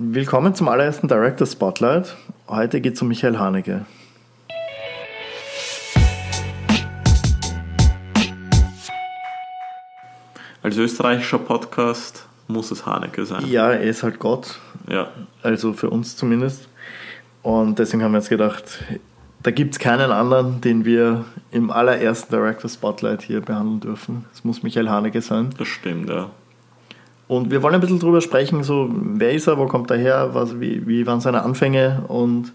Willkommen 0.00 0.54
zum 0.54 0.68
allerersten 0.68 1.08
Director 1.08 1.44
Spotlight. 1.44 2.16
Heute 2.46 2.80
geht 2.80 2.94
es 2.94 3.02
um 3.02 3.08
Michael 3.08 3.36
Haneke. 3.36 3.84
Als 10.62 10.76
österreichischer 10.76 11.40
Podcast 11.40 12.28
muss 12.46 12.70
es 12.70 12.86
Haneke 12.86 13.26
sein. 13.26 13.44
Ja, 13.48 13.72
er 13.72 13.80
ist 13.80 14.04
halt 14.04 14.20
Gott. 14.20 14.60
Ja. 14.88 15.08
Also 15.42 15.72
für 15.72 15.90
uns 15.90 16.16
zumindest. 16.16 16.68
Und 17.42 17.80
deswegen 17.80 18.04
haben 18.04 18.12
wir 18.12 18.18
jetzt 18.18 18.28
gedacht, 18.28 18.84
da 19.42 19.50
gibt 19.50 19.74
es 19.74 19.78
keinen 19.80 20.12
anderen, 20.12 20.60
den 20.60 20.84
wir 20.84 21.24
im 21.50 21.72
allerersten 21.72 22.32
Director 22.32 22.70
Spotlight 22.70 23.22
hier 23.22 23.40
behandeln 23.40 23.80
dürfen. 23.80 24.26
Es 24.32 24.44
muss 24.44 24.62
Michael 24.62 24.90
Haneke 24.90 25.22
sein. 25.22 25.50
Das 25.58 25.66
stimmt, 25.66 26.08
ja. 26.08 26.30
Und 27.28 27.50
wir 27.50 27.62
wollen 27.62 27.74
ein 27.74 27.80
bisschen 27.80 28.00
drüber 28.00 28.22
sprechen, 28.22 28.64
so 28.64 28.88
wer 28.90 29.32
ist 29.32 29.46
er, 29.46 29.58
wo 29.58 29.66
kommt 29.66 29.90
er 29.90 29.98
her, 29.98 30.30
was, 30.32 30.60
wie, 30.60 30.86
wie 30.88 31.06
waren 31.06 31.20
seine 31.20 31.42
Anfänge 31.42 32.02
und 32.08 32.54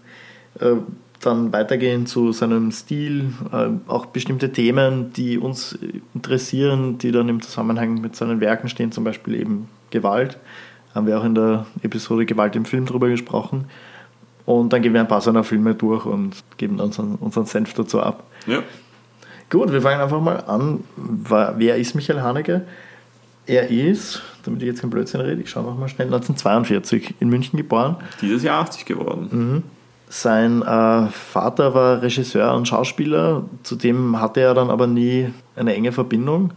äh, 0.60 0.74
dann 1.20 1.52
weitergehen 1.52 2.06
zu 2.06 2.32
seinem 2.32 2.72
Stil, 2.72 3.32
äh, 3.52 3.68
auch 3.86 4.06
bestimmte 4.06 4.52
Themen, 4.52 5.12
die 5.12 5.38
uns 5.38 5.78
interessieren, 6.12 6.98
die 6.98 7.12
dann 7.12 7.28
im 7.28 7.40
Zusammenhang 7.40 8.00
mit 8.00 8.16
seinen 8.16 8.40
Werken 8.40 8.68
stehen, 8.68 8.92
zum 8.92 9.04
Beispiel 9.04 9.40
eben 9.40 9.68
Gewalt. 9.90 10.38
Haben 10.92 11.06
wir 11.06 11.18
auch 11.18 11.24
in 11.24 11.34
der 11.36 11.66
Episode 11.82 12.26
Gewalt 12.26 12.56
im 12.56 12.64
Film 12.64 12.84
drüber 12.84 13.08
gesprochen. 13.08 13.66
Und 14.44 14.72
dann 14.72 14.82
gehen 14.82 14.92
wir 14.92 15.00
ein 15.00 15.08
paar 15.08 15.20
seiner 15.20 15.44
Filme 15.44 15.74
durch 15.74 16.04
und 16.04 16.36
geben 16.56 16.78
unseren, 16.80 17.14
unseren 17.14 17.46
Senf 17.46 17.74
dazu 17.74 18.00
ab. 18.00 18.24
Ja. 18.46 18.62
Gut, 19.50 19.72
wir 19.72 19.80
fangen 19.80 20.00
einfach 20.00 20.20
mal 20.20 20.44
an. 20.46 20.84
Wer 20.96 21.76
ist 21.76 21.94
Michael 21.94 22.20
Haneke? 22.20 22.62
Er 23.46 23.68
ist, 23.68 24.22
damit 24.44 24.62
ich 24.62 24.68
jetzt 24.68 24.80
kein 24.80 24.90
Blödsinn 24.90 25.20
rede, 25.20 25.42
ich 25.42 25.50
schaue 25.50 25.64
nochmal 25.64 25.88
schnell, 25.88 26.06
1942 26.06 27.16
in 27.20 27.28
München 27.28 27.56
geboren. 27.56 27.96
Dieses 28.20 28.42
Jahr 28.42 28.62
80 28.62 28.86
geworden. 28.86 29.28
Mhm. 29.30 29.62
Sein 30.08 30.62
äh, 30.62 31.08
Vater 31.08 31.74
war 31.74 32.00
Regisseur 32.00 32.54
und 32.54 32.68
Schauspieler, 32.68 33.44
zudem 33.62 34.20
hatte 34.20 34.40
er 34.40 34.54
dann 34.54 34.70
aber 34.70 34.86
nie 34.86 35.32
eine 35.56 35.74
enge 35.74 35.92
Verbindung. 35.92 36.52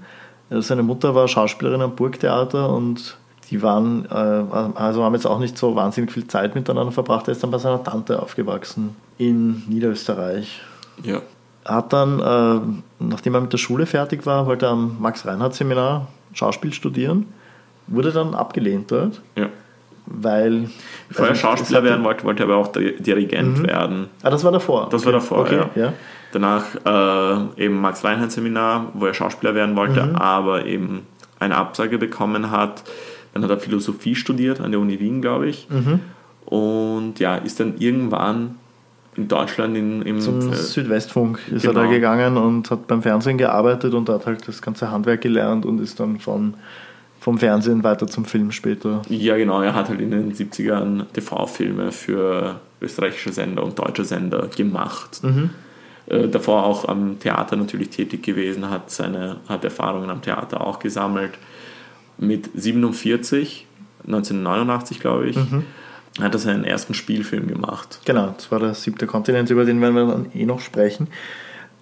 Also 0.50 0.62
seine 0.62 0.84
Mutter 0.84 1.16
war 1.16 1.28
Schauspielerin 1.28 1.82
am 1.82 1.96
Burgtheater 1.96 2.70
und 2.70 3.18
die 3.50 3.62
waren, 3.62 4.06
äh, 4.06 4.76
also 4.76 5.04
haben 5.04 5.14
jetzt 5.14 5.26
auch 5.26 5.40
nicht 5.40 5.58
so 5.58 5.76
wahnsinnig 5.76 6.12
viel 6.12 6.28
Zeit 6.28 6.56
miteinander 6.56 6.92
verbracht. 6.92 7.28
Er 7.28 7.32
ist 7.32 7.44
dann 7.44 7.52
bei 7.52 7.58
seiner 7.58 7.84
Tante 7.84 8.22
aufgewachsen 8.22 8.96
in 9.18 9.64
Niederösterreich. 9.68 10.62
Ja. 11.04 11.22
Hat 11.66 11.92
dann, 11.92 12.20
äh, 12.20 13.04
nachdem 13.04 13.36
er 13.36 13.42
mit 13.42 13.52
der 13.52 13.58
Schule 13.58 13.86
fertig 13.86 14.26
war, 14.26 14.46
wollte 14.46 14.68
er 14.68 14.72
am 14.72 14.98
Max-Reinhardt-Seminar 15.00 16.08
Schauspiel 16.34 16.74
studieren, 16.74 17.26
wurde 17.88 18.12
dann 18.12 18.34
abgelehnt 18.36 18.92
dort. 18.92 19.22
Ja. 19.36 19.48
Weil. 20.06 20.70
Bevor 21.10 21.28
er 21.28 21.36
Schauspieler 21.36 21.84
werden 21.84 22.04
wollte, 22.04 22.24
wollte 22.24 22.44
er 22.44 22.50
aber 22.50 22.58
auch 22.58 22.68
Dirigent 22.72 23.60
Mhm. 23.60 23.68
werden. 23.68 24.08
Ah, 24.24 24.30
das 24.30 24.44
war 24.44 24.52
davor. 24.52 24.88
Das 24.90 25.06
war 25.06 25.12
davor, 25.12 25.40
okay, 25.40 25.58
ja. 25.58 25.70
ja. 25.76 25.94
Danach 26.32 26.64
äh, 26.86 27.64
eben 27.66 27.80
Max 27.82 28.04
Reinhardt 28.04 28.32
Seminar, 28.32 28.88
wo 28.94 29.06
er 29.06 29.14
Schauspieler 29.14 29.56
werden 29.56 29.76
wollte, 29.76 30.04
Mhm. 30.06 30.16
aber 30.16 30.66
eben 30.66 31.02
eine 31.40 31.56
Absage 31.56 31.98
bekommen 31.98 32.52
hat. 32.52 32.84
Dann 33.34 33.44
hat 33.44 33.50
er 33.50 33.60
Philosophie 33.60 34.16
studiert 34.16 34.60
an 34.62 34.72
der 34.72 34.80
Uni 34.80 35.00
Wien, 35.00 35.22
glaube 35.22 35.48
ich. 35.48 35.68
Mhm. 35.70 36.00
Und 36.46 37.20
ja, 37.20 37.36
ist 37.36 37.60
dann 37.60 37.78
irgendwann 37.78 38.56
in 39.18 39.28
Deutschland 39.28 39.76
in, 39.76 40.04
im 40.04 40.22
Zum 40.22 40.52
äh, 40.52 40.56
Südwestfunk 40.56 41.40
ist 41.52 41.64
genau. 41.64 41.80
er 41.80 41.86
da 41.86 41.92
gegangen 41.92 42.38
und 42.38 42.70
hat 42.70 42.88
beim 42.88 43.02
Fernsehen 43.02 43.38
gearbeitet 43.38 43.94
und 43.94 44.08
hat 44.10 44.26
halt 44.28 44.48
das 44.48 44.62
ganze 44.62 44.92
Handwerk 44.92 45.22
gelernt 45.22 45.66
und 45.66 45.82
ist 45.82 46.00
dann 46.00 46.20
von, 46.20 46.54
vom 47.20 47.40
Fernsehen 47.40 47.84
weiter 47.84 48.08
zum 48.08 48.26
Film 48.26 48.52
später. 48.52 49.02
Ja, 49.10 49.36
genau. 49.36 49.62
Er 49.62 49.74
hat 49.74 49.90
halt 49.90 50.02
in 50.02 50.12
den 50.12 50.34
70ern 50.34 51.06
TV-Filme 51.14 51.92
für 51.92 52.60
österreichische 52.80 53.34
Sender 53.34 53.64
und 53.64 53.80
deutsche 53.80 54.06
Sender 54.06 54.50
gemacht. 54.56 55.24
Mhm. 55.24 55.50
Äh, 56.06 56.28
davor 56.28 56.66
auch 56.66 56.88
am 56.88 57.20
Theater 57.20 57.56
natürlich 57.56 57.90
tätig 57.90 58.22
gewesen, 58.22 58.70
hat 58.70 58.92
seine 58.92 59.38
hat 59.50 59.64
Erfahrungen 59.64 60.12
am 60.12 60.22
Theater 60.22 60.62
auch 60.62 60.78
gesammelt. 60.78 61.32
Mit 62.20 62.50
47, 62.54 63.66
1989 64.06 65.00
glaube 65.00 65.28
ich, 65.28 65.36
Mhm. 65.36 65.64
Hat 66.20 66.34
er 66.34 66.40
seinen 66.40 66.64
ersten 66.64 66.94
Spielfilm 66.94 67.48
gemacht. 67.48 68.00
Genau, 68.06 68.34
das 68.36 68.52
war 68.52 68.60
der 68.60 68.74
siebte 68.74 69.08
Kontinent, 69.08 69.50
über 69.50 69.66
den 69.66 69.82
werden 69.82 69.96
wir 69.96 70.08
dann 70.08 70.32
eh 70.34 70.46
noch 70.46 70.60
sprechen. 70.60 71.08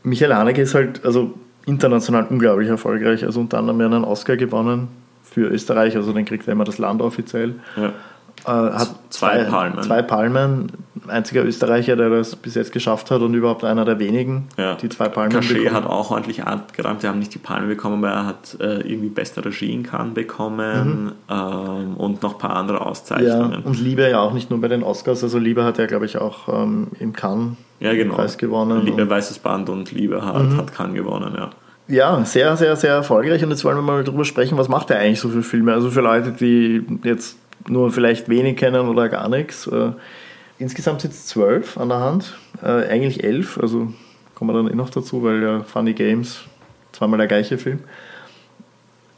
Michael 0.03 0.33
Haneke 0.33 0.61
ist 0.61 0.75
halt 0.75 1.03
also 1.05 1.33
international 1.65 2.27
unglaublich 2.29 2.69
erfolgreich. 2.69 3.25
Also 3.25 3.39
unter 3.39 3.57
anderem 3.57 3.81
hat 3.81 3.91
er 3.91 3.95
einen 3.95 4.05
Oscar 4.05 4.37
gewonnen 4.37 4.87
für 5.23 5.47
Österreich, 5.49 5.95
also 5.95 6.13
den 6.13 6.25
kriegt 6.25 6.47
er 6.47 6.53
immer 6.53 6.63
das 6.63 6.77
Land 6.77 7.01
offiziell. 7.01 7.55
Ja. 7.75 7.93
Äh, 8.45 8.49
hat 8.51 8.89
Zwei 9.09 9.43
Palmen. 9.45 9.81
Zwei 9.83 10.01
Palmen. 10.01 10.71
Einziger 11.07 11.43
Österreicher, 11.45 11.95
der 11.95 12.09
das 12.09 12.35
bis 12.35 12.55
jetzt 12.55 12.71
geschafft 12.71 13.11
hat 13.11 13.21
und 13.21 13.33
überhaupt 13.33 13.63
einer 13.63 13.85
der 13.85 13.99
wenigen, 13.99 14.47
Ja. 14.57 14.75
die 14.75 14.89
zwei 14.89 15.07
Palmen 15.07 15.31
Cachet 15.31 15.57
bekommen. 15.57 15.73
hat 15.75 15.85
auch 15.85 16.11
ordentlich 16.11 16.43
abgeräumt. 16.43 17.03
Wir 17.03 17.09
haben 17.09 17.19
nicht 17.19 17.33
die 17.33 17.39
Palme 17.39 17.67
bekommen, 17.67 18.03
aber 18.03 18.13
er 18.13 18.25
hat 18.25 18.57
äh, 18.59 18.81
irgendwie 18.81 19.09
beste 19.09 19.45
Regie 19.45 19.71
in 19.71 19.83
Cannes 19.83 20.13
bekommen 20.15 21.11
ähm, 21.29 21.95
und 21.97 22.23
noch 22.23 22.33
ein 22.33 22.39
paar 22.39 22.55
andere 22.55 22.77
Mhm. 22.77 22.83
Ja, 22.83 22.89
Auszeichnungen. 22.89 23.63
und 23.63 23.79
Liebe 23.79 24.09
ja 24.09 24.19
auch 24.19 24.33
nicht 24.33 24.49
nur 24.49 24.59
bei 24.59 24.67
den 24.67 24.83
Oscars. 24.83 25.23
Also 25.23 25.37
Liebe 25.37 25.63
hat 25.63 25.77
ja, 25.77 25.85
glaube 25.85 26.05
ich, 26.05 26.17
auch 26.17 26.47
ähm, 26.49 26.87
im 26.99 27.13
Cannes 27.13 27.55
Ja, 27.79 27.93
genau. 27.93 28.15
Preis 28.15 28.37
gewonnen. 28.37 28.81
Liebe, 28.85 29.07
Weißes 29.09 29.39
Band 29.39 29.69
und 29.69 29.91
Liebe 29.91 30.25
hat, 30.25 30.57
hat 30.57 30.73
Cannes 30.73 30.95
gewonnen, 30.95 31.33
ja. 31.37 31.49
Ja, 31.87 32.25
sehr, 32.25 32.57
sehr, 32.57 32.75
sehr 32.75 32.93
erfolgreich. 32.95 33.43
Und 33.43 33.51
jetzt 33.51 33.63
wollen 33.63 33.77
wir 33.77 33.83
mal 33.83 34.03
drüber 34.03 34.25
sprechen, 34.25 34.57
was 34.57 34.67
macht 34.69 34.89
er 34.89 34.97
eigentlich 34.97 35.19
so 35.19 35.29
für 35.29 35.43
Filme? 35.43 35.71
Also 35.73 35.91
für 35.91 36.01
Leute, 36.01 36.31
die 36.31 36.83
jetzt 37.03 37.37
nur 37.67 37.91
vielleicht 37.91 38.29
wenig 38.29 38.57
kennen 38.57 38.87
oder 38.87 39.09
gar 39.09 39.29
nichts. 39.29 39.67
Äh, 39.67 39.91
insgesamt 40.59 41.01
sind 41.01 41.13
es 41.13 41.25
zwölf 41.25 41.77
an 41.77 41.89
der 41.89 41.99
Hand, 41.99 42.37
äh, 42.61 42.87
eigentlich 42.87 43.23
elf, 43.23 43.57
also 43.57 43.93
kommen 44.33 44.53
wir 44.53 44.61
dann 44.61 44.71
eh 44.71 44.75
noch 44.75 44.89
dazu, 44.89 45.23
weil 45.23 45.41
ja 45.41 45.63
Funny 45.63 45.93
Games 45.93 46.41
zweimal 46.91 47.17
der 47.17 47.27
gleiche 47.27 47.57
Film. 47.57 47.79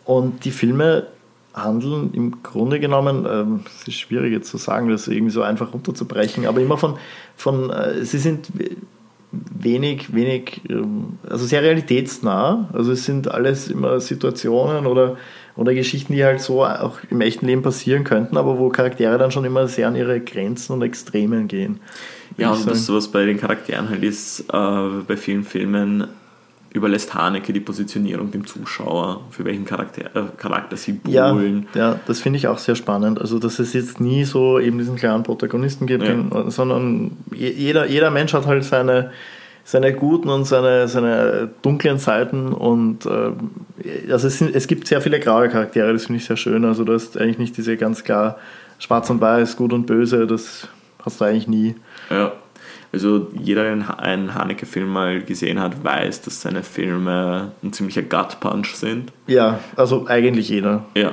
Und 0.06 0.46
die 0.46 0.52
Filme 0.52 1.08
handeln 1.54 2.12
im 2.14 2.44
Grunde 2.44 2.80
genommen, 2.80 3.28
ähm, 3.30 3.60
es 3.66 3.88
ist 3.88 4.00
schwierig 4.00 4.32
jetzt 4.32 4.50
zu 4.50 4.58
sagen, 4.58 4.90
das 4.90 5.08
irgendwie 5.08 5.32
so 5.32 5.42
einfach 5.42 5.74
runterzubrechen, 5.74 6.46
aber 6.46 6.62
immer 6.62 6.78
von, 6.78 6.98
von 7.36 7.72
äh, 7.72 8.06
sie 8.06 8.20
sind 8.20 8.48
wenig, 9.32 10.14
wenig, 10.14 10.62
ähm, 10.70 11.18
also 11.28 11.46
sehr 11.46 11.62
realitätsnah. 11.62 12.70
Also 12.74 12.92
es 12.92 13.06
sind 13.06 13.30
alles 13.30 13.70
immer 13.70 14.00
Situationen 14.00 14.86
oder, 14.86 15.18
oder 15.58 15.74
Geschichten, 15.74 16.14
die 16.14 16.24
halt 16.24 16.40
so 16.40 16.64
auch 16.64 16.98
im 17.10 17.20
echten 17.22 17.46
Leben 17.48 17.62
passieren 17.64 18.04
könnten, 18.04 18.38
aber 18.38 18.58
wo 18.58 18.70
Charaktere 18.70 19.18
dann 19.18 19.32
schon 19.32 19.44
immer 19.44 19.68
sehr 19.68 19.88
an 19.88 19.96
ihre 19.96 20.20
Grenzen 20.22 20.74
und 20.74 20.82
Extremen 20.84 21.48
gehen. 21.48 21.80
Ja, 22.38 22.52
und 22.52 22.70
das, 22.70 22.88
was 22.92 23.08
bei 23.08 23.26
den 23.26 23.40
Charakteren 23.40 23.90
halt 23.90 24.04
ist, 24.04 24.42
äh, 24.42 24.88
bei 25.08 25.18
vielen 25.18 25.44
Filmen 25.44 26.08
überlässt 26.72 27.16
Haneke 27.16 27.54
die 27.54 27.60
Positionierung 27.62 28.30
dem 28.30 28.46
Zuschauer, 28.46 29.22
für 29.32 29.44
welchen 29.46 29.66
Charakter, 29.66 30.16
äh, 30.16 30.24
Charakter 30.38 30.78
sie 30.78 31.00
ja, 31.08 31.32
buhlen. 31.34 31.66
ja, 31.74 32.00
das 32.06 32.20
finde 32.20 32.38
ich 32.38 32.48
auch 32.48 32.60
sehr 32.60 32.76
spannend. 32.76 33.20
Also, 33.20 33.40
dass 33.40 33.58
es 33.58 33.74
jetzt 33.74 34.00
nie 34.00 34.26
so 34.26 34.60
eben 34.60 34.78
diesen 34.78 34.96
klaren 34.98 35.24
Protagonisten 35.24 35.88
gibt, 35.88 36.04
Ja. 36.08 36.52
sondern 36.52 37.14
je- 37.34 37.50
jeder, 37.54 37.88
jeder 37.88 38.12
Mensch 38.12 38.34
hat 38.34 38.46
halt 38.46 38.64
seine, 38.64 39.12
seine 39.70 39.92
guten 39.94 40.30
und 40.30 40.46
seine, 40.46 40.88
seine 40.88 41.50
dunklen 41.62 41.98
Seiten 41.98 42.54
und 42.54 43.06
äh, 43.06 43.32
also 44.10 44.28
es, 44.28 44.38
sind, 44.38 44.56
es 44.56 44.66
gibt 44.68 44.88
sehr 44.88 45.02
viele 45.02 45.20
graue 45.20 45.50
Charaktere, 45.50 45.92
das 45.92 46.06
finde 46.06 46.20
ich 46.20 46.26
sehr 46.26 46.38
schön. 46.38 46.64
Also, 46.64 46.86
du 46.86 46.94
hast 46.94 47.18
eigentlich 47.20 47.38
nicht 47.38 47.58
diese 47.58 47.76
ganz 47.76 48.06
klar 48.06 48.38
schwarz 48.80 49.10
und 49.10 49.20
weiß, 49.20 49.58
gut 49.58 49.74
und 49.74 49.86
böse, 49.86 50.26
das 50.26 50.70
hast 51.04 51.20
du 51.20 51.26
eigentlich 51.26 51.48
nie. 51.50 51.76
Ja. 52.10 52.32
Also 52.94 53.28
jeder, 53.34 53.64
der 53.64 53.74
einen 53.74 53.88
Ha- 53.90 53.96
einen 53.96 54.34
Haneke-Film 54.34 54.88
mal 54.88 55.22
gesehen 55.22 55.60
hat, 55.60 55.84
weiß, 55.84 56.22
dass 56.22 56.42
seine 56.42 56.64
Filme 56.64 57.52
ein 57.62 57.74
ziemlicher 57.74 58.02
Gut-Punch 58.04 58.74
sind. 58.76 59.12
Ja, 59.28 59.60
also 59.76 60.06
eigentlich 60.08 60.48
jeder. 60.48 60.86
Ja, 60.96 61.12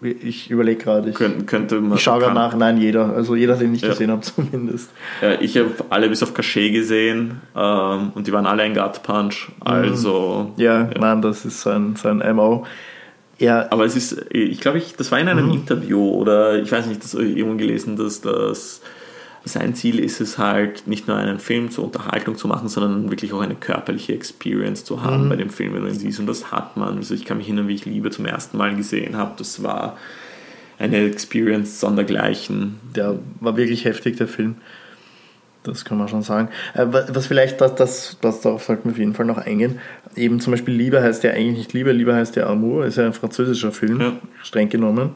Ich 0.00 0.48
überlege 0.50 0.82
gerade. 0.84 1.10
Ich, 1.10 1.16
könnte, 1.16 1.44
könnte 1.44 1.80
man... 1.80 1.96
ich 1.98 2.02
schaue 2.04 2.20
gerade 2.20 2.34
nach. 2.34 2.54
Nein, 2.54 2.78
jeder. 2.78 3.12
Also 3.14 3.34
jeder, 3.34 3.56
den 3.56 3.74
ich 3.74 3.82
Ja. 3.82 3.88
gesehen 3.88 4.10
habe, 4.12 4.20
zumindest. 4.22 4.90
Ja, 5.20 5.40
ich 5.40 5.56
habe 5.56 5.70
alle 5.90 6.08
bis 6.08 6.22
auf 6.22 6.34
Cachet 6.34 6.72
gesehen 6.72 7.40
ähm, 7.56 8.12
und 8.14 8.26
die 8.26 8.32
waren 8.32 8.46
alle 8.46 8.62
ein 8.62 8.74
Gut-Punch. 8.74 9.48
Also... 9.60 10.52
Ja, 10.56 10.88
nein, 10.98 11.20
das 11.22 11.44
ist 11.44 11.60
sein, 11.62 11.96
sein 11.96 12.22
MO. 12.36 12.64
Er, 13.40 13.72
Aber 13.72 13.84
es 13.84 13.94
ist, 13.96 14.24
ich 14.30 14.60
glaube, 14.60 14.78
ich, 14.78 14.94
das 14.96 15.10
war 15.12 15.18
in 15.18 15.26
Mhm. 15.26 15.30
einem 15.32 15.50
Interview 15.50 16.10
oder 16.10 16.60
ich 16.60 16.70
weiß 16.70 16.86
nicht, 16.86 17.02
das 17.02 17.14
habe 17.14 17.24
ich 17.24 17.36
irgendwo 17.36 17.56
gelesen, 17.56 17.96
dass 17.96 18.20
das 18.20 18.80
sein 19.44 19.74
Ziel 19.74 19.98
ist 19.98 20.20
es 20.20 20.36
halt, 20.38 20.86
nicht 20.86 21.06
nur 21.08 21.16
einen 21.16 21.38
Film 21.38 21.70
zur 21.70 21.84
Unterhaltung 21.84 22.36
zu 22.36 22.48
machen, 22.48 22.68
sondern 22.68 23.10
wirklich 23.10 23.32
auch 23.32 23.40
eine 23.40 23.54
körperliche 23.54 24.12
Experience 24.12 24.84
zu 24.84 25.02
haben 25.02 25.24
Mhm. 25.24 25.28
bei 25.30 25.36
dem 25.36 25.50
Film, 25.50 25.74
wenn 25.74 25.82
du 25.82 25.88
ihn 25.88 25.94
siehst. 25.94 26.18
Und 26.20 26.26
das 26.26 26.52
hat 26.52 26.76
man. 26.76 26.96
Also 26.98 27.14
ich 27.14 27.24
kann 27.24 27.38
mich 27.38 27.46
erinnern, 27.46 27.68
wie 27.68 27.74
ich 27.74 27.84
Liebe 27.86 28.10
zum 28.10 28.26
ersten 28.26 28.56
Mal 28.58 28.74
gesehen 28.76 29.16
habe. 29.16 29.32
Das 29.38 29.62
war 29.62 29.96
eine 30.78 30.98
Experience 31.06 31.80
sondergleichen. 31.80 32.76
der 32.94 33.18
war 33.40 33.56
wirklich 33.56 33.84
heftig, 33.84 34.16
der 34.16 34.28
Film. 34.28 34.56
Das 35.64 35.84
kann 35.84 35.98
man 35.98 36.08
schon 36.08 36.22
sagen. 36.22 36.48
Äh, 36.74 36.86
wa- 36.92 37.06
Was 37.08 37.26
vielleicht, 37.26 37.60
das, 37.60 37.74
das, 37.74 38.16
das 38.20 38.40
darauf 38.40 38.64
sollten 38.64 38.84
wir 38.88 38.92
auf 38.92 38.98
jeden 38.98 39.14
Fall 39.14 39.26
noch 39.26 39.38
eingehen. 39.38 39.78
Eben 40.16 40.40
zum 40.40 40.52
Beispiel 40.52 40.74
Liebe 40.74 41.02
heißt 41.02 41.24
ja 41.24 41.32
eigentlich 41.32 41.58
nicht 41.58 41.72
Liebe, 41.72 41.92
Liebe 41.92 42.14
heißt 42.14 42.36
ja 42.36 42.46
Amour, 42.46 42.86
ist 42.86 42.96
ja 42.96 43.04
ein 43.06 43.12
französischer 43.12 43.72
Film, 43.72 44.00
Ja. 44.00 44.12
streng 44.42 44.68
genommen. 44.68 45.10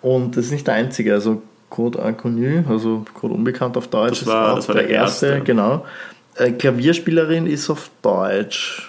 Und 0.00 0.36
das 0.36 0.46
ist 0.46 0.52
nicht 0.52 0.66
der 0.66 0.74
einzige. 0.74 1.12
Also 1.12 1.42
Code 1.70 1.98
Inconnu, 2.00 2.64
also 2.68 3.04
Code 3.14 3.34
Unbekannt 3.34 3.76
auf 3.76 3.88
Deutsch. 3.88 4.20
Das 4.20 4.26
war, 4.26 4.56
das 4.56 4.68
war 4.68 4.74
der, 4.74 4.84
der 4.84 4.94
erste. 4.96 5.26
erste. 5.26 5.44
Genau. 5.44 5.86
Äh, 6.34 6.52
Klavierspielerin 6.52 7.46
ist 7.46 7.70
auf 7.70 7.90
Deutsch. 8.02 8.86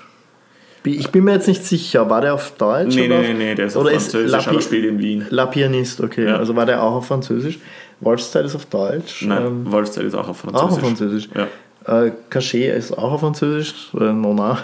Ich 0.84 1.10
bin 1.10 1.26
mir 1.26 1.34
jetzt 1.34 1.48
nicht 1.48 1.64
sicher, 1.64 2.10
war 2.10 2.22
der 2.22 2.34
auf 2.34 2.54
Deutsch? 2.58 2.96
Nee, 2.96 3.06
oder 3.06 3.22
nee, 3.22 3.34
nee, 3.34 3.56
der 3.56 3.68
ist 3.68 3.78
auf 3.78 3.88
Französisch, 3.88 4.34
ist 4.34 4.48
aber 4.48 4.62
spielt 4.62 4.86
in 4.86 5.00
Wien. 5.00 5.28
La 5.30 5.46
Pianiste, 5.46 6.04
okay. 6.04 6.26
Ja. 6.26 6.38
Also 6.38 6.56
war 6.56 6.66
der 6.66 6.82
auch 6.82 6.94
auf 6.94 7.08
Französisch. 7.08 7.60
Wolfszeit 8.00 8.46
ist 8.46 8.56
auf 8.56 8.66
Deutsch. 8.66 9.24
Nein, 9.26 9.46
ähm, 9.46 9.72
Wolfszeit 9.72 10.06
ist 10.06 10.16
auch 10.16 10.28
auf 10.28 10.38
Französisch. 10.38 10.68
Auch 10.68 10.72
auf 10.72 10.80
Französisch. 10.80 11.30
Ja. 11.36 12.06
Äh, 12.06 12.12
Cachet 12.32 12.76
ist 12.76 12.98
auch 12.98 13.12
auf 13.12 13.20
Französisch. 13.20 13.92
Äh, 13.94 14.12
Nona. 14.12 14.58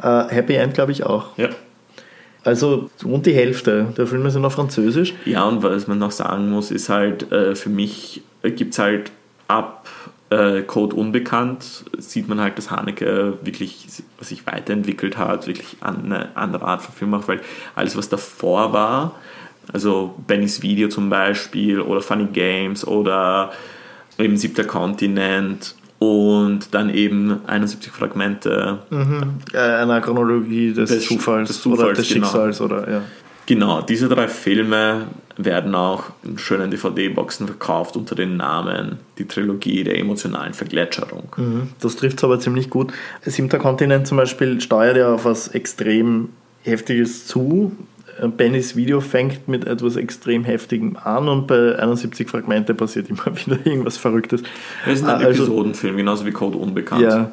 Ja. 0.00 0.26
äh, 0.28 0.34
Happy 0.34 0.54
End, 0.54 0.74
glaube 0.74 0.92
ich, 0.92 1.02
auch. 1.02 1.36
Ja. 1.36 1.48
Also 2.46 2.90
rund 3.04 3.26
die 3.26 3.34
Hälfte 3.34 3.92
der 3.96 4.06
Filme 4.06 4.30
sind 4.30 4.44
auf 4.44 4.54
Französisch. 4.54 5.14
Ja, 5.24 5.44
und 5.44 5.64
was 5.64 5.88
man 5.88 5.98
noch 5.98 6.12
sagen 6.12 6.48
muss, 6.48 6.70
ist 6.70 6.88
halt, 6.88 7.32
äh, 7.32 7.56
für 7.56 7.70
mich 7.70 8.22
gibt 8.42 8.72
es 8.72 8.78
halt 8.78 9.10
ab 9.48 9.88
äh, 10.30 10.62
Code 10.62 10.94
Unbekannt 10.94 11.84
sieht 11.98 12.28
man 12.28 12.40
halt, 12.40 12.56
dass 12.56 12.70
Haneke 12.70 13.38
wirklich 13.42 13.88
sich 14.20 14.46
weiterentwickelt 14.46 15.16
hat, 15.18 15.48
wirklich 15.48 15.76
eine 15.80 16.36
andere 16.36 16.64
Art 16.66 16.82
von 16.82 16.94
Film 16.94 17.10
macht, 17.10 17.26
weil 17.26 17.40
alles, 17.74 17.96
was 17.96 18.08
davor 18.08 18.72
war, 18.72 19.16
also 19.72 20.14
Bennys 20.26 20.62
Video 20.62 20.88
zum 20.88 21.10
Beispiel 21.10 21.80
oder 21.80 22.00
Funny 22.00 22.26
Games 22.26 22.86
oder 22.86 23.52
eben 24.18 24.36
Siebter 24.36 24.64
Kontinent 24.64 25.74
und 25.98 26.74
dann 26.74 26.90
eben 26.90 27.40
71 27.46 27.92
Fragmente. 27.92 28.78
Mhm. 28.90 29.38
Äh, 29.52 29.58
einer 29.58 30.00
Chronologie 30.00 30.72
des, 30.72 30.90
des 30.90 31.06
Zufalls, 31.06 31.48
des 31.48 31.62
Zufalls, 31.62 31.82
oder 31.82 31.92
des 31.94 32.08
genau. 32.08 32.26
Schicksals 32.26 32.60
oder 32.60 32.90
ja. 32.90 33.02
Genau, 33.46 33.80
diese 33.80 34.08
drei 34.08 34.26
Filme 34.26 35.06
werden 35.36 35.74
auch 35.74 36.04
in 36.24 36.38
schönen 36.38 36.70
DVD-Boxen 36.70 37.46
verkauft 37.46 37.96
unter 37.96 38.14
dem 38.14 38.36
Namen 38.36 38.98
Die 39.18 39.26
Trilogie 39.26 39.84
der 39.84 39.98
emotionalen 39.98 40.54
Vergletscherung. 40.54 41.28
Mhm, 41.36 41.68
das 41.80 41.96
trifft 41.96 42.18
es 42.18 42.24
aber 42.24 42.40
ziemlich 42.40 42.70
gut. 42.70 42.92
Siebter 43.22 43.58
Kontinent 43.58 44.06
zum 44.06 44.16
Beispiel 44.16 44.60
steuert 44.60 44.96
ja 44.96 45.14
auf 45.14 45.24
was 45.24 45.48
extrem 45.48 46.30
Heftiges 46.62 47.26
zu. 47.26 47.72
Bennys 48.36 48.76
Video 48.76 49.00
fängt 49.00 49.48
mit 49.48 49.66
etwas 49.66 49.96
extrem 49.96 50.44
Heftigem 50.44 50.96
an 50.96 51.28
und 51.28 51.46
bei 51.46 51.78
71 51.78 52.28
Fragmente 52.28 52.74
passiert 52.74 53.10
immer 53.10 53.26
wieder 53.46 53.58
irgendwas 53.64 53.96
Verrücktes. 53.96 54.42
Es 54.86 55.00
ist 55.00 55.04
ein 55.04 55.16
also, 55.16 55.44
Episodenfilm, 55.44 55.96
genauso 55.96 56.26
wie 56.26 56.32
Code 56.32 56.58
Unbekannt. 56.58 57.02
Ja, 57.02 57.32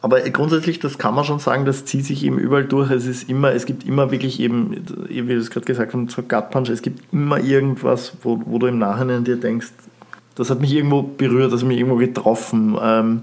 aber 0.00 0.20
grundsätzlich, 0.20 0.78
das 0.78 0.98
kann 0.98 1.14
man 1.14 1.24
schon 1.24 1.40
sagen, 1.40 1.64
das 1.64 1.84
zieht 1.84 2.04
sich 2.04 2.24
eben 2.24 2.38
überall 2.38 2.64
durch. 2.64 2.90
Es 2.90 3.06
ist 3.06 3.28
immer, 3.28 3.52
es 3.52 3.66
gibt 3.66 3.84
immer 3.84 4.10
wirklich 4.12 4.38
eben, 4.38 4.84
wie 5.08 5.26
wir 5.26 5.36
es 5.36 5.50
gerade 5.50 5.66
gesagt 5.66 5.92
haben, 5.92 6.08
so 6.08 6.22
Gut 6.22 6.50
Punch, 6.50 6.68
es 6.68 6.82
gibt 6.82 7.12
immer 7.12 7.40
irgendwas, 7.40 8.12
wo, 8.22 8.40
wo 8.46 8.58
du 8.58 8.68
im 8.68 8.78
Nachhinein 8.78 9.24
dir 9.24 9.36
denkst, 9.36 9.68
das 10.36 10.50
hat 10.50 10.60
mich 10.60 10.72
irgendwo 10.72 11.02
berührt, 11.02 11.52
das 11.52 11.62
hat 11.62 11.68
mich 11.68 11.78
irgendwo 11.78 11.96
getroffen. 11.96 12.78
Ähm, 12.80 13.22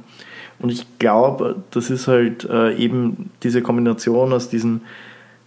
und 0.59 0.69
ich 0.69 0.85
glaube, 0.99 1.55
das 1.71 1.89
ist 1.89 2.07
halt 2.07 2.43
äh, 2.49 2.75
eben 2.75 3.29
diese 3.43 3.61
Kombination 3.61 4.33
aus 4.33 4.49
diesen, 4.49 4.81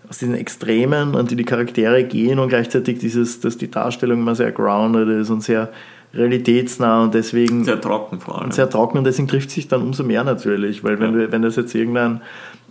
aus 0.08 0.18
diesen 0.18 0.34
Extremen, 0.34 1.14
an 1.14 1.26
die 1.26 1.36
die 1.36 1.44
Charaktere 1.44 2.04
gehen 2.04 2.38
und 2.38 2.48
gleichzeitig 2.48 2.98
dieses, 2.98 3.40
dass 3.40 3.58
die 3.58 3.70
Darstellung 3.70 4.20
immer 4.20 4.34
sehr 4.34 4.52
grounded 4.52 5.08
ist 5.08 5.30
und 5.30 5.42
sehr 5.42 5.70
realitätsnah 6.14 7.04
und 7.04 7.14
deswegen. 7.14 7.64
Sehr 7.64 7.80
trocken 7.80 8.20
vor 8.20 8.40
allem. 8.40 8.50
Sehr 8.50 8.70
trocken 8.70 8.98
und 8.98 9.04
deswegen 9.04 9.28
trifft 9.28 9.50
sich 9.50 9.68
dann 9.68 9.82
umso 9.82 10.04
mehr 10.04 10.24
natürlich, 10.24 10.82
weil 10.82 10.98
wenn, 11.00 11.12
ja. 11.12 11.18
wir, 11.18 11.32
wenn 11.32 11.42
das 11.42 11.56
jetzt 11.56 11.74
irgendein. 11.74 12.22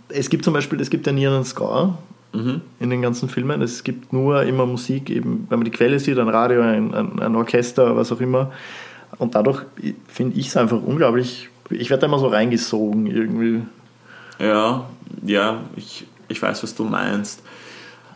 Es 0.08 0.30
gibt 0.30 0.44
zum 0.44 0.54
Beispiel, 0.54 0.80
es 0.80 0.90
gibt 0.90 1.06
ja 1.06 1.12
nie 1.12 1.26
einen 1.26 1.44
Score 1.44 1.94
mhm. 2.32 2.62
in 2.80 2.90
den 2.90 3.02
ganzen 3.02 3.28
Filmen. 3.28 3.62
Es 3.62 3.84
gibt 3.84 4.12
nur 4.12 4.42
immer 4.42 4.66
Musik, 4.66 5.10
eben, 5.10 5.46
wenn 5.48 5.58
man 5.58 5.64
die 5.64 5.70
Quelle 5.70 5.98
sieht, 6.00 6.18
ein 6.18 6.28
Radio, 6.28 6.62
ein, 6.62 6.94
ein, 6.94 7.20
ein 7.20 7.36
Orchester, 7.36 7.94
was 7.94 8.10
auch 8.10 8.20
immer. 8.20 8.50
Und 9.18 9.34
dadurch 9.34 9.62
finde 10.06 10.38
ich 10.38 10.48
es 10.48 10.56
einfach 10.56 10.80
unglaublich. 10.82 11.48
Ich 11.70 11.90
werde 11.90 12.02
da 12.02 12.06
immer 12.06 12.18
so 12.18 12.28
reingesogen 12.28 13.06
irgendwie. 13.06 13.62
Ja, 14.38 14.86
ja, 15.24 15.60
ich, 15.76 16.06
ich 16.28 16.40
weiß, 16.40 16.62
was 16.62 16.74
du 16.74 16.84
meinst 16.84 17.42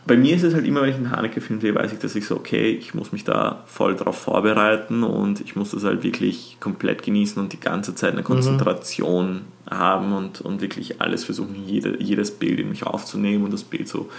bei 0.05 0.17
mir 0.17 0.35
ist 0.35 0.43
es 0.43 0.53
halt 0.53 0.65
immer, 0.65 0.81
wenn 0.81 0.89
ich 0.89 0.95
einen 0.95 1.11
Haneke-Film 1.11 1.61
sehe, 1.61 1.75
weiß 1.75 1.93
ich, 1.93 1.99
dass 1.99 2.15
ich 2.15 2.25
so, 2.25 2.35
okay, 2.35 2.71
ich 2.71 2.93
muss 2.93 3.13
mich 3.13 3.23
da 3.23 3.63
voll 3.67 3.95
drauf 3.95 4.17
vorbereiten 4.17 5.03
und 5.03 5.39
ich 5.39 5.55
muss 5.55 5.71
das 5.71 5.85
halt 5.85 6.03
wirklich 6.03 6.57
komplett 6.59 7.03
genießen 7.03 7.41
und 7.41 7.53
die 7.53 7.59
ganze 7.59 7.95
Zeit 7.95 8.11
eine 8.11 8.21
mhm. 8.21 8.25
Konzentration 8.25 9.33
mhm. 9.33 9.71
haben 9.71 10.13
und, 10.13 10.41
und 10.41 10.61
wirklich 10.61 10.99
alles 11.01 11.23
versuchen, 11.23 11.55
jede, 11.65 12.01
jedes 12.01 12.31
Bild 12.31 12.59
in 12.59 12.69
mich 12.69 12.85
aufzunehmen 12.85 13.45
und 13.45 13.53
das 13.53 13.63
Bild 13.63 13.87
so 13.87 14.09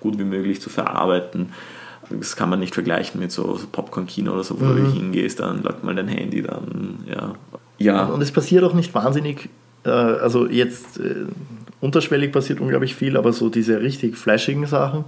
gut 0.00 0.18
wie 0.18 0.24
möglich 0.24 0.62
zu 0.62 0.70
verarbeiten. 0.70 1.52
Das 2.08 2.36
kann 2.36 2.48
man 2.48 2.60
nicht 2.60 2.74
vergleichen 2.74 3.20
mit 3.20 3.30
so, 3.30 3.56
so 3.56 3.66
Popcorn-Kino 3.70 4.32
oder 4.32 4.44
so, 4.44 4.60
wo 4.60 4.64
mhm. 4.64 4.76
du 4.76 4.92
hingehst, 4.92 5.40
dann 5.40 5.62
läuft 5.62 5.84
mal 5.84 5.94
dein 5.94 6.08
Handy, 6.08 6.42
dann, 6.42 7.04
ja. 7.06 7.34
ja. 7.78 8.04
Und 8.06 8.22
es 8.22 8.32
passiert 8.32 8.64
auch 8.64 8.74
nicht 8.74 8.94
wahnsinnig, 8.94 9.50
äh, 9.84 9.90
also 9.90 10.46
jetzt 10.46 10.98
äh, 10.98 11.26
unterschwellig 11.84 12.32
passiert 12.32 12.60
unglaublich 12.60 12.94
viel, 12.94 13.16
aber 13.16 13.32
so 13.32 13.50
diese 13.50 13.80
richtig 13.80 14.16
flashigen 14.16 14.66
Sachen, 14.66 15.04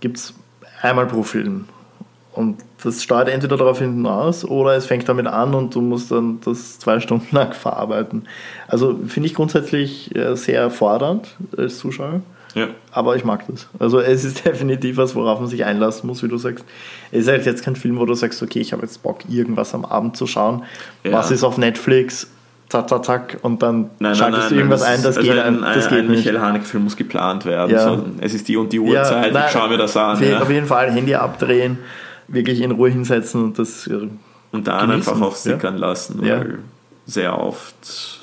gibt 0.00 0.18
es 0.18 0.34
einmal 0.82 1.06
pro 1.06 1.22
Film. 1.22 1.64
Und 2.32 2.58
das 2.84 3.02
steuert 3.02 3.28
entweder 3.28 3.56
darauf 3.56 3.80
hinaus 3.80 4.44
oder 4.44 4.76
es 4.76 4.86
fängt 4.86 5.08
damit 5.08 5.26
an 5.26 5.54
und 5.54 5.74
du 5.74 5.80
musst 5.80 6.12
dann 6.12 6.40
das 6.44 6.78
zwei 6.78 7.00
Stunden 7.00 7.26
lang 7.34 7.54
verarbeiten. 7.54 8.26
Also 8.68 8.98
finde 9.06 9.28
ich 9.28 9.34
grundsätzlich 9.34 10.14
äh, 10.14 10.36
sehr 10.36 10.70
fordernd 10.70 11.36
als 11.56 11.78
Zuschauer. 11.78 12.20
Ja. 12.54 12.68
Aber 12.92 13.16
ich 13.16 13.24
mag 13.24 13.46
das. 13.48 13.68
Also 13.78 14.00
es 14.00 14.24
ist 14.24 14.44
definitiv 14.44 14.98
was, 14.98 15.14
worauf 15.14 15.40
man 15.40 15.48
sich 15.48 15.64
einlassen 15.64 16.06
muss, 16.06 16.22
wie 16.22 16.28
du 16.28 16.36
sagst. 16.36 16.64
Es 17.10 17.22
ist 17.22 17.28
halt 17.28 17.46
jetzt 17.46 17.64
kein 17.64 17.76
Film, 17.76 17.98
wo 17.98 18.04
du 18.04 18.14
sagst, 18.14 18.42
okay, 18.42 18.60
ich 18.60 18.72
habe 18.72 18.82
jetzt 18.82 19.02
Bock, 19.02 19.20
irgendwas 19.28 19.74
am 19.74 19.84
Abend 19.84 20.16
zu 20.16 20.26
schauen. 20.26 20.64
Ja. 21.02 21.12
Was 21.12 21.30
ist 21.30 21.44
auf 21.44 21.58
Netflix? 21.58 22.30
Zack, 22.70 22.88
zack, 22.88 23.04
zack, 23.04 23.38
und 23.42 23.62
dann 23.62 23.90
nein, 23.98 24.14
schaltest 24.14 24.42
nein, 24.42 24.50
du 24.50 24.54
irgendwas 24.56 24.80
nein, 24.82 25.02
das, 25.02 25.18
ein, 25.18 25.24
das 25.26 25.34
geht, 25.34 25.38
ein, 25.42 25.64
ein, 25.64 25.74
das 25.74 25.88
geht 25.88 25.98
ein 25.98 26.06
nicht. 26.06 26.24
Michael 26.24 26.40
Haneke-Film 26.40 26.84
muss 26.84 26.96
geplant 26.96 27.44
werden. 27.44 27.70
Ja. 27.70 27.96
So, 27.96 28.06
es 28.20 28.32
ist 28.32 28.48
die 28.48 28.56
und 28.56 28.72
die 28.72 28.80
Uhrzeit, 28.80 29.34
ja, 29.34 29.46
ich 29.46 29.52
schaue 29.52 29.68
mir 29.68 29.76
das 29.76 29.96
an. 29.96 30.16
Auf, 30.16 30.22
ja. 30.22 30.40
auf 30.40 30.50
jeden 30.50 30.66
Fall 30.66 30.90
Handy 30.90 31.14
abdrehen, 31.14 31.78
wirklich 32.28 32.60
in 32.60 32.70
Ruhe 32.70 32.88
hinsetzen 32.88 33.44
und 33.44 33.58
das 33.58 33.86
äh, 33.86 34.08
Und 34.52 34.66
dann 34.68 34.88
genießen. 34.88 35.12
einfach 35.12 35.26
auch 35.26 35.36
sickern 35.36 35.76
lassen, 35.76 36.22
weil 36.22 36.60
sehr 37.06 37.38
oft 37.38 38.20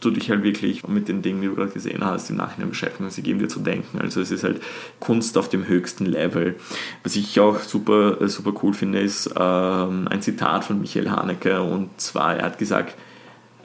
du 0.00 0.10
dich 0.10 0.30
halt 0.30 0.42
wirklich 0.42 0.86
mit 0.86 1.08
den 1.08 1.22
Dingen, 1.22 1.40
die 1.40 1.48
du 1.48 1.54
gerade 1.54 1.72
gesehen 1.72 2.04
hast, 2.04 2.30
im 2.30 2.36
Nachhinein 2.36 2.70
beschäftigen 2.70 3.04
und 3.04 3.10
sie 3.10 3.22
geben 3.22 3.38
dir 3.38 3.48
zu 3.48 3.60
denken. 3.60 3.98
Also 4.00 4.20
es 4.20 4.30
ist 4.30 4.44
halt 4.44 4.62
Kunst 5.00 5.36
auf 5.38 5.48
dem 5.48 5.66
höchsten 5.66 6.06
Level. 6.06 6.56
Was 7.02 7.16
ich 7.16 7.40
auch 7.40 7.60
super, 7.60 8.20
äh, 8.20 8.28
super 8.28 8.52
cool 8.62 8.74
finde, 8.74 9.00
ist 9.00 9.30
ähm, 9.38 10.06
ein 10.08 10.22
Zitat 10.22 10.64
von 10.64 10.80
Michael 10.80 11.10
Haneke 11.10 11.62
und 11.62 12.00
zwar, 12.00 12.36
er 12.36 12.44
hat 12.44 12.58
gesagt, 12.58 12.94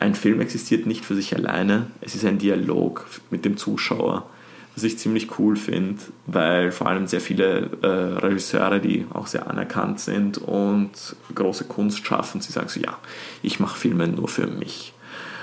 ein 0.02 0.16
Film 0.16 0.42
existiert 0.42 0.88
nicht 0.88 1.06
für 1.06 1.16
sich 1.16 1.36
alleine, 1.36 1.88
es 2.02 2.16
ist 2.16 2.26
ein 2.26 2.40
Dialog 2.40 3.06
mit 3.30 3.46
dem 3.46 3.56
Zuschauer, 3.56 4.26
was 4.74 4.84
ich 4.84 4.98
ziemlich 4.98 5.38
cool 5.38 5.56
finde, 5.56 6.02
weil 6.26 6.72
vor 6.72 6.88
allem 6.88 7.06
sehr 7.06 7.22
viele 7.22 7.70
äh, 7.82 7.88
Regisseure, 7.88 8.80
die 8.80 9.06
auch 9.14 9.28
sehr 9.28 9.48
anerkannt 9.48 10.00
sind 10.00 10.40
und 10.40 11.16
große 11.36 11.66
Kunst 11.66 12.06
schaffen, 12.06 12.42
sie 12.42 12.52
sagen 12.52 12.68
so, 12.68 12.80
ja, 12.80 12.98
ich 13.44 13.60
mache 13.60 13.78
Filme 13.78 14.08
nur 14.08 14.28
für 14.28 14.48
mich. 14.48 14.94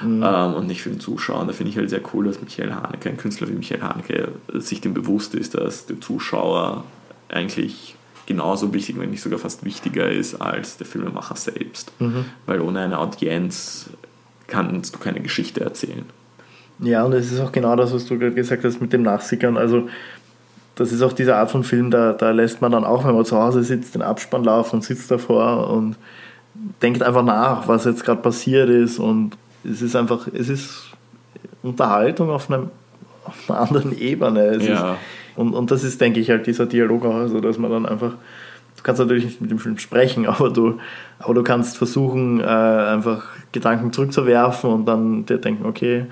Mhm. 0.03 0.23
Ähm, 0.25 0.55
und 0.55 0.67
nicht 0.67 0.83
für 0.83 0.91
den 0.91 1.01
Zuschauer. 1.01 1.41
Und 1.41 1.49
da 1.49 1.53
finde 1.53 1.71
ich 1.71 1.77
halt 1.77 1.91
sehr 1.91 2.03
cool, 2.13 2.27
dass 2.27 2.41
Michael 2.41 2.73
Haneke, 2.73 3.09
ein 3.09 3.17
Künstler 3.17 3.49
wie 3.49 3.55
Michael 3.55 3.83
Haneke, 3.83 4.33
sich 4.55 4.81
dem 4.81 4.95
bewusst 4.95 5.35
ist, 5.35 5.55
dass 5.55 5.87
der 5.87 6.01
Zuschauer 6.01 6.85
eigentlich 7.29 7.97
genauso 8.29 8.75
wichtig, 8.75 8.99
wenn 8.99 9.11
nicht 9.11 9.23
sogar 9.23 9.39
fast 9.39 9.65
wichtiger 9.65 10.09
ist 10.09 10.35
als 10.35 10.77
der 10.77 10.87
Filmemacher 10.87 11.35
selbst. 11.35 11.93
Mhm. 11.99 12.27
Weil 12.47 12.61
ohne 12.61 12.81
eine 12.81 12.99
Audienz 12.99 13.91
kannst 14.49 14.95
du 14.95 14.99
keine 14.99 15.21
Geschichte 15.21 15.61
erzählen. 15.61 16.05
Ja, 16.81 17.05
und 17.05 17.13
es 17.13 17.31
ist 17.31 17.41
auch 17.41 17.53
genau 17.53 17.77
das, 17.77 17.93
was 17.93 18.07
du 18.07 18.19
gerade 18.19 18.35
gesagt 18.35 18.65
hast 18.65 18.81
mit 18.81 18.93
dem 18.93 19.03
Nachsickern. 19.03 19.57
Also, 19.57 19.89
das 20.75 20.93
ist 20.93 21.03
auch 21.03 21.13
diese 21.13 21.37
Art 21.37 21.51
von 21.51 21.65
Film, 21.65 21.91
da, 21.91 22.13
da 22.13 22.31
lässt 22.31 22.61
man 22.61 22.73
dann 22.73 22.85
auch, 22.85 23.05
wenn 23.05 23.15
man 23.15 23.25
zu 23.25 23.37
Hause 23.37 23.63
sitzt, 23.65 23.95
den 23.95 24.03
Abspann 24.03 24.45
laufen 24.45 24.77
und 24.77 24.85
sitzt 24.85 25.11
davor 25.11 25.71
und 25.71 25.97
denkt 26.83 27.03
einfach 27.03 27.25
nach, 27.25 27.67
was 27.67 27.85
jetzt 27.85 28.05
gerade 28.05 28.23
passiert 28.23 28.69
ist. 28.69 28.99
Und 28.99 29.37
es 29.65 29.83
ist 29.83 29.97
einfach, 29.97 30.29
es 30.33 30.49
ist 30.49 30.93
Unterhaltung 31.63 32.31
auf, 32.31 32.51
einem, 32.51 32.71
auf 33.25 33.51
einer 33.51 33.61
anderen 33.61 33.99
Ebene. 33.99 34.57
Ja. 34.59 34.93
Ist, 34.93 34.99
und, 35.37 35.55
und 35.55 35.71
das 35.71 35.83
ist, 35.83 36.01
denke 36.01 36.21
ich, 36.21 36.31
halt 36.31 36.47
dieser 36.47 36.67
Dialog 36.67 37.05
auch, 37.05 37.15
also 37.15 37.41
dass 37.41 37.59
man 37.59 37.71
dann 37.71 37.87
einfach 37.87 38.15
kannst 38.89 39.01
natürlich 39.01 39.27
nicht 39.27 39.41
mit 39.43 39.51
dem 39.51 39.59
Film 39.59 39.79
sprechen, 39.79 40.27
aber 40.27 40.49
du, 40.49 40.79
aber 41.19 41.35
du 41.35 41.43
kannst 41.43 41.77
versuchen, 41.77 42.41
äh, 42.41 42.45
einfach 42.45 43.25
Gedanken 43.53 43.93
zurückzuwerfen 43.93 44.71
und 44.71 44.87
dann 44.87 45.27
dir 45.27 45.37
denken, 45.37 45.67
okay, 45.67 46.07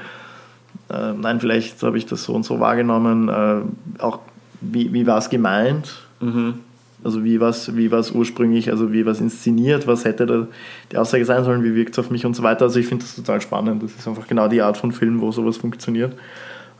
äh, 0.91 1.13
nein, 1.19 1.41
vielleicht 1.41 1.83
habe 1.83 1.97
ich 1.97 2.05
das 2.05 2.25
so 2.25 2.35
und 2.35 2.45
so 2.45 2.61
wahrgenommen. 2.61 3.29
Äh, 3.29 4.03
auch 4.03 4.21
wie, 4.61 4.93
wie 4.93 5.07
war 5.07 5.17
es 5.17 5.31
gemeint? 5.31 6.03
Mhm. 6.21 6.61
Also 7.03 7.25
wie 7.25 7.41
war 7.41 7.49
es 7.49 7.75
wie 7.77 7.89
ursprünglich, 7.89 8.71
also 8.71 8.93
wie 8.93 9.07
war 9.07 9.13
es 9.13 9.21
inszeniert, 9.21 9.87
was 9.87 10.05
hätte 10.05 10.27
da 10.27 10.47
die 10.93 10.99
Aussage 10.99 11.25
sein 11.25 11.45
sollen, 11.45 11.65
wie 11.65 11.75
wirkt 11.75 11.93
es 11.93 11.99
auf 11.99 12.11
mich 12.11 12.27
und 12.27 12.37
so 12.37 12.43
weiter. 12.43 12.67
Also 12.67 12.79
ich 12.79 12.89
finde 12.89 13.05
das 13.05 13.15
total 13.15 13.41
spannend. 13.41 13.83
Das 13.83 13.93
ist 13.93 14.07
einfach 14.07 14.27
genau 14.27 14.49
die 14.49 14.61
Art 14.61 14.77
von 14.77 14.93
Film, 14.93 15.23
wo 15.23 15.33
sowas 15.33 15.57
funktioniert. 15.57 16.15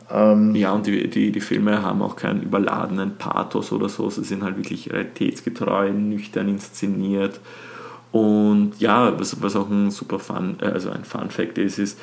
Ähm, 0.09 0.55
ja, 0.55 0.71
und 0.71 0.87
die, 0.87 1.09
die, 1.09 1.31
die 1.31 1.41
Filme 1.41 1.81
haben 1.81 2.01
auch 2.01 2.15
keinen 2.15 2.41
überladenen 2.41 3.17
Pathos 3.17 3.71
oder 3.71 3.89
so. 3.89 4.09
Sie 4.09 4.23
sind 4.23 4.43
halt 4.43 4.57
wirklich 4.57 4.91
realitätsgetreu, 4.91 5.91
nüchtern 5.91 6.47
inszeniert 6.47 7.41
Und 8.11 8.73
ja, 8.79 9.19
was, 9.19 9.41
was 9.41 9.55
auch 9.55 9.69
ein 9.69 9.91
super 9.91 10.19
Fun, 10.19 10.57
äh, 10.61 10.65
also 10.65 10.89
ein 10.91 11.03
Fun 11.03 11.29
Fact 11.29 11.57
ist, 11.57 11.77
ist, 11.79 11.99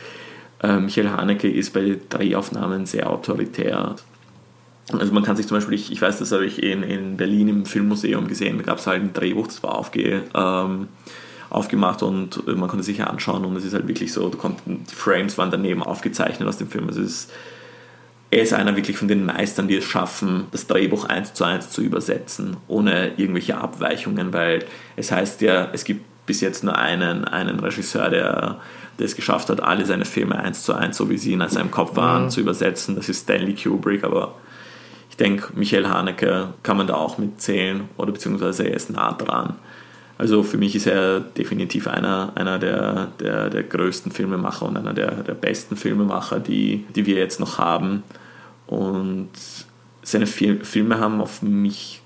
äh, 0.62 0.78
Michael 0.78 1.08
Haneke 1.10 1.50
ist 1.50 1.72
bei 1.72 1.98
Drehaufnahmen 2.08 2.86
sehr 2.86 3.10
autoritär. 3.10 3.96
Also 4.92 5.12
man 5.14 5.22
kann 5.22 5.36
sich 5.36 5.46
zum 5.46 5.56
Beispiel, 5.56 5.74
ich, 5.74 5.90
ich 5.90 6.02
weiß, 6.02 6.18
das 6.18 6.32
habe 6.32 6.44
ich 6.44 6.62
in, 6.62 6.82
in 6.82 7.16
Berlin 7.16 7.48
im 7.48 7.64
Filmmuseum 7.66 8.28
gesehen, 8.28 8.58
da 8.58 8.64
gab 8.64 8.78
es 8.78 8.86
halt 8.86 9.02
ein 9.02 9.12
Drehbuch, 9.14 9.46
das 9.46 9.62
war 9.62 9.76
aufge, 9.76 10.24
ähm, 10.34 10.88
aufgemacht 11.48 12.02
und 12.02 12.46
man 12.46 12.68
konnte 12.68 12.84
sich 12.84 13.02
anschauen 13.02 13.44
und 13.46 13.56
es 13.56 13.64
ist 13.64 13.72
halt 13.74 13.88
wirklich 13.88 14.12
so, 14.12 14.28
konnt, 14.30 14.58
die 14.66 14.94
Frames 14.94 15.38
waren 15.38 15.50
daneben 15.50 15.82
aufgezeichnet 15.82 16.46
aus 16.48 16.58
dem 16.58 16.68
Film. 16.68 16.88
Also 16.88 17.00
es 17.00 17.08
ist, 17.08 17.32
er 18.30 18.42
ist 18.42 18.52
einer 18.52 18.74
wirklich 18.76 18.96
von 18.96 19.08
den 19.08 19.24
Meistern, 19.24 19.68
die 19.68 19.76
es 19.76 19.84
schaffen, 19.84 20.46
das 20.50 20.66
Drehbuch 20.66 21.04
eins 21.04 21.34
zu 21.34 21.44
eins 21.44 21.70
zu 21.70 21.82
übersetzen, 21.82 22.56
ohne 22.66 23.12
irgendwelche 23.16 23.56
Abweichungen, 23.56 24.32
weil 24.32 24.64
es 24.96 25.12
heißt 25.12 25.40
ja, 25.40 25.68
es 25.72 25.84
gibt 25.84 26.04
bis 26.26 26.40
jetzt 26.40 26.64
nur 26.64 26.76
einen, 26.76 27.24
einen 27.24 27.60
Regisseur, 27.60 28.10
der, 28.10 28.60
der 28.98 29.06
es 29.06 29.14
geschafft 29.14 29.50
hat, 29.50 29.62
alle 29.62 29.84
seine 29.84 30.04
Filme 30.04 30.38
eins 30.38 30.62
zu 30.62 30.72
eins, 30.72 30.96
so 30.96 31.10
wie 31.10 31.18
sie 31.18 31.32
in 31.32 31.48
seinem 31.48 31.70
Kopf 31.70 31.96
waren, 31.96 32.24
mhm. 32.24 32.30
zu 32.30 32.40
übersetzen. 32.40 32.96
Das 32.96 33.08
ist 33.08 33.22
Stanley 33.22 33.54
Kubrick, 33.54 34.04
aber 34.04 34.34
ich 35.10 35.16
denke, 35.16 35.52
Michael 35.54 35.86
Haneke 35.86 36.54
kann 36.62 36.76
man 36.76 36.86
da 36.86 36.94
auch 36.94 37.18
mitzählen 37.18 37.88
oder 37.96 38.10
beziehungsweise 38.10 38.64
er 38.64 38.74
ist 38.74 38.90
nah 38.90 39.12
dran. 39.12 39.54
Also 40.16 40.42
für 40.42 40.58
mich 40.58 40.76
ist 40.76 40.86
er 40.86 41.20
definitiv 41.20 41.88
einer, 41.88 42.32
einer 42.36 42.58
der, 42.58 43.08
der, 43.18 43.50
der 43.50 43.62
größten 43.64 44.12
Filmemacher 44.12 44.66
und 44.66 44.76
einer 44.76 44.94
der, 44.94 45.10
der 45.22 45.34
besten 45.34 45.76
Filmemacher, 45.76 46.38
die, 46.38 46.84
die 46.94 47.06
wir 47.06 47.16
jetzt 47.16 47.40
noch 47.40 47.58
haben. 47.58 48.04
Und 48.66 49.30
seine 50.02 50.26
Filme 50.26 50.98
haben 50.98 51.20
auf 51.20 51.42
mich 51.42 52.00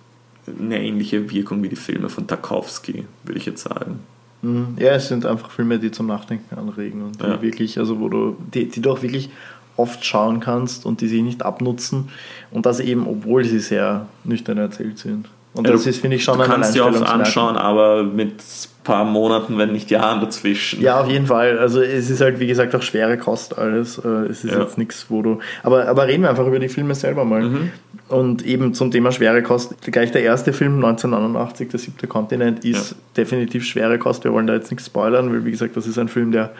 eine 0.58 0.82
ähnliche 0.82 1.30
Wirkung 1.30 1.62
wie 1.62 1.68
die 1.68 1.76
Filme 1.76 2.08
von 2.08 2.26
Tarkovsky, 2.26 3.04
würde 3.24 3.38
ich 3.38 3.46
jetzt 3.46 3.62
sagen. 3.62 4.00
Mhm. 4.40 4.76
Ja, 4.78 4.92
es 4.92 5.08
sind 5.08 5.26
einfach 5.26 5.50
Filme, 5.50 5.78
die 5.78 5.90
zum 5.90 6.06
Nachdenken 6.06 6.56
anregen 6.56 7.02
und 7.02 7.20
die 7.20 7.26
ja. 7.26 7.42
wirklich, 7.42 7.78
also 7.78 8.00
wo 8.00 8.08
du, 8.08 8.36
die, 8.54 8.68
die 8.68 8.80
du 8.80 8.90
auch 8.90 9.02
wirklich 9.02 9.30
oft 9.76 10.04
schauen 10.04 10.40
kannst 10.40 10.86
und 10.86 11.00
die 11.00 11.08
sich 11.08 11.22
nicht 11.22 11.42
abnutzen. 11.42 12.08
Und 12.50 12.66
das 12.66 12.80
eben, 12.80 13.06
obwohl 13.06 13.44
sie 13.44 13.60
sehr 13.60 14.06
nüchtern 14.24 14.58
erzählt 14.58 14.98
sind. 14.98 15.28
Und 15.58 15.66
ja, 15.66 15.72
das 15.72 15.86
ist, 15.86 16.00
finde 16.00 16.14
ich, 16.14 16.22
schon 16.22 16.38
du 16.38 16.44
ein 16.44 16.50
kannst 16.50 16.72
dir 16.76 16.86
auch 16.86 17.02
anschauen, 17.02 17.56
aber 17.56 18.04
mit 18.04 18.34
ein 18.34 18.84
paar 18.84 19.04
Monaten, 19.04 19.58
wenn 19.58 19.72
nicht 19.72 19.90
Jahren 19.90 20.20
dazwischen. 20.20 20.80
Ja, 20.80 21.00
auf 21.00 21.08
jeden 21.08 21.26
Fall. 21.26 21.58
Also 21.58 21.82
es 21.82 22.10
ist 22.10 22.20
halt, 22.20 22.38
wie 22.38 22.46
gesagt, 22.46 22.76
auch 22.76 22.82
schwere 22.82 23.18
Kost 23.18 23.58
alles. 23.58 23.98
Äh, 23.98 24.08
es 24.30 24.44
ist 24.44 24.52
ja. 24.52 24.60
jetzt 24.60 24.78
nichts, 24.78 25.06
wo 25.08 25.20
du... 25.20 25.40
Aber, 25.64 25.88
aber 25.88 26.06
reden 26.06 26.22
wir 26.22 26.30
einfach 26.30 26.46
über 26.46 26.60
die 26.60 26.68
Filme 26.68 26.94
selber 26.94 27.24
mal. 27.24 27.42
Mhm. 27.42 27.72
Und 28.08 28.46
eben 28.46 28.72
zum 28.72 28.92
Thema 28.92 29.10
schwere 29.10 29.42
Kost, 29.42 29.82
gleich 29.82 30.12
der 30.12 30.22
erste 30.22 30.52
Film, 30.52 30.76
1989, 30.76 31.70
der 31.70 31.80
siebte 31.80 32.06
Kontinent, 32.06 32.64
ist 32.64 32.92
ja. 32.92 32.96
definitiv 33.16 33.64
schwere 33.64 33.98
Kost. 33.98 34.22
Wir 34.22 34.32
wollen 34.32 34.46
da 34.46 34.54
jetzt 34.54 34.70
nichts 34.70 34.86
spoilern, 34.86 35.32
weil 35.32 35.44
wie 35.44 35.50
gesagt, 35.50 35.76
das 35.76 35.88
ist 35.88 35.98
ein 35.98 36.06
Film, 36.06 36.30
der 36.30 36.52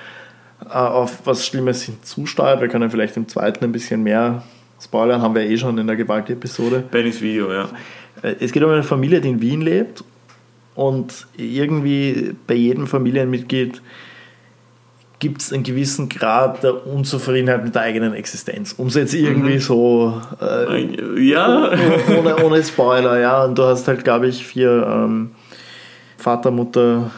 äh, 0.69 0.73
auf 0.73 1.21
was 1.25 1.47
Schlimmes 1.47 1.83
hinzusteuert. 1.83 2.61
Wir 2.61 2.67
können 2.67 2.91
vielleicht 2.91 3.17
im 3.17 3.29
zweiten 3.29 3.65
ein 3.65 3.71
bisschen 3.71 4.03
mehr 4.03 4.43
spoilern, 4.83 5.23
haben 5.23 5.37
wir 5.37 5.43
eh 5.43 5.57
schon 5.57 5.79
in 5.79 5.87
der 5.87 5.95
Gewalt-Episode. 5.95 6.83
Bennys 6.91 7.21
Video, 7.21 7.53
ja. 7.53 7.69
Äh, 8.23 8.37
es 8.41 8.53
geht 8.53 8.63
um 8.63 8.71
eine 8.71 8.83
Familie, 8.83 9.21
die 9.21 9.31
in 9.31 9.41
Wien 9.41 9.61
lebt 9.61 10.05
und 10.75 11.27
irgendwie 11.37 12.35
bei 12.47 12.55
jedem 12.55 12.87
Familienmitglied 12.87 13.83
gibt 15.19 15.43
es 15.43 15.53
einen 15.53 15.65
gewissen 15.65 16.09
Grad 16.09 16.63
der 16.63 16.87
Unzufriedenheit 16.87 17.65
mit 17.65 17.75
der 17.75 17.83
eigenen 17.83 18.15
Existenz. 18.15 18.75
Um 18.75 18.87
es 18.87 18.95
jetzt 18.95 19.15
irgendwie 19.15 19.55
mhm. 19.55 19.61
so. 19.61 20.23
Äh, 20.41 21.21
ja. 21.21 21.73
Ohne, 22.19 22.45
ohne 22.45 22.63
Spoiler, 22.63 23.19
ja. 23.19 23.45
Und 23.45 23.59
du 23.59 23.65
hast 23.65 23.89
halt, 23.89 24.05
glaube 24.05 24.29
ich, 24.29 24.47
vier 24.47 24.87
ähm, 24.89 25.33
Vater, 26.17 26.53
Mutter, 26.53 27.11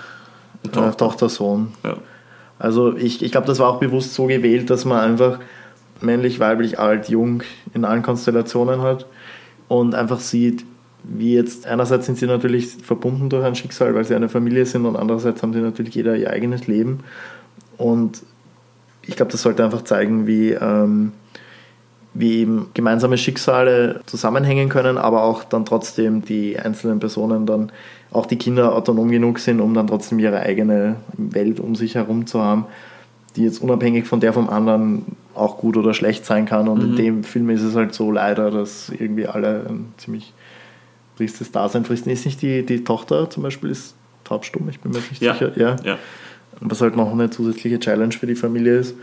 Tochter, 0.72 0.88
äh, 0.88 0.92
Tochter 0.96 1.28
Sohn. 1.28 1.72
Ja. 1.84 1.96
Also 2.58 2.96
ich, 2.96 3.22
ich 3.22 3.32
glaube, 3.32 3.46
das 3.46 3.58
war 3.58 3.68
auch 3.68 3.80
bewusst 3.80 4.14
so 4.14 4.26
gewählt, 4.26 4.70
dass 4.70 4.84
man 4.84 5.00
einfach 5.00 5.38
männlich, 6.00 6.40
weiblich, 6.40 6.78
alt, 6.78 7.08
jung 7.08 7.42
in 7.74 7.84
allen 7.84 8.02
Konstellationen 8.02 8.82
hat 8.82 9.06
und 9.68 9.94
einfach 9.94 10.20
sieht, 10.20 10.64
wie 11.02 11.34
jetzt, 11.34 11.66
einerseits 11.66 12.06
sind 12.06 12.18
sie 12.18 12.26
natürlich 12.26 12.68
verbunden 12.68 13.28
durch 13.28 13.44
ein 13.44 13.54
Schicksal, 13.54 13.94
weil 13.94 14.04
sie 14.04 14.14
eine 14.14 14.28
Familie 14.28 14.66
sind 14.66 14.86
und 14.86 14.96
andererseits 14.96 15.42
haben 15.42 15.52
sie 15.52 15.60
natürlich 15.60 15.94
jeder 15.94 16.16
ihr 16.16 16.30
eigenes 16.30 16.66
Leben. 16.66 17.00
Und 17.76 18.22
ich 19.06 19.16
glaube, 19.16 19.32
das 19.32 19.42
sollte 19.42 19.64
einfach 19.64 19.82
zeigen, 19.82 20.26
wie, 20.26 20.50
ähm, 20.50 21.12
wie 22.12 22.40
eben 22.40 22.66
gemeinsame 22.74 23.16
Schicksale 23.16 24.00
zusammenhängen 24.06 24.68
können, 24.68 24.98
aber 24.98 25.22
auch 25.22 25.44
dann 25.44 25.64
trotzdem 25.64 26.22
die 26.24 26.58
einzelnen 26.58 27.00
Personen 27.00 27.46
dann, 27.46 27.72
auch 28.12 28.26
die 28.26 28.36
Kinder 28.36 28.74
autonom 28.74 29.08
genug 29.08 29.38
sind, 29.38 29.60
um 29.60 29.72
dann 29.72 29.86
trotzdem 29.86 30.18
ihre 30.18 30.40
eigene 30.40 30.96
Welt 31.16 31.60
um 31.60 31.76
sich 31.76 31.94
herum 31.94 32.26
zu 32.26 32.42
haben, 32.42 32.66
die 33.36 33.44
jetzt 33.44 33.62
unabhängig 33.62 34.06
von 34.06 34.20
der 34.20 34.32
vom 34.32 34.50
anderen 34.50 35.04
auch 35.34 35.58
gut 35.58 35.76
oder 35.76 35.94
schlecht 35.94 36.26
sein 36.26 36.44
kann. 36.44 36.68
Und 36.68 36.82
mhm. 36.82 36.90
in 36.90 36.96
dem 36.96 37.24
Film 37.24 37.50
ist 37.50 37.62
es 37.62 37.76
halt 37.76 37.94
so 37.94 38.10
leider, 38.10 38.50
dass 38.50 38.90
irgendwie 38.90 39.26
alle 39.26 39.64
ein 39.68 39.94
ziemlich 39.96 40.32
tristes 41.26 41.52
Dasein 41.52 41.84
fristen. 41.84 42.10
Ist 42.10 42.24
nicht 42.24 42.42
die, 42.42 42.64
die 42.64 42.84
Tochter 42.84 43.28
zum 43.30 43.42
Beispiel 43.42 43.70
ist 43.70 43.94
taubstumm, 44.24 44.68
ich 44.68 44.80
bin 44.80 44.92
mir 44.92 44.98
nicht 44.98 45.22
ja. 45.22 45.34
sicher. 45.34 45.52
Ja. 45.56 45.76
ja 45.84 45.98
was 46.60 46.80
halt 46.80 46.96
noch 46.96 47.10
eine 47.12 47.30
zusätzliche 47.30 47.78
Challenge 47.80 48.12
für 48.12 48.26
die 48.26 48.34
Familie 48.34 48.78
ist. 48.78 48.96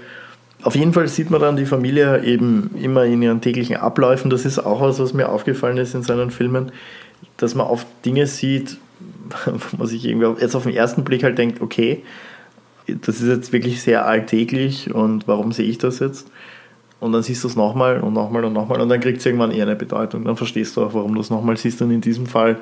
Auf 0.63 0.75
jeden 0.75 0.93
Fall 0.93 1.07
sieht 1.07 1.29
man 1.29 1.41
dann 1.41 1.55
die 1.55 1.65
Familie 1.65 2.24
eben 2.24 2.71
immer 2.81 3.05
in 3.05 3.21
ihren 3.21 3.41
täglichen 3.41 3.77
Abläufen. 3.77 4.29
Das 4.29 4.45
ist 4.45 4.59
auch 4.59 4.81
was, 4.81 5.00
was 5.00 5.13
mir 5.13 5.29
aufgefallen 5.29 5.77
ist 5.77 5.93
in 5.93 6.03
seinen 6.03 6.31
Filmen, 6.31 6.71
dass 7.38 7.55
man 7.55 7.67
oft 7.67 7.88
Dinge 8.05 8.27
sieht, 8.27 8.77
wo 9.45 9.77
man 9.77 9.88
sich 9.88 10.05
irgendwie 10.05 10.41
jetzt 10.41 10.55
auf 10.55 10.63
den 10.63 10.74
ersten 10.74 11.03
Blick 11.03 11.24
halt 11.24 11.38
denkt, 11.38 11.62
okay, 11.62 12.03
das 12.88 13.21
ist 13.21 13.27
jetzt 13.27 13.53
wirklich 13.53 13.81
sehr 13.81 14.05
alltäglich 14.05 14.93
und 14.93 15.27
warum 15.27 15.51
sehe 15.51 15.65
ich 15.65 15.77
das 15.77 16.00
jetzt? 16.00 16.31
Und 16.99 17.11
dann 17.11 17.21
siehst 17.21 17.43
du 17.43 17.47
es 17.47 17.55
nochmal 17.55 17.99
und 17.99 18.13
nochmal 18.13 18.43
und 18.45 18.53
nochmal 18.53 18.81
und 18.81 18.89
dann 18.89 18.99
kriegt 18.99 19.19
es 19.19 19.25
irgendwann 19.25 19.51
eher 19.51 19.65
eine 19.65 19.75
Bedeutung. 19.75 20.25
Dann 20.25 20.35
verstehst 20.35 20.75
du 20.75 20.83
auch, 20.83 20.93
warum 20.93 21.13
du 21.13 21.21
es 21.21 21.29
nochmal 21.29 21.55
siehst. 21.57 21.81
Und 21.81 21.91
in 21.91 22.01
diesem 22.01 22.25
Fall 22.25 22.57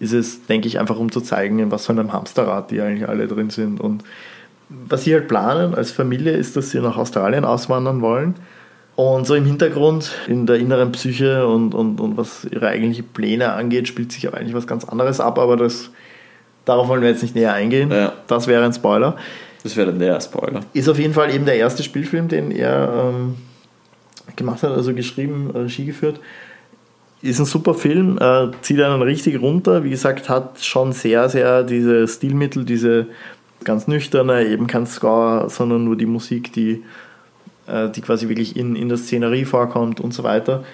ist 0.00 0.12
es, 0.12 0.46
denke 0.46 0.68
ich, 0.68 0.78
einfach 0.78 0.98
um 0.98 1.10
zu 1.10 1.20
zeigen, 1.20 1.58
in 1.58 1.70
was 1.70 1.86
für 1.86 1.92
einem 1.92 2.12
Hamsterrad 2.12 2.70
die 2.70 2.80
eigentlich 2.80 3.08
alle 3.08 3.26
drin 3.26 3.50
sind. 3.50 3.80
Und 3.80 4.04
was 4.68 5.04
sie 5.04 5.14
halt 5.14 5.28
planen 5.28 5.74
als 5.74 5.92
Familie 5.92 6.32
ist, 6.32 6.56
dass 6.56 6.70
sie 6.70 6.80
nach 6.80 6.96
Australien 6.96 7.44
auswandern 7.44 8.02
wollen. 8.02 8.34
Und 8.96 9.26
so 9.26 9.34
im 9.34 9.46
Hintergrund, 9.46 10.12
in 10.26 10.46
der 10.46 10.56
inneren 10.56 10.92
Psyche 10.92 11.46
und, 11.46 11.74
und, 11.74 12.00
und 12.00 12.18
was 12.18 12.44
ihre 12.44 12.68
eigentlichen 12.68 13.06
Pläne 13.06 13.52
angeht, 13.52 13.88
spielt 13.88 14.12
sich 14.12 14.26
aber 14.28 14.36
eigentlich 14.36 14.54
was 14.54 14.66
ganz 14.66 14.84
anderes 14.84 15.20
ab, 15.20 15.38
aber 15.38 15.56
das, 15.56 15.90
darauf 16.66 16.88
wollen 16.88 17.00
wir 17.00 17.08
jetzt 17.08 17.22
nicht 17.22 17.34
näher 17.34 17.54
eingehen. 17.54 17.90
Ja. 17.90 18.12
Das 18.26 18.46
wäre 18.46 18.62
ein 18.62 18.74
Spoiler. 18.74 19.16
Das 19.62 19.76
wäre 19.76 19.92
der 19.92 20.20
Spoiler. 20.20 20.60
Ist 20.74 20.88
auf 20.88 20.98
jeden 20.98 21.14
Fall 21.14 21.34
eben 21.34 21.46
der 21.46 21.56
erste 21.56 21.82
Spielfilm, 21.82 22.28
den 22.28 22.50
er 22.50 23.10
ähm, 23.10 23.36
gemacht 24.36 24.62
hat, 24.62 24.72
also 24.72 24.94
geschrieben, 24.94 25.50
Regie 25.50 25.84
geführt. 25.84 26.20
Ist 27.22 27.38
ein 27.38 27.44
super 27.44 27.74
Film, 27.74 28.18
äh, 28.18 28.48
zieht 28.62 28.80
einen 28.80 29.02
richtig 29.02 29.40
runter. 29.40 29.84
Wie 29.84 29.90
gesagt, 29.90 30.28
hat 30.28 30.62
schon 30.64 30.92
sehr, 30.92 31.28
sehr 31.28 31.62
diese 31.62 32.08
Stilmittel, 32.08 32.64
diese 32.64 33.08
ganz 33.64 33.86
nüchterne, 33.86 34.46
eben 34.46 34.66
kein 34.66 34.86
Score, 34.86 35.50
sondern 35.50 35.84
nur 35.84 35.96
die 35.96 36.06
Musik, 36.06 36.52
die, 36.52 36.82
äh, 37.66 37.90
die 37.90 38.00
quasi 38.00 38.28
wirklich 38.28 38.56
in, 38.56 38.74
in 38.74 38.88
der 38.88 38.96
Szenerie 38.96 39.44
vorkommt 39.44 40.00
und 40.00 40.14
so 40.14 40.22
weiter. 40.22 40.64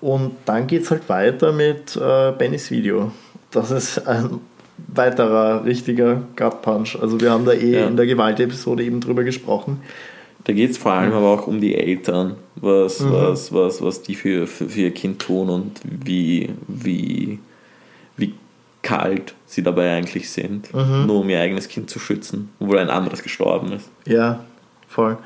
Und 0.00 0.32
dann 0.44 0.66
geht 0.66 0.82
es 0.82 0.90
halt 0.90 1.08
weiter 1.08 1.52
mit 1.52 1.96
äh, 1.96 2.32
Bennys 2.32 2.72
Video. 2.72 3.12
Das 3.52 3.70
ist 3.70 4.06
ein 4.08 4.40
weiterer 4.88 5.64
richtiger 5.64 6.22
Gut 6.36 6.62
Punch. 6.62 6.98
Also 7.00 7.20
wir 7.20 7.30
haben 7.30 7.44
da 7.44 7.52
eh 7.52 7.78
ja. 7.78 7.86
in 7.86 7.96
der 7.96 8.06
Gewaltepisode 8.06 8.82
eben 8.82 9.00
drüber 9.00 9.22
gesprochen. 9.22 9.80
Da 10.44 10.52
geht 10.52 10.72
es 10.72 10.78
vor 10.78 10.92
allem 10.92 11.12
aber 11.12 11.28
auch 11.28 11.46
um 11.46 11.60
die 11.60 11.74
Eltern, 11.74 12.34
was, 12.56 13.00
mhm. 13.00 13.12
was, 13.12 13.52
was, 13.52 13.82
was 13.82 14.02
die 14.02 14.14
für, 14.14 14.46
für, 14.46 14.68
für, 14.68 14.80
ihr 14.80 14.94
Kind 14.94 15.20
tun 15.20 15.48
und 15.48 15.80
wie, 15.84 16.50
wie, 16.68 17.38
wie 18.16 18.34
kalt 18.82 19.34
sie 19.46 19.62
dabei 19.62 19.96
eigentlich 19.96 20.30
sind, 20.30 20.72
mhm. 20.74 21.06
nur 21.06 21.20
um 21.20 21.30
ihr 21.30 21.40
eigenes 21.40 21.68
Kind 21.68 21.90
zu 21.90 21.98
schützen, 21.98 22.50
obwohl 22.60 22.78
ein 22.78 22.90
anderes 22.90 23.22
gestorben 23.22 23.72
ist. 23.72 23.90
Ja, 24.06 24.44
voll. 24.88 25.18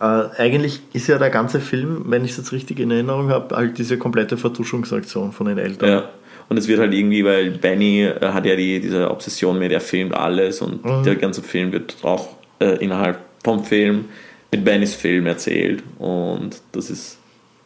Äh, 0.00 0.24
eigentlich 0.38 0.80
ist 0.92 1.06
ja 1.06 1.18
der 1.18 1.30
ganze 1.30 1.60
Film, 1.60 2.04
wenn 2.06 2.24
ich 2.24 2.32
es 2.32 2.36
jetzt 2.38 2.52
richtig 2.52 2.80
in 2.80 2.90
Erinnerung 2.90 3.28
habe, 3.28 3.56
halt 3.56 3.78
diese 3.78 3.96
komplette 3.96 4.36
Vertuschungsaktion 4.36 5.32
von 5.32 5.46
den 5.46 5.58
Eltern. 5.58 5.88
Ja. 5.88 6.08
Und 6.48 6.58
es 6.58 6.68
wird 6.68 6.80
halt 6.80 6.92
irgendwie, 6.92 7.24
weil 7.24 7.52
Benny 7.52 8.02
äh, 8.02 8.20
hat 8.20 8.44
ja 8.44 8.56
die, 8.56 8.80
diese 8.80 9.10
Obsession 9.10 9.58
mit, 9.58 9.72
er 9.72 9.80
filmt 9.80 10.14
alles 10.14 10.60
und 10.60 10.84
mhm. 10.84 11.04
der 11.04 11.16
ganze 11.16 11.42
Film 11.42 11.72
wird 11.72 11.96
auch 12.02 12.28
äh, 12.58 12.76
innerhalb 12.84 13.18
vom 13.42 13.64
Film 13.64 14.06
mit 14.54 14.64
Bennys 14.64 14.94
Film 14.94 15.26
erzählt 15.26 15.82
und 15.98 16.60
das 16.72 16.88
ist, 16.90 17.18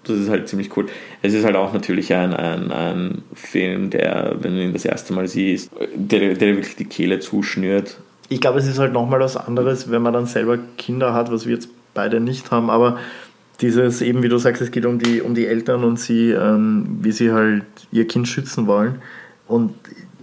das 0.04 0.16
ist 0.16 0.30
halt 0.30 0.48
ziemlich 0.48 0.74
cool. 0.76 0.86
Es 1.20 1.34
ist 1.34 1.44
halt 1.44 1.56
auch 1.56 1.74
natürlich 1.74 2.14
ein, 2.14 2.32
ein, 2.32 2.72
ein 2.72 3.22
Film, 3.34 3.90
der, 3.90 4.36
wenn 4.40 4.54
du 4.54 4.62
ihn 4.62 4.72
das 4.72 4.86
erste 4.86 5.12
Mal 5.12 5.28
siehst, 5.28 5.70
der, 5.94 6.34
der 6.34 6.56
wirklich 6.56 6.76
die 6.76 6.86
Kehle 6.86 7.20
zuschnürt. 7.20 7.98
Ich 8.30 8.40
glaube, 8.40 8.58
es 8.58 8.66
ist 8.66 8.78
halt 8.78 8.92
nochmal 8.92 9.20
was 9.20 9.36
anderes, 9.36 9.90
wenn 9.90 10.00
man 10.00 10.14
dann 10.14 10.26
selber 10.26 10.58
Kinder 10.78 11.12
hat, 11.12 11.30
was 11.30 11.46
wir 11.46 11.54
jetzt 11.54 11.68
beide 11.92 12.20
nicht 12.20 12.50
haben, 12.50 12.70
aber 12.70 12.98
dieses 13.60 14.00
eben, 14.00 14.22
wie 14.22 14.28
du 14.28 14.38
sagst, 14.38 14.62
es 14.62 14.70
geht 14.70 14.86
um 14.86 14.98
die, 14.98 15.20
um 15.20 15.34
die 15.34 15.46
Eltern 15.46 15.84
und 15.84 15.98
sie, 15.98 16.30
ähm, 16.30 16.98
wie 17.02 17.12
sie 17.12 17.32
halt 17.32 17.64
ihr 17.90 18.06
Kind 18.06 18.28
schützen 18.28 18.66
wollen. 18.66 19.02
Und 19.46 19.74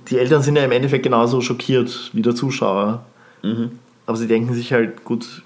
die 0.07 0.17
Eltern 0.17 0.41
sind 0.41 0.55
ja 0.55 0.63
im 0.63 0.71
Endeffekt 0.71 1.03
genauso 1.03 1.41
schockiert 1.41 2.11
wie 2.13 2.21
der 2.21 2.33
Zuschauer. 2.33 3.05
Mhm. 3.43 3.71
Aber 4.05 4.17
sie 4.17 4.27
denken 4.27 4.53
sich 4.53 4.71
halt, 4.71 5.03
gut, 5.03 5.43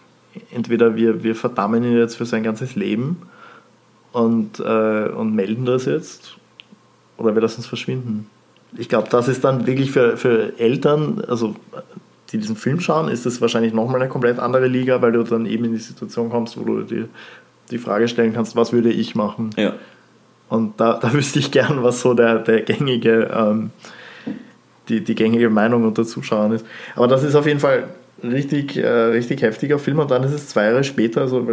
entweder 0.51 0.95
wir, 0.95 1.23
wir 1.23 1.35
verdammen 1.35 1.83
ihn 1.83 1.97
jetzt 1.97 2.15
für 2.15 2.25
sein 2.25 2.43
ganzes 2.43 2.75
Leben 2.75 3.17
und, 4.11 4.59
äh, 4.59 5.09
und 5.09 5.35
melden 5.35 5.65
das 5.65 5.85
jetzt 5.85 6.37
oder 7.17 7.35
wir 7.35 7.41
lassen 7.41 7.61
es 7.61 7.67
verschwinden. 7.67 8.29
Ich 8.77 8.89
glaube, 8.89 9.07
das 9.09 9.27
ist 9.27 9.43
dann 9.43 9.65
wirklich 9.67 9.91
für, 9.91 10.17
für 10.17 10.57
Eltern, 10.59 11.23
also 11.27 11.55
die 12.31 12.37
diesen 12.37 12.55
Film 12.55 12.79
schauen, 12.79 13.09
ist 13.09 13.25
das 13.25 13.41
wahrscheinlich 13.41 13.73
nochmal 13.73 14.01
eine 14.01 14.09
komplett 14.09 14.39
andere 14.39 14.67
Liga, 14.67 15.01
weil 15.01 15.11
du 15.11 15.23
dann 15.23 15.45
eben 15.45 15.65
in 15.65 15.71
die 15.71 15.79
Situation 15.79 16.29
kommst, 16.29 16.57
wo 16.57 16.63
du 16.63 16.83
dir 16.83 17.09
die 17.71 17.77
Frage 17.77 18.07
stellen 18.07 18.33
kannst, 18.33 18.55
was 18.55 18.71
würde 18.71 18.91
ich 18.91 19.15
machen? 19.15 19.49
Ja. 19.57 19.73
Und 20.47 20.79
da, 20.79 20.93
da 20.93 21.13
wüsste 21.13 21.39
ich 21.39 21.51
gern, 21.51 21.83
was 21.83 22.01
so 22.01 22.13
der, 22.13 22.39
der 22.39 22.61
gängige, 22.61 23.31
ähm, 23.33 23.71
die, 24.87 25.03
die 25.03 25.15
gängige 25.15 25.49
Meinung 25.49 25.83
unter 25.85 26.05
Zuschauern 26.05 26.51
ist. 26.51 26.65
Aber 26.95 27.07
das 27.07 27.23
ist 27.23 27.35
auf 27.35 27.45
jeden 27.45 27.59
Fall 27.59 27.87
richtig, 28.23 28.77
äh, 28.77 28.87
richtig 28.87 29.41
heftiger 29.41 29.79
Film 29.79 29.99
und 29.99 30.11
dann 30.11 30.23
ist 30.23 30.33
es 30.33 30.49
zwei 30.49 30.65
Jahre 30.65 30.83
später, 30.83 31.21
also 31.21 31.47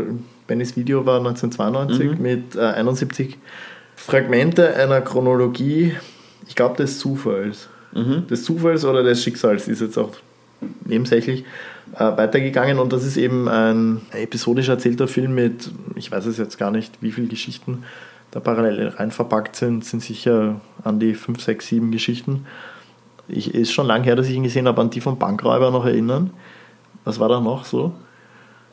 Bennys 0.46 0.76
Video 0.76 1.04
war 1.06 1.18
1992 1.18 2.18
mhm. 2.18 2.23
mit 2.23 2.56
äh, 2.56 2.61
71 2.61 3.38
Fragmente 3.94 4.75
einer 4.75 5.00
Chronologie, 5.00 5.96
ich 6.46 6.54
glaube 6.54 6.76
des 6.76 6.99
Zufalls. 6.99 7.68
Mhm. 7.92 8.26
Des 8.28 8.44
Zufalls 8.44 8.85
oder 8.85 9.02
des 9.02 9.23
Schicksals 9.23 9.68
ist 9.68 9.80
jetzt 9.80 9.96
auch 9.96 10.12
nebensächlich 10.85 11.44
äh, 11.94 12.16
weitergegangen 12.16 12.78
und 12.78 12.92
das 12.92 13.04
ist 13.04 13.16
eben 13.16 13.49
ein 13.49 14.02
episodisch 14.12 14.68
erzählter 14.68 15.08
Film 15.08 15.35
mit, 15.35 15.70
ich 15.94 16.11
weiß 16.11 16.26
es 16.26 16.38
jetzt 16.38 16.58
gar 16.58 16.70
nicht, 16.70 16.94
wie 17.00 17.12
viele 17.12 17.28
Geschichten 17.28 17.85
da 18.30 18.40
parallel 18.40 18.88
rein 18.88 19.11
verpackt 19.11 19.56
sind, 19.56 19.85
sind 19.85 20.02
sicher 20.02 20.61
an 20.85 21.00
die 21.00 21.14
5, 21.14 21.40
6, 21.40 21.66
7 21.68 21.90
Geschichten. 21.90 22.46
Ich, 23.28 23.54
ist 23.54 23.73
schon 23.73 23.87
lange 23.87 24.04
her, 24.04 24.16
dass 24.16 24.28
ich 24.28 24.35
ihn 24.35 24.42
gesehen 24.42 24.68
habe, 24.68 24.80
an 24.80 24.90
die 24.90 25.00
von 25.00 25.18
Bankräuber 25.18 25.70
noch 25.70 25.85
erinnern. 25.85 26.30
Was 27.06 27.20
war 27.20 27.28
da 27.30 27.40
noch 27.40 27.64
so? 27.64 27.94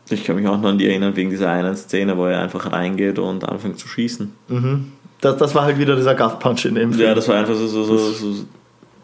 Ich 0.10 0.26
kann 0.26 0.36
mich 0.36 0.46
auch 0.48 0.60
noch 0.60 0.70
an 0.70 0.78
die 0.78 0.88
erinnern, 0.88 1.16
wegen 1.16 1.30
dieser 1.30 1.50
einen 1.50 1.76
Szene, 1.78 2.18
wo 2.18 2.26
er 2.26 2.42
einfach 2.42 2.74
reingeht 2.74 3.20
und 3.20 3.48
anfängt 3.48 3.80
zu 3.80 3.88
schießen. 3.88 4.34
Mhm. 4.50 4.92
Das, 5.22 5.38
das 5.38 5.56
war 5.56 5.64
halt 5.64 5.80
wieder 5.80 5.96
dieser 5.96 6.16
Gut-Punch 6.16 6.66
in 6.66 6.76
dem 6.76 6.92
Film. 6.92 7.08
Ja, 7.08 7.16
das 7.16 7.30
war 7.30 7.38
einfach 7.38 7.56
so, 7.56 7.68
so, 7.68 7.84
so, 7.86 8.12
so 8.12 8.46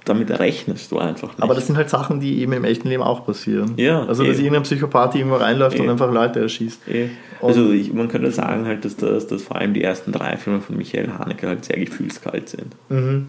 damit 0.04 0.38
rechnest 0.38 0.92
du 0.92 0.98
einfach 0.98 1.30
nicht. 1.30 1.44
Aber 1.44 1.54
das 1.54 1.68
sind 1.68 1.78
halt 1.78 1.90
Sachen, 1.90 2.20
die 2.20 2.42
eben 2.42 2.52
im 2.54 2.64
echten 2.64 2.90
Leben 2.90 3.04
auch 3.04 3.26
passieren. 3.26 3.74
Ja. 3.78 4.04
Also, 4.06 4.24
dass 4.24 4.38
eh. 4.38 4.42
irgendein 4.42 4.64
Psychopath 4.64 5.16
irgendwo 5.16 5.38
reinläuft 5.38 5.78
eh. 5.78 5.82
und 5.82 5.90
einfach 5.90 6.12
Leute 6.12 6.42
erschießt. 6.42 6.88
Eh. 6.90 7.10
Also, 7.42 7.72
ich, 7.72 7.94
man 7.94 8.10
könnte 8.10 8.32
sagen, 8.32 8.66
halt, 8.66 8.84
dass, 8.84 8.98
das, 8.98 9.28
dass 9.28 9.44
vor 9.44 9.58
allem 9.58 9.74
die 9.74 9.84
ersten 9.84 10.12
drei 10.12 10.36
Filme 10.36 10.60
von 10.60 10.76
Michael 10.76 11.12
Haneke 11.18 11.48
halt 11.48 11.64
sehr 11.64 11.80
gefühlskalt 11.80 12.50
sind. 12.50 12.76
Mhm. 12.90 13.28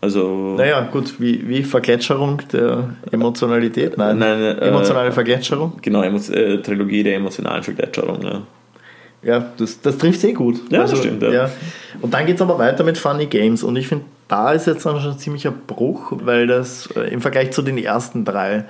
Also. 0.00 0.54
Naja, 0.56 0.82
gut, 0.92 1.20
wie, 1.20 1.48
wie 1.48 1.64
Vergletscherung 1.64 2.40
der 2.52 2.90
Emotionalität? 3.10 3.98
Nein, 3.98 4.18
Nein 4.18 4.40
äh, 4.40 4.68
emotionale 4.68 5.10
Vergletscherung? 5.10 5.72
Genau, 5.82 6.02
Emo 6.02 6.18
äh, 6.32 6.58
Trilogie 6.58 7.02
der 7.02 7.16
emotionalen 7.16 7.62
Vergletscherung, 7.62 8.22
ja. 8.22 8.42
Ja, 9.22 9.44
das, 9.56 9.80
das 9.80 9.98
trifft 9.98 10.20
sehr 10.20 10.32
gut. 10.32 10.60
Ja, 10.70 10.82
also, 10.82 10.94
das 10.94 11.04
stimmt. 11.04 11.22
Ja. 11.22 11.32
ja. 11.32 11.50
Und 12.00 12.14
dann 12.14 12.26
geht 12.26 12.36
es 12.36 12.42
aber 12.42 12.58
weiter 12.58 12.84
mit 12.84 12.96
Funny 12.98 13.26
Games. 13.26 13.64
Und 13.64 13.74
ich 13.74 13.88
finde, 13.88 14.04
da 14.28 14.52
ist 14.52 14.66
jetzt 14.66 14.86
dann 14.86 15.00
schon 15.00 15.12
ein 15.12 15.18
ziemlicher 15.18 15.50
Bruch, 15.50 16.12
weil 16.22 16.46
das 16.46 16.88
äh, 16.94 17.12
im 17.12 17.20
Vergleich 17.20 17.50
zu 17.50 17.62
den 17.62 17.78
ersten 17.78 18.24
drei, 18.24 18.66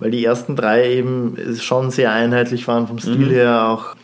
weil 0.00 0.10
die 0.10 0.24
ersten 0.24 0.56
drei 0.56 0.92
eben 0.94 1.36
schon 1.60 1.92
sehr 1.92 2.12
einheitlich 2.12 2.66
waren 2.66 2.88
vom 2.88 2.98
Stil 2.98 3.16
mhm. 3.16 3.30
her 3.30 3.68
auch. 3.68 3.94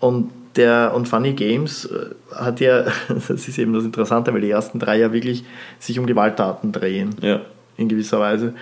Und 0.00 0.30
der 0.56 0.92
und 0.94 1.06
Funny 1.06 1.32
Games 1.32 1.86
äh, 1.86 2.34
hat 2.34 2.60
ja, 2.60 2.84
das 3.08 3.30
ist 3.30 3.58
eben 3.58 3.72
das 3.72 3.84
Interessante, 3.84 4.32
weil 4.32 4.40
die 4.40 4.50
ersten 4.50 4.78
drei 4.78 4.98
ja 4.98 5.12
wirklich 5.12 5.44
sich 5.78 5.98
um 5.98 6.06
Gewalttaten 6.06 6.72
drehen. 6.72 7.14
Ja. 7.20 7.40
In 7.76 7.88
gewisser 7.88 8.20
Weise. 8.20 8.54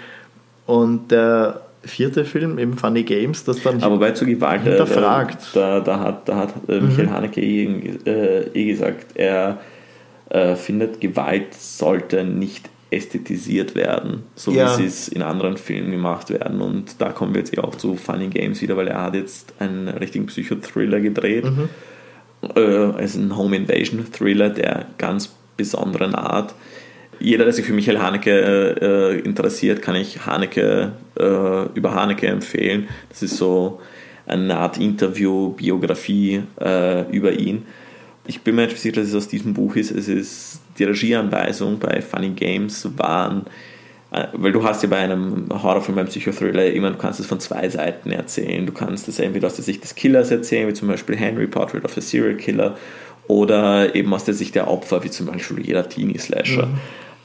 Und 0.66 1.10
der 1.10 1.62
vierte 1.82 2.24
Film, 2.24 2.58
eben 2.58 2.76
Funny 2.76 3.02
Games, 3.02 3.44
das 3.44 3.62
dann 3.62 3.82
Aber 3.82 3.98
bei 3.98 4.12
zu 4.12 4.26
Gewalt 4.26 4.62
äh, 4.62 4.70
hinterfragt. 4.70 5.50
Da, 5.54 5.80
da, 5.80 6.00
hat, 6.00 6.28
da 6.28 6.36
hat 6.36 6.68
Michael 6.68 7.06
mhm. 7.06 7.10
Haneke 7.10 7.40
eh, 7.40 8.50
eh 8.52 8.64
gesagt, 8.64 9.06
er 9.14 9.58
äh, 10.30 10.56
findet, 10.56 11.00
Gewalt 11.00 11.54
sollte 11.54 12.24
nicht 12.24 12.68
ästhetisiert 12.90 13.74
werden, 13.74 14.22
so 14.34 14.50
ja. 14.50 14.70
wie 14.72 14.82
sie 14.82 14.86
es 14.86 15.08
in 15.08 15.22
anderen 15.22 15.56
Filmen 15.56 15.90
gemacht 15.90 16.30
werden. 16.30 16.60
Und 16.60 17.00
da 17.00 17.10
kommen 17.10 17.34
wir 17.34 17.40
jetzt 17.40 17.56
eh 17.56 17.60
auch 17.60 17.74
zu 17.74 17.96
Funny 17.96 18.28
Games 18.28 18.62
wieder, 18.62 18.76
weil 18.76 18.88
er 18.88 19.02
hat 19.02 19.14
jetzt 19.14 19.54
einen 19.58 19.88
richtigen 19.88 20.26
Psychothriller 20.26 21.00
gedreht. 21.00 21.44
Mhm. 21.44 21.68
Äh, 22.54 22.60
also 22.60 23.20
ein 23.20 23.36
Home 23.36 23.56
Invasion 23.56 24.06
Thriller 24.10 24.48
der 24.50 24.86
ganz 24.96 25.34
besonderen 25.56 26.14
Art. 26.14 26.54
Jeder, 27.20 27.44
der 27.44 27.52
sich 27.52 27.66
für 27.66 27.72
Michael 27.72 27.98
Haneke 27.98 28.76
äh, 28.80 29.18
interessiert, 29.20 29.82
kann 29.82 29.96
ich 29.96 30.24
Haneke 30.24 30.92
äh, 31.18 31.66
über 31.74 31.94
Haneke 31.94 32.28
empfehlen. 32.28 32.88
Das 33.08 33.22
ist 33.22 33.36
so 33.36 33.80
eine 34.26 34.56
Art 34.56 34.78
Interview, 34.78 35.50
Biografie 35.50 36.42
äh, 36.60 37.10
über 37.10 37.32
ihn 37.32 37.64
ich 38.28 38.42
bin 38.42 38.54
mir 38.54 38.66
nicht 38.66 38.78
sicher, 38.78 38.96
dass 39.00 39.08
es 39.08 39.14
aus 39.14 39.26
diesem 39.26 39.54
Buch 39.54 39.74
ist. 39.74 39.90
Es 39.90 40.06
ist 40.06 40.60
die 40.78 40.84
Regieanweisung 40.84 41.78
bei 41.78 42.02
Funny 42.02 42.30
Games 42.30 42.86
waren, 42.96 43.46
äh, 44.12 44.26
weil 44.34 44.52
du 44.52 44.62
hast 44.62 44.82
ja 44.82 44.88
bei 44.88 44.98
einem 44.98 45.48
Horrorfilm, 45.50 45.96
beim 45.96 46.06
Psychothriller 46.06 46.66
immer, 46.66 46.90
du 46.90 46.98
kannst 46.98 47.20
es 47.20 47.26
von 47.26 47.40
zwei 47.40 47.68
Seiten 47.70 48.10
erzählen. 48.10 48.66
Du 48.66 48.72
kannst 48.72 49.08
es 49.08 49.18
entweder 49.18 49.46
aus 49.46 49.56
der 49.56 49.64
Sicht 49.64 49.82
des 49.82 49.94
Killers 49.94 50.30
erzählen, 50.30 50.68
wie 50.68 50.74
zum 50.74 50.88
Beispiel 50.88 51.16
Henry 51.16 51.46
Portrait 51.46 51.84
of 51.84 51.96
a 51.96 52.00
Serial 52.02 52.36
Killer, 52.36 52.76
oder 53.28 53.94
eben 53.94 54.12
aus 54.12 54.24
der 54.24 54.34
Sicht 54.34 54.54
der 54.54 54.68
Opfer, 54.68 55.02
wie 55.04 55.10
zum 55.10 55.26
Beispiel 55.26 55.64
jeder 55.66 55.88
Teenie-Slasher. 55.88 56.66
Mhm. 56.66 56.78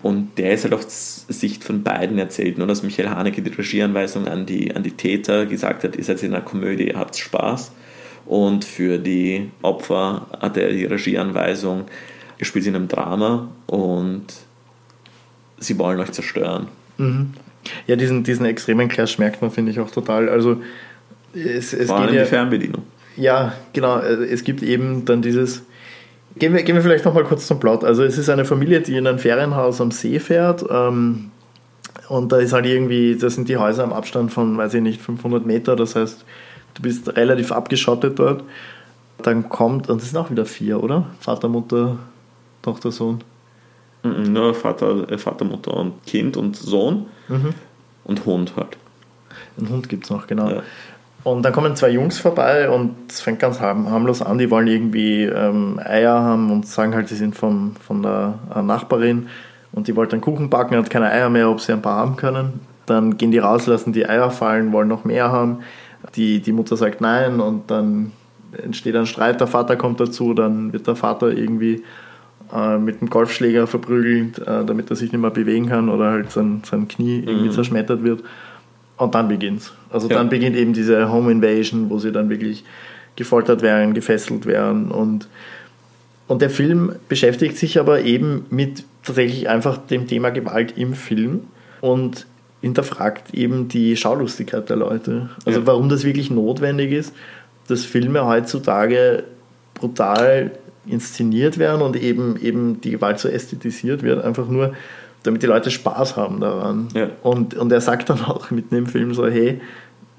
Und 0.04 0.38
der 0.38 0.54
ist 0.54 0.64
halt 0.64 0.74
auf 0.74 0.84
Sicht 0.90 1.64
von 1.64 1.84
beiden 1.84 2.18
erzählt. 2.18 2.58
Nur 2.58 2.68
dass 2.68 2.84
Michael 2.84 3.10
Haneke 3.10 3.42
die 3.42 3.52
Regieanweisung 3.52 4.28
an 4.28 4.46
die, 4.46 4.76
an 4.76 4.84
die 4.84 4.92
Täter 4.92 5.46
gesagt 5.46 5.84
hat, 5.84 5.96
ihr 5.96 6.04
seid 6.04 6.22
in 6.24 6.34
einer 6.34 6.44
Komödie, 6.44 6.90
ihr 6.90 7.00
habt 7.00 7.16
Spaß. 7.16 7.72
Und 8.26 8.66
für 8.66 8.98
die 8.98 9.52
Opfer 9.62 10.28
hat 10.40 10.58
er 10.58 10.72
die 10.72 10.86
Regieanweisung, 10.86 11.86
ihr 12.40 12.46
spielt 12.46 12.66
in 12.66 12.76
einem 12.76 12.88
Drama 12.88 13.50
und 13.68 14.26
sie 15.58 15.78
wollen 15.78 16.00
euch 16.00 16.12
zerstören. 16.12 16.68
Mhm. 16.98 17.34
Ja, 17.88 17.96
diesen, 17.96 18.24
diesen 18.24 18.46
extremen 18.46 18.90
Clash 18.90 19.18
merkt 19.20 19.42
man, 19.42 19.52
finde 19.52 19.72
ich 19.72 19.80
auch 19.80 19.92
total. 19.92 20.30
Also 20.30 20.62
es, 21.34 21.74
es 21.74 21.88
Vor 21.88 21.98
allem 21.98 22.14
ja, 22.14 22.24
die 22.24 22.30
Fernbedienung. 22.30 22.84
Ja, 23.16 23.54
genau. 23.74 24.00
Es 24.00 24.44
gibt 24.44 24.64
eben 24.64 25.06
dann 25.06 25.22
dieses. 25.22 25.64
Gehen 26.36 26.54
wir, 26.54 26.64
gehen 26.64 26.76
wir 26.76 26.82
vielleicht 26.82 27.06
nochmal 27.06 27.24
kurz 27.26 27.46
zum 27.46 27.60
Plot. 27.60 27.84
Also 27.84 28.04
es 28.04 28.18
ist 28.18 28.28
eine 28.28 28.44
Familie, 28.44 28.82
die 28.82 28.98
in 28.98 29.06
ein 29.06 29.20
Ferienhaus 29.20 29.80
am 29.80 29.92
See 29.92 30.20
fährt. 30.20 30.66
Ähm, 30.70 31.30
und 32.10 32.32
da 32.32 32.38
ist 32.38 32.54
halt 32.54 32.66
irgendwie, 32.66 33.16
da 33.16 33.30
sind 33.30 33.50
die 33.50 33.58
Häuser 33.58 33.84
am 33.84 33.94
Abstand 33.94 34.34
von, 34.34 34.58
weiß 34.58 34.74
ich 34.74 34.82
nicht, 34.82 35.00
500 35.00 35.46
Meter. 35.46 35.76
Das 35.76 35.96
heißt, 35.96 36.26
du 36.74 36.82
bist 36.82 37.16
relativ 37.16 37.52
abgeschottet 37.52 38.20
dort. 38.20 38.44
Dann 39.22 39.50
kommt, 39.50 39.90
und 39.90 40.02
das 40.02 40.10
sind 40.10 40.18
auch 40.18 40.32
wieder 40.32 40.46
vier, 40.46 40.84
oder? 40.84 41.06
Vater, 41.20 41.48
Mutter, 41.48 41.98
Tochter, 42.62 42.92
Sohn. 42.92 43.24
Mhm, 44.04 44.34
nur 44.34 44.54
Vater, 44.54 45.10
äh, 45.10 45.18
Vater, 45.18 45.46
Mutter 45.46 45.74
und 45.76 46.06
Kind 46.06 46.36
und 46.36 46.56
Sohn 46.56 47.06
mhm. 47.28 47.54
und 48.04 48.26
Hund 48.26 48.54
halt. 48.58 48.78
Ein 49.58 49.70
Hund 49.70 49.88
gibt 49.88 50.06
es 50.06 50.10
noch, 50.10 50.28
genau. 50.28 50.50
Ja. 50.50 50.64
Und 51.24 51.44
dann 51.44 51.54
kommen 51.54 51.76
zwei 51.76 51.90
Jungs 51.90 52.20
vorbei 52.20 52.70
und 52.70 52.96
es 53.10 53.22
fängt 53.22 53.40
ganz 53.40 53.62
harmlos 53.62 54.22
an. 54.22 54.38
Die 54.40 54.52
wollen 54.52 54.68
irgendwie 54.68 55.24
ähm, 55.24 55.80
Eier 55.84 56.20
haben 56.20 56.52
und 56.52 56.68
sagen 56.68 56.94
halt, 56.94 57.08
sie 57.08 57.16
sind 57.16 57.36
von, 57.36 57.76
von 57.80 58.04
der 58.04 58.40
äh, 58.54 58.62
Nachbarin 58.62 59.30
und 59.72 59.88
die 59.88 59.96
wollten 59.96 60.16
einen 60.16 60.22
Kuchen 60.22 60.50
backen, 60.50 60.76
hat 60.76 60.90
keine 60.90 61.10
Eier 61.10 61.30
mehr, 61.30 61.50
ob 61.50 61.62
sie 61.62 61.72
ein 61.72 61.82
paar 61.82 61.98
haben 61.98 62.18
können. 62.18 62.60
Dann 62.86 63.18
gehen 63.18 63.32
die 63.32 63.38
raus, 63.38 63.68
lassen 63.68 63.94
die 63.94 64.06
Eier 64.06 64.32
fallen, 64.32 64.74
wollen 64.74 64.90
noch 64.90 65.06
mehr 65.06 65.32
haben. 65.32 65.60
Die, 66.16 66.40
die 66.42 66.52
Mutter 66.52 66.78
sagt 66.78 67.02
nein 67.02 67.40
und 67.40 67.70
dann 67.72 68.12
entsteht 68.52 68.96
ein 68.96 69.06
Streit, 69.06 69.40
der 69.40 69.48
Vater 69.48 69.76
kommt 69.76 70.00
dazu, 70.00 70.34
dann 70.34 70.74
wird 70.74 70.88
der 70.88 70.96
Vater 70.96 71.32
irgendwie 71.32 71.84
äh, 72.54 72.78
mit 72.78 73.02
dem 73.02 73.10
Golfschläger 73.10 73.68
verprügelt, 73.68 74.40
äh, 74.40 74.66
damit 74.66 74.90
er 74.90 74.96
sich 74.96 75.12
nicht 75.12 75.22
mehr 75.22 75.32
bewegen 75.32 75.70
kann 75.70 75.90
oder 75.90 76.12
halt 76.12 76.32
sein, 76.32 76.62
sein 76.66 76.88
Knie 76.88 77.20
irgendwie 77.20 77.48
mhm. 77.48 77.52
zerschmettert 77.52 78.04
wird. 78.04 78.24
Und 78.98 79.16
dann 79.16 79.28
beginnt's. 79.28 79.74
Also 79.90 80.08
ja. 80.08 80.16
dann 80.16 80.30
beginnt 80.30 80.56
eben 80.56 80.74
diese 80.74 81.12
Home 81.12 81.32
Invasion, 81.32 81.90
wo 81.90 81.98
sie 81.98 82.12
dann 82.12 82.30
wirklich 82.30 82.64
gefoltert 83.16 83.62
werden, 83.62 83.94
gefesselt 83.94 84.46
werden 84.46 84.92
und 84.92 85.28
und 86.26 86.42
der 86.42 86.50
Film 86.50 86.96
beschäftigt 87.10 87.58
sich 87.58 87.80
aber 87.80 88.02
eben 88.02 88.46
mit 88.50 88.86
tatsächlich 89.04 89.50
einfach 89.50 89.78
dem 89.78 90.08
Thema 90.08 90.30
Gewalt 90.30 90.78
im 90.78 90.94
Film 90.94 91.42
und 91.82 92.26
hinterfragt 92.64 93.34
eben 93.34 93.68
die 93.68 93.98
Schaulustigkeit 93.98 94.70
der 94.70 94.78
Leute. 94.78 95.30
Also 95.46 95.60
ja. 95.60 95.68
warum 95.68 95.90
das 95.90 96.06
wirklich 96.06 96.32
notwendig 96.32 96.94
ist, 96.94 97.14
dass 97.68 97.84
Filme 97.84 98.26
heutzutage 98.26 99.26
brutal 99.74 100.52
inszeniert 100.86 101.58
werden 101.58 101.82
und 101.82 101.98
eben, 101.98 102.38
eben 102.42 102.80
die 102.80 102.92
Gewalt 102.92 103.20
so 103.20 103.28
ästhetisiert 103.28 104.02
wird, 104.02 104.24
einfach 104.24 104.48
nur, 104.48 104.74
damit 105.24 105.44
die 105.44 105.48
Leute 105.48 105.72
Spaß 105.72 106.16
haben 106.16 106.40
daran. 106.40 106.88
Ja. 106.94 107.10
Und, 107.22 107.54
und 107.54 107.70
er 107.70 107.82
sagt 107.82 108.10
dann 108.10 108.22
auch 108.22 108.50
mitten 108.50 108.76
im 108.76 108.86
Film 108.86 109.14
so, 109.14 109.28
hey, 109.28 109.60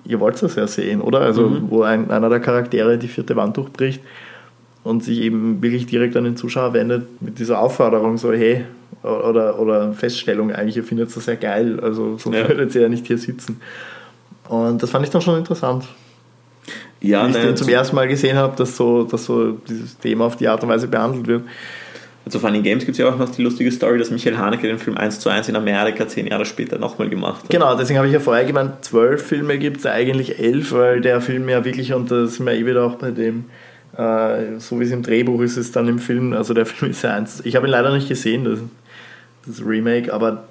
ihr 0.04 0.20
wollt 0.20 0.42
das 0.42 0.54
ja 0.56 0.66
sehen, 0.66 1.00
oder? 1.00 1.20
Also 1.20 1.48
mhm. 1.48 1.70
wo 1.70 1.82
ein, 1.82 2.10
einer 2.10 2.28
der 2.28 2.40
Charaktere 2.40 2.98
die 2.98 3.08
vierte 3.08 3.36
Wand 3.36 3.56
durchbricht 3.56 4.02
und 4.82 5.02
sich 5.02 5.22
eben 5.22 5.62
wirklich 5.62 5.86
direkt 5.86 6.14
an 6.14 6.24
den 6.24 6.36
Zuschauer 6.36 6.74
wendet 6.74 7.22
mit 7.22 7.38
dieser 7.38 7.58
Aufforderung 7.58 8.18
so, 8.18 8.34
hey, 8.34 8.66
oder, 9.02 9.58
oder 9.58 9.92
Feststellung 9.92 10.52
eigentlich, 10.52 10.76
ihr 10.76 10.84
findet 10.84 11.08
es 11.08 11.24
sehr 11.24 11.36
geil, 11.36 11.80
also 11.80 12.16
sonst 12.18 12.36
ja. 12.36 12.48
würdet 12.48 12.74
ihr 12.74 12.82
ja 12.82 12.88
nicht 12.88 13.06
hier 13.06 13.18
sitzen. 13.18 13.60
Und 14.48 14.82
das 14.82 14.90
fand 14.90 15.04
ich 15.04 15.10
dann 15.10 15.22
schon 15.22 15.38
interessant. 15.38 15.84
Ja, 17.00 17.26
Wie 17.26 17.30
ich 17.30 17.36
ne, 17.36 17.42
den 17.42 17.56
zum 17.56 17.68
ersten 17.68 17.96
Mal 17.96 18.08
gesehen 18.08 18.36
habe, 18.36 18.56
dass 18.56 18.76
so, 18.76 19.04
dass 19.04 19.24
so 19.24 19.52
dieses 19.68 19.98
Thema 19.98 20.26
auf 20.26 20.36
die 20.36 20.48
Art 20.48 20.62
und 20.62 20.68
Weise 20.68 20.88
behandelt 20.88 21.26
wird. 21.26 21.42
Also 22.24 22.38
Funny 22.38 22.62
Games 22.62 22.86
gibt 22.86 22.92
es 22.92 22.98
ja 22.98 23.08
auch 23.10 23.18
noch 23.18 23.28
die 23.28 23.42
lustige 23.42 23.70
Story, 23.70 23.98
dass 23.98 24.10
Michael 24.10 24.38
Haneke 24.38 24.66
den 24.66 24.78
Film 24.78 24.96
1 24.96 25.20
zu 25.20 25.28
1 25.28 25.50
in 25.50 25.56
Amerika 25.56 26.08
zehn 26.08 26.26
Jahre 26.26 26.46
später 26.46 26.78
nochmal 26.78 27.10
gemacht 27.10 27.42
hat. 27.42 27.50
Genau, 27.50 27.76
deswegen 27.76 27.98
habe 27.98 28.08
ich 28.08 28.14
ja 28.14 28.20
vorher 28.20 28.46
gemeint, 28.46 28.82
zwölf 28.82 29.26
Filme 29.26 29.58
gibt 29.58 29.78
es, 29.78 29.86
eigentlich 29.86 30.38
elf, 30.38 30.72
weil 30.72 31.02
der 31.02 31.20
Film 31.20 31.48
ja 31.50 31.66
wirklich, 31.66 31.92
und 31.92 32.10
da 32.10 32.26
sind 32.26 32.46
wir 32.46 32.54
eh 32.54 32.64
wieder 32.64 32.84
auch 32.84 32.94
bei 32.94 33.10
dem, 33.10 33.44
äh, 33.98 34.58
so 34.58 34.80
wie 34.80 34.84
es 34.84 34.90
im 34.90 35.02
Drehbuch 35.02 35.42
ist, 35.42 35.52
ist 35.52 35.66
es 35.66 35.72
dann 35.72 35.86
im 35.86 35.98
Film, 35.98 36.32
also 36.32 36.54
der 36.54 36.64
Film 36.64 36.92
ist 36.92 37.02
ja 37.02 37.12
eins. 37.12 37.42
Ich 37.44 37.56
habe 37.56 37.66
ihn 37.66 37.70
leider 37.70 37.92
nicht 37.92 38.08
gesehen, 38.08 38.44
das, 38.44 38.60
das 39.46 39.64
Remake, 39.64 40.12
aber 40.12 40.44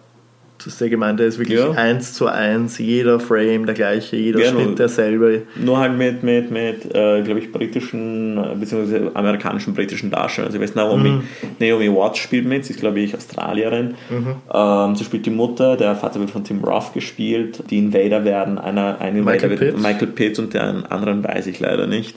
das 0.58 0.68
ist 0.68 0.82
der 0.82 0.90
gemeint, 0.90 1.20
der 1.20 1.28
ist 1.28 1.40
wirklich 1.40 1.60
ja. 1.60 1.72
eins 1.72 2.14
zu 2.14 2.28
eins, 2.28 2.78
jeder 2.78 3.20
Frame 3.20 3.66
der 3.66 3.76
gleiche, 3.76 4.16
jeder 4.16 4.40
ja, 4.40 4.52
Schnitt 4.52 4.80
derselbe. 4.80 5.42
Nur 5.56 5.80
halt 5.80 5.98
mit, 5.98 6.24
mit, 6.24 6.52
mit 6.52 6.86
äh, 6.86 7.22
glaube 7.22 7.40
ich, 7.40 7.52
britischen, 7.52 8.36
bzw. 8.60 9.10
amerikanischen, 9.14 9.74
britischen 9.74 10.10
Darstellern. 10.10 10.48
Also 10.48 10.58
ich 10.58 10.64
weiß, 10.64 10.76
Naomi, 10.76 11.10
mhm. 11.10 11.24
Naomi 11.60 11.90
Watts 11.90 12.20
spielt 12.20 12.46
mit, 12.46 12.66
sie 12.66 12.74
ist, 12.74 12.80
glaube 12.80 13.00
ich, 13.00 13.16
Australierin. 13.16 13.96
Mhm. 14.10 14.36
Ähm, 14.54 14.96
sie 14.96 15.04
spielt 15.04 15.26
die 15.26 15.32
Mutter, 15.32 15.76
der 15.76 15.96
Vater 15.96 16.20
wird 16.20 16.32
von 16.32 16.44
Tim 16.44 16.64
Roth 16.64 16.94
gespielt. 16.94 17.64
Die 17.70 17.80
Invader 17.80 18.24
werden, 18.24 18.58
einer, 18.58 19.02
ein 19.02 19.18
Invader 19.18 19.50
Michael 19.50 19.60
wird 19.60 19.80
Michael 19.80 20.08
Pitts 20.08 20.40
und 20.40 20.54
den 20.54 20.86
anderen 20.86 21.24
weiß 21.24 21.48
ich 21.48 21.60
leider 21.60 21.88
nicht. 21.88 22.16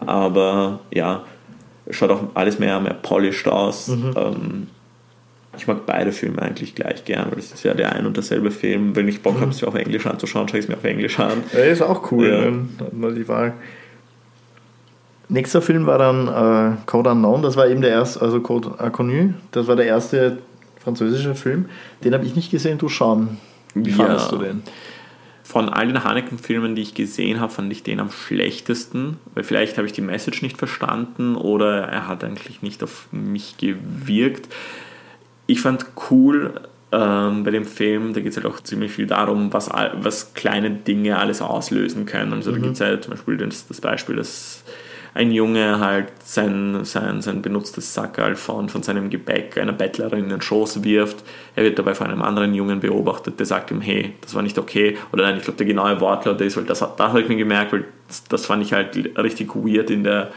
Aber 0.00 0.80
ja, 0.94 1.24
schaut 1.90 2.10
auch 2.10 2.22
alles 2.34 2.58
mehr, 2.58 2.80
mehr 2.80 2.94
polished 2.94 3.48
aus. 3.48 3.88
Mhm. 3.88 4.14
Ähm, 4.16 4.66
ich 5.56 5.66
mag 5.66 5.84
beide 5.86 6.12
Filme 6.12 6.40
eigentlich 6.40 6.74
gleich 6.74 7.04
gern, 7.04 7.30
weil 7.30 7.38
es 7.38 7.52
ist 7.52 7.62
ja 7.62 7.74
der 7.74 7.92
ein 7.92 8.06
und 8.06 8.16
derselbe 8.16 8.50
Film. 8.50 8.96
Wenn 8.96 9.08
ich 9.08 9.22
Bock 9.22 9.36
mhm. 9.36 9.40
habe, 9.42 9.50
es 9.50 9.60
mir 9.60 9.68
auf 9.68 9.74
Englisch 9.74 10.06
anzuschauen, 10.06 10.48
schaue 10.48 10.58
ich 10.58 10.64
es 10.64 10.68
mir 10.68 10.76
auf 10.76 10.84
Englisch 10.84 11.18
an. 11.20 11.42
Ja, 11.52 11.60
ist 11.60 11.82
auch 11.82 12.10
cool, 12.10 12.28
ja. 12.28 12.40
dann 12.40 12.68
mal 12.92 13.14
die 13.14 13.28
Wahl. 13.28 13.52
Nächster 15.28 15.62
Film 15.62 15.86
war 15.86 15.98
dann 15.98 16.28
äh, 16.28 16.76
Code 16.86 17.10
Unknown, 17.10 17.42
das 17.42 17.56
war 17.56 17.66
eben 17.66 17.80
der 17.80 17.90
erste, 17.90 18.20
also 18.20 18.40
Code 18.40 18.74
Inconnu, 18.82 19.34
das 19.50 19.66
war 19.66 19.76
der 19.76 19.86
erste 19.86 20.38
französische 20.82 21.34
Film. 21.34 21.66
Den 22.04 22.12
habe 22.12 22.24
ich 22.24 22.34
nicht 22.34 22.50
gesehen, 22.50 22.78
du 22.78 22.88
schauen. 22.88 23.38
Wie 23.74 23.90
ja. 23.90 23.96
fandest 23.96 24.32
du 24.32 24.38
den? 24.38 24.62
Von 25.42 25.68
all 25.68 25.86
den 25.86 26.04
Haneken-Filmen, 26.04 26.74
die 26.74 26.82
ich 26.82 26.94
gesehen 26.94 27.40
habe, 27.40 27.52
fand 27.52 27.72
ich 27.72 27.82
den 27.82 28.00
am 28.00 28.10
schlechtesten, 28.10 29.18
weil 29.34 29.44
vielleicht 29.44 29.76
habe 29.76 29.86
ich 29.86 29.92
die 29.92 30.00
Message 30.00 30.42
nicht 30.42 30.56
verstanden 30.56 31.34
oder 31.36 31.82
er 31.82 32.08
hat 32.08 32.24
eigentlich 32.24 32.62
nicht 32.62 32.82
auf 32.82 33.08
mich 33.10 33.56
gewirkt 33.58 34.48
ich 35.52 35.60
fand 35.60 35.84
cool 36.10 36.54
ähm, 36.92 37.44
bei 37.44 37.50
dem 37.50 37.64
Film, 37.64 38.14
da 38.14 38.20
geht 38.20 38.30
es 38.30 38.36
halt 38.36 38.46
auch 38.46 38.60
ziemlich 38.60 38.92
viel 38.92 39.06
darum, 39.06 39.52
was, 39.52 39.68
was 39.68 40.32
kleine 40.34 40.70
Dinge 40.70 41.18
alles 41.18 41.42
auslösen 41.42 42.06
können. 42.06 42.32
Also 42.32 42.50
mhm. 42.50 42.54
da 42.54 42.60
gibt 42.60 42.72
es 42.74 42.78
ja 42.80 43.00
zum 43.00 43.10
Beispiel 43.12 43.36
das, 43.36 43.66
das, 43.68 43.80
Beispiel, 43.80 44.16
dass 44.16 44.64
ein 45.14 45.30
Junge 45.30 45.78
halt 45.78 46.08
sein, 46.24 46.84
sein, 46.84 47.20
sein 47.20 47.42
benutztes 47.42 47.92
Sackerl 47.92 48.34
von, 48.34 48.70
von 48.70 48.82
seinem 48.82 49.10
Gebäck 49.10 49.58
einer 49.58 49.72
Bettlerin 49.72 50.24
in 50.24 50.30
den 50.30 50.40
Schoß 50.40 50.84
wirft. 50.84 51.22
Er 51.54 51.64
wird 51.64 51.78
dabei 51.78 51.94
von 51.94 52.06
einem 52.06 52.22
anderen 52.22 52.54
Jungen 52.54 52.80
beobachtet, 52.80 53.38
der 53.38 53.44
sagt 53.44 53.70
ihm, 53.70 53.82
hey, 53.82 54.14
das 54.22 54.34
war 54.34 54.42
nicht 54.42 54.58
okay. 54.58 54.96
Oder 55.12 55.24
nein, 55.24 55.36
ich 55.36 55.44
glaube, 55.44 55.58
der 55.58 55.66
genaue 55.66 56.00
Wortlaut 56.00 56.40
ist, 56.40 56.56
weil 56.56 56.64
das, 56.64 56.78
da 56.78 57.08
habe 57.08 57.20
ich 57.20 57.28
mir 57.28 57.36
gemerkt, 57.36 57.74
weil 57.74 57.84
das, 58.08 58.24
das, 58.24 58.46
fand 58.46 58.62
ich 58.62 58.72
halt 58.72 58.96
richtig 59.18 59.54
weird 59.54 59.90
in 59.90 60.04
der, 60.04 60.30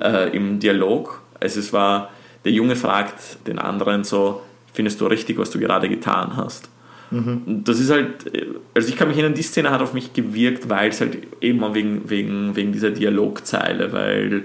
äh, 0.00 0.34
im 0.34 0.58
Dialog. 0.58 1.20
Also 1.38 1.60
es 1.60 1.74
war 1.74 2.10
der 2.44 2.52
Junge 2.52 2.76
fragt 2.76 3.46
den 3.46 3.58
anderen 3.58 4.04
so, 4.04 4.42
findest 4.74 5.00
du 5.00 5.06
richtig, 5.06 5.38
was 5.38 5.50
du 5.50 5.58
gerade 5.58 5.88
getan 5.88 6.36
hast? 6.36 6.68
Mhm. 7.10 7.62
Das 7.64 7.80
ist 7.80 7.90
halt, 7.90 8.30
also 8.74 8.88
ich 8.88 8.96
kann 8.96 9.08
mich 9.08 9.16
erinnern, 9.16 9.34
die 9.34 9.42
Szene 9.42 9.70
hat 9.70 9.80
auf 9.80 9.94
mich 9.94 10.12
gewirkt, 10.12 10.68
weil 10.68 10.90
es 10.90 11.00
halt 11.00 11.18
eben 11.40 11.74
wegen, 11.74 12.10
wegen, 12.10 12.56
wegen 12.56 12.72
dieser 12.72 12.90
Dialogzeile, 12.90 13.92
weil 13.92 14.44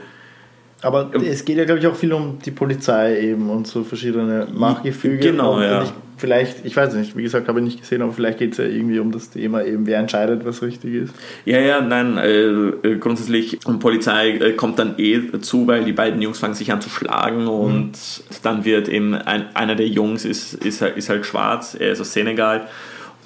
aber 0.81 1.11
es 1.13 1.43
geht 1.43 1.57
ja, 1.57 1.65
glaube 1.65 1.79
ich, 1.79 1.87
auch 1.87 1.95
viel 1.95 2.13
um 2.13 2.39
die 2.39 2.51
Polizei 2.51 3.19
eben 3.19 3.49
und 3.49 3.67
so 3.67 3.83
verschiedene 3.83 4.47
Machtgefüge. 4.53 5.17
Genau, 5.17 5.61
ja. 5.61 5.83
Ich, 5.83 5.89
vielleicht, 6.17 6.65
ich 6.65 6.75
weiß 6.75 6.93
nicht, 6.93 7.17
wie 7.17 7.23
gesagt, 7.23 7.49
habe 7.49 7.59
ich 7.59 7.65
nicht 7.65 7.81
gesehen, 7.81 8.01
aber 8.01 8.13
vielleicht 8.13 8.39
geht 8.39 8.53
es 8.53 8.59
ja 8.59 8.65
irgendwie 8.65 8.99
um 8.99 9.11
das 9.11 9.29
Thema 9.29 9.63
eben, 9.65 9.85
wer 9.85 9.99
entscheidet, 9.99 10.45
was 10.45 10.61
richtig 10.61 10.93
ist. 10.93 11.13
Ja, 11.43 11.59
ja, 11.59 11.81
nein, 11.81 12.17
äh, 12.17 12.95
grundsätzlich, 12.95 13.65
und 13.65 13.79
Polizei 13.79 14.31
äh, 14.37 14.53
kommt 14.53 14.79
dann 14.79 14.95
eh 14.97 15.19
dazu, 15.31 15.67
weil 15.67 15.83
die 15.83 15.93
beiden 15.93 16.21
Jungs 16.21 16.39
fangen 16.39 16.55
sich 16.55 16.71
an 16.71 16.79
zu 16.79 16.89
schlagen 16.89 17.47
und 17.47 17.91
mhm. 17.91 18.35
dann 18.43 18.63
wird 18.63 18.87
eben, 18.87 19.15
ein, 19.15 19.53
einer 19.55 19.75
der 19.75 19.87
Jungs 19.87 20.23
ist, 20.23 20.53
ist, 20.53 20.81
ist 20.81 21.09
halt 21.09 21.25
schwarz, 21.25 21.75
er 21.77 21.91
ist 21.91 22.01
aus 22.01 22.13
Senegal 22.13 22.67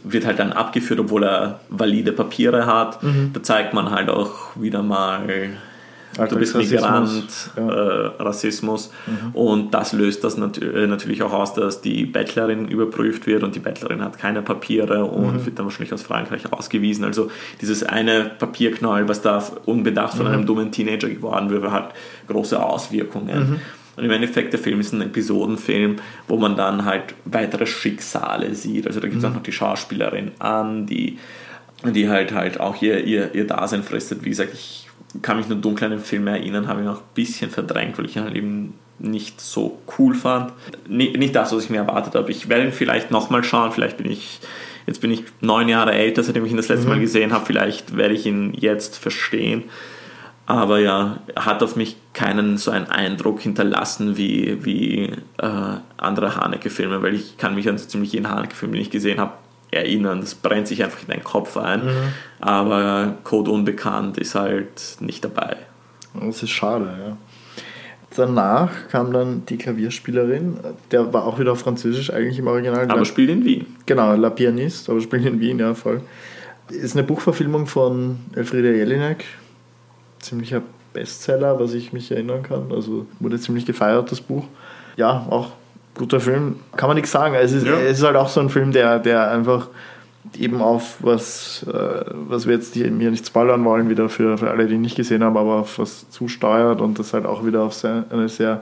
wird 0.05 0.25
halt 0.25 0.39
dann 0.39 0.51
abgeführt, 0.51 0.99
obwohl 0.99 1.23
er 1.23 1.61
valide 1.69 2.11
Papiere 2.11 2.65
hat. 2.65 3.01
Mhm. 3.03 3.29
Da 3.31 3.41
zeigt 3.41 3.73
man 3.73 3.89
halt 3.91 4.09
auch 4.09 4.55
wieder 4.55 4.83
mal 4.83 5.21
du 6.17 6.35
bist 6.37 6.55
Migrant, 6.55 7.51
ja. 7.55 7.69
äh, 7.69 8.11
Rassismus 8.19 8.91
mhm. 9.05 9.35
und 9.35 9.73
das 9.73 9.93
löst 9.93 10.23
das 10.23 10.37
nat 10.37 10.61
äh, 10.61 10.87
natürlich 10.87 11.23
auch 11.23 11.33
aus, 11.33 11.53
dass 11.53 11.81
die 11.81 12.05
Bettlerin 12.05 12.67
überprüft 12.67 13.25
wird 13.27 13.43
und 13.43 13.55
die 13.55 13.59
Bettlerin 13.59 14.01
hat 14.01 14.17
keine 14.17 14.41
Papiere 14.41 15.05
und 15.05 15.33
mhm. 15.33 15.45
wird 15.45 15.59
dann 15.59 15.65
wahrscheinlich 15.65 15.93
aus 15.93 16.03
Frankreich 16.03 16.51
ausgewiesen. 16.51 17.05
Also 17.05 17.31
dieses 17.61 17.83
eine 17.83 18.31
Papierknäuel, 18.37 19.07
was 19.07 19.21
da 19.21 19.43
unbedacht 19.65 20.15
von 20.15 20.27
mhm. 20.27 20.33
einem 20.33 20.45
dummen 20.45 20.71
Teenager 20.71 21.09
geworden 21.09 21.49
wird, 21.49 21.63
hat 21.71 21.93
große 22.27 22.61
Auswirkungen. 22.61 23.51
Mhm. 23.51 23.59
Und 23.95 24.05
im 24.05 24.11
Endeffekt, 24.11 24.53
der 24.53 24.59
Film 24.59 24.79
ist 24.79 24.91
ein 24.93 25.01
Episodenfilm, 25.01 25.97
wo 26.27 26.37
man 26.37 26.55
dann 26.55 26.85
halt 26.85 27.13
weitere 27.25 27.67
Schicksale 27.67 28.55
sieht. 28.55 28.87
Also 28.87 28.99
da 28.99 29.07
gibt 29.07 29.17
es 29.17 29.23
mhm. 29.23 29.29
auch 29.29 29.35
noch 29.35 29.43
die 29.43 29.51
Schauspielerin 29.51 30.31
an, 30.39 30.87
die, 30.87 31.19
die 31.83 32.09
halt 32.09 32.33
halt 32.33 32.59
auch 32.59 32.81
ihr, 32.81 33.03
ihr, 33.03 33.35
ihr 33.35 33.45
Dasein 33.45 33.83
fristet. 33.83 34.23
Wie 34.25 34.29
gesagt, 34.29 34.53
ich 34.53 34.82
kann 35.21 35.37
mich 35.37 35.47
nur 35.47 35.57
dunkel 35.57 35.85
an 35.85 35.91
den 35.91 35.99
Film 35.99 36.27
erinnern, 36.27 36.67
habe 36.67 36.81
ihn 36.81 36.87
auch 36.87 36.99
ein 36.99 37.13
bisschen 37.13 37.49
verdrängt, 37.49 37.97
weil 37.97 38.05
ich 38.05 38.15
ihn 38.15 38.23
halt 38.23 38.35
eben 38.35 38.73
nicht 38.99 39.41
so 39.41 39.79
cool 39.97 40.15
fand. 40.15 40.53
Nicht 40.87 41.35
das, 41.35 41.53
was 41.53 41.65
ich 41.65 41.69
mir 41.69 41.77
erwartet 41.77 42.15
habe. 42.15 42.31
Ich 42.31 42.49
werde 42.49 42.65
ihn 42.65 42.71
vielleicht 42.71 43.11
nochmal 43.11 43.43
schauen, 43.43 43.71
vielleicht 43.71 43.97
bin 43.97 44.09
ich, 44.09 44.39
jetzt 44.87 45.01
bin 45.01 45.11
ich 45.11 45.23
neun 45.41 45.69
Jahre 45.69 45.93
älter, 45.93 46.23
seitdem 46.23 46.45
ich 46.45 46.51
ihn 46.51 46.57
das 46.57 46.69
letzte 46.69 46.85
mhm. 46.85 46.93
Mal 46.93 46.99
gesehen 46.99 47.33
habe, 47.33 47.45
vielleicht 47.45 47.95
werde 47.95 48.13
ich 48.13 48.25
ihn 48.25 48.53
jetzt 48.53 48.97
verstehen. 48.97 49.63
Aber 50.45 50.79
ja, 50.79 51.19
er 51.33 51.45
hat 51.45 51.63
auf 51.63 51.77
mich 51.77 51.95
keinen 52.13 52.57
so 52.57 52.69
einen 52.71 52.87
Eindruck 52.87 53.39
hinterlassen 53.39 54.17
wie, 54.17 54.63
wie 54.65 55.03
äh, 55.37 55.77
andere 55.97 56.35
Haneke-Filme, 56.35 57.01
weil 57.01 57.13
ich 57.13 57.37
kann 57.37 57.55
mich 57.55 57.69
an 57.69 57.77
so 57.77 57.87
ziemlich 57.87 58.11
jeden 58.11 58.29
Haneke-Film, 58.29 58.73
den 58.73 58.81
ich 58.81 58.89
gesehen 58.89 59.21
habe, 59.21 59.33
erinnern. 59.73 60.21
Das 60.21 60.35
brennt 60.35 60.67
sich 60.67 60.83
einfach 60.83 61.01
in 61.01 61.07
deinen 61.07 61.23
Kopf 61.23 61.57
ein. 61.57 61.85
Mhm. 61.85 62.13
Aber 62.39 63.15
Code 63.23 63.51
Unbekannt 63.51 64.17
ist 64.17 64.35
halt 64.35 64.97
nicht 64.99 65.23
dabei. 65.23 65.57
Das 66.13 66.43
ist 66.43 66.51
schade, 66.51 66.93
ja. 67.05 67.17
Danach 68.15 68.69
kam 68.89 69.11
dann 69.11 69.43
die 69.47 69.57
Klavierspielerin, 69.57 70.59
der 70.91 71.11
war 71.13 71.25
auch 71.25 71.39
wieder 71.39 71.53
auf 71.53 71.61
Französisch 71.61 72.13
eigentlich 72.13 72.37
im 72.37 72.45
Original. 72.45 72.89
Aber 72.91 73.05
spielt 73.05 73.29
in 73.29 73.43
Wien. 73.43 73.65
Genau, 73.87 74.13
La 74.15 74.29
Pianiste, 74.29 74.91
aber 74.91 75.01
spielt 75.01 75.25
in 75.25 75.39
Wien, 75.39 75.57
ja 75.57 75.73
voll. 75.73 76.01
Ist 76.69 76.95
eine 76.95 77.03
Buchverfilmung 77.03 77.65
von 77.65 78.19
Elfriede 78.35 78.75
Jelinek. 78.75 79.25
Ziemlicher 80.19 80.61
Bestseller, 80.93 81.59
was 81.59 81.73
ich 81.73 81.91
mich 81.91 82.11
erinnern 82.11 82.43
kann. 82.43 82.71
Also 82.71 83.07
wurde 83.19 83.39
ziemlich 83.39 83.65
gefeiert, 83.65 84.11
das 84.11 84.21
Buch. 84.21 84.45
Ja, 84.95 85.25
auch 85.29 85.51
guter 85.95 86.19
Film, 86.19 86.57
kann 86.75 86.87
man 86.87 86.95
nichts 86.95 87.11
sagen. 87.11 87.35
Es 87.35 87.51
ist, 87.51 87.65
ja. 87.65 87.73
es 87.73 87.99
ist 87.99 88.03
halt 88.03 88.15
auch 88.15 88.29
so 88.29 88.39
ein 88.39 88.49
Film, 88.49 88.71
der, 88.71 88.99
der 88.99 89.29
einfach 89.29 89.67
eben 90.37 90.61
auf 90.61 90.97
was, 90.99 91.65
äh, 91.67 92.05
was 92.13 92.47
wir 92.47 92.55
jetzt 92.55 92.73
hier 92.73 92.89
nicht 92.89 93.27
spoilern 93.27 93.63
wollen, 93.65 93.89
wieder 93.89 94.09
für, 94.09 94.37
für 94.37 94.49
alle, 94.49 94.67
die 94.67 94.77
nicht 94.77 94.95
gesehen 94.95 95.23
haben, 95.23 95.37
aber 95.37 95.55
auf 95.55 95.79
was 95.79 96.09
zusteuert 96.09 96.81
und 96.81 96.97
das 96.97 97.13
halt 97.13 97.25
auch 97.25 97.45
wieder 97.45 97.61
auf 97.63 97.73
sehr, 97.73 98.05
eine 98.09 98.29
sehr 98.29 98.61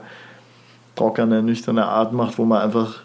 trockene, 0.96 1.42
nüchterne 1.42 1.86
Art 1.86 2.12
macht, 2.12 2.38
wo 2.38 2.44
man 2.44 2.62
einfach 2.62 3.02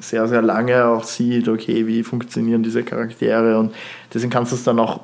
sehr, 0.00 0.28
sehr 0.28 0.42
lange 0.42 0.84
auch 0.84 1.02
sieht, 1.02 1.48
okay, 1.48 1.86
wie 1.86 2.04
funktionieren 2.04 2.62
diese 2.62 2.84
Charaktere 2.84 3.58
und 3.58 3.74
deswegen 4.14 4.30
kannst 4.30 4.52
du 4.52 4.56
es 4.56 4.62
dann 4.62 4.78
auch 4.78 5.00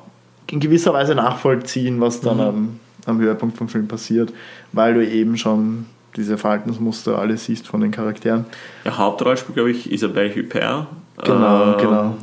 in 0.49 0.59
gewisser 0.59 0.93
Weise 0.93 1.15
nachvollziehen, 1.15 1.99
was 1.99 2.21
dann 2.21 2.37
mhm. 2.37 2.43
am, 2.43 2.79
am 3.07 3.19
Höhepunkt 3.19 3.57
vom 3.57 3.67
Film 3.67 3.87
passiert, 3.87 4.31
weil 4.71 4.93
du 4.93 5.05
eben 5.05 5.37
schon 5.37 5.87
diese 6.15 6.37
Verhaltensmuster 6.37 7.17
alle 7.17 7.37
siehst 7.37 7.67
von 7.67 7.81
den 7.81 7.91
Charakteren. 7.91 8.45
Ja, 8.83 8.97
Hauptrolle 8.97 9.37
spielt, 9.37 9.55
glaube 9.55 9.71
ich, 9.71 9.91
Isabelle 9.91 10.33
Huppert. 10.35 10.87
Genau, 11.23 11.73
äh, 11.73 11.81
genau. 11.81 12.17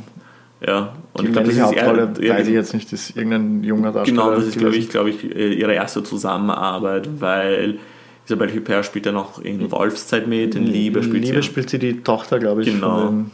Ja, 0.65 0.93
und 1.13 1.23
die 1.23 1.27
ich 1.27 1.33
glaube, 1.33 1.49
das 1.49 1.61
Hauptrolle, 1.61 2.13
eher, 2.19 2.35
weiß 2.35 2.47
ich 2.47 2.53
jetzt 2.53 2.73
nicht, 2.73 2.91
ist 2.93 3.15
irgendein 3.15 3.63
junger 3.63 3.91
Darsteller. 3.91 4.23
Genau, 4.23 4.35
das 4.35 4.47
ist, 4.47 4.57
glaube 4.57 4.75
ich, 4.75 4.89
glaube 4.89 5.09
ich, 5.09 5.23
ihre 5.23 5.73
erste 5.73 6.03
Zusammenarbeit, 6.03 7.09
weil 7.19 7.79
Isabelle 8.25 8.55
Huppert 8.55 8.85
spielt 8.85 9.05
ja 9.05 9.11
noch 9.11 9.41
in 9.41 9.69
Wolfszeit 9.71 10.27
mit, 10.27 10.55
in 10.55 10.65
Liebe 10.65 11.03
spielt 11.03 11.17
in 11.17 11.23
Liebe 11.23 11.41
sie. 11.41 11.43
spielt 11.43 11.69
sie 11.69 11.79
die 11.79 12.01
Tochter, 12.01 12.39
glaube 12.39 12.61
ich. 12.61 12.67
Genau. 12.67 13.25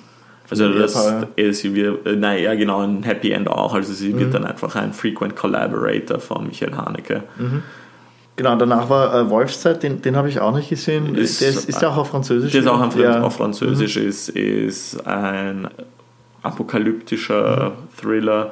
also 0.50 0.74
das, 0.74 1.26
äh, 1.36 1.52
sie 1.52 1.76
wird, 1.76 2.08
äh, 2.08 2.16
nein, 2.16 2.42
ja 2.42 2.56
genau, 2.56 2.82
ein 2.82 3.04
Happy 3.04 3.32
End 3.32 3.48
auch, 3.48 3.76
also 3.76 3.94
sie 3.94 4.14
mhm. 4.14 4.20
wird 4.20 4.34
dann 4.34 4.46
einfach 4.46 4.76
ein 4.76 4.94
Frequent 4.94 5.36
Collaborator 5.36 6.20
von 6.20 6.48
Michael 6.48 6.76
Haneke. 6.76 7.24
Mhm 7.38 7.64
Genau, 8.40 8.56
danach 8.56 8.90
war 8.90 9.14
äh, 9.14 9.30
Wolfszeit, 9.30 9.84
den, 9.84 10.02
den 10.02 10.16
habe 10.16 10.30
ich 10.30 10.40
auch 10.40 10.56
nicht 10.56 10.70
gesehen. 10.70 11.14
Ist, 11.14 11.42
der 11.42 11.50
ist, 11.50 11.68
ist 11.68 11.82
der 11.82 11.90
auch 11.90 11.98
auf 11.98 12.08
Französisch? 12.08 12.54
Der 12.54 12.62
ist 12.62 12.68
auch 12.68 12.80
auf, 12.80 12.96
ja. 12.96 13.22
auf 13.22 13.36
Französisch, 13.36 13.98
mhm. 13.98 14.08
ist, 14.08 14.30
ist 14.30 15.06
ein 15.06 15.68
apokalyptischer 16.42 17.72
mhm. 17.72 17.74
Thriller, 18.00 18.52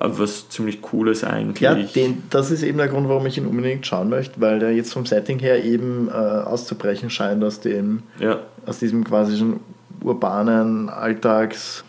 was 0.00 0.48
ziemlich 0.48 0.80
cool 0.92 1.06
ist 1.10 1.22
eigentlich. 1.22 1.60
Ja, 1.60 1.74
den, 1.74 2.24
das 2.30 2.50
ist 2.50 2.64
eben 2.64 2.78
der 2.78 2.88
Grund, 2.88 3.08
warum 3.08 3.26
ich 3.26 3.38
ihn 3.38 3.46
unbedingt 3.46 3.86
schauen 3.86 4.08
möchte, 4.08 4.40
weil 4.40 4.58
der 4.58 4.74
jetzt 4.74 4.92
vom 4.92 5.06
Setting 5.06 5.38
her 5.38 5.64
eben 5.64 6.08
äh, 6.08 6.14
auszubrechen 6.14 7.08
scheint 7.08 7.44
aus 7.44 7.60
dem, 7.60 8.02
ja. 8.18 8.40
aus 8.66 8.80
diesem 8.80 9.04
quasi 9.04 9.40
urbanen 10.02 10.88
Alltags 10.88 11.84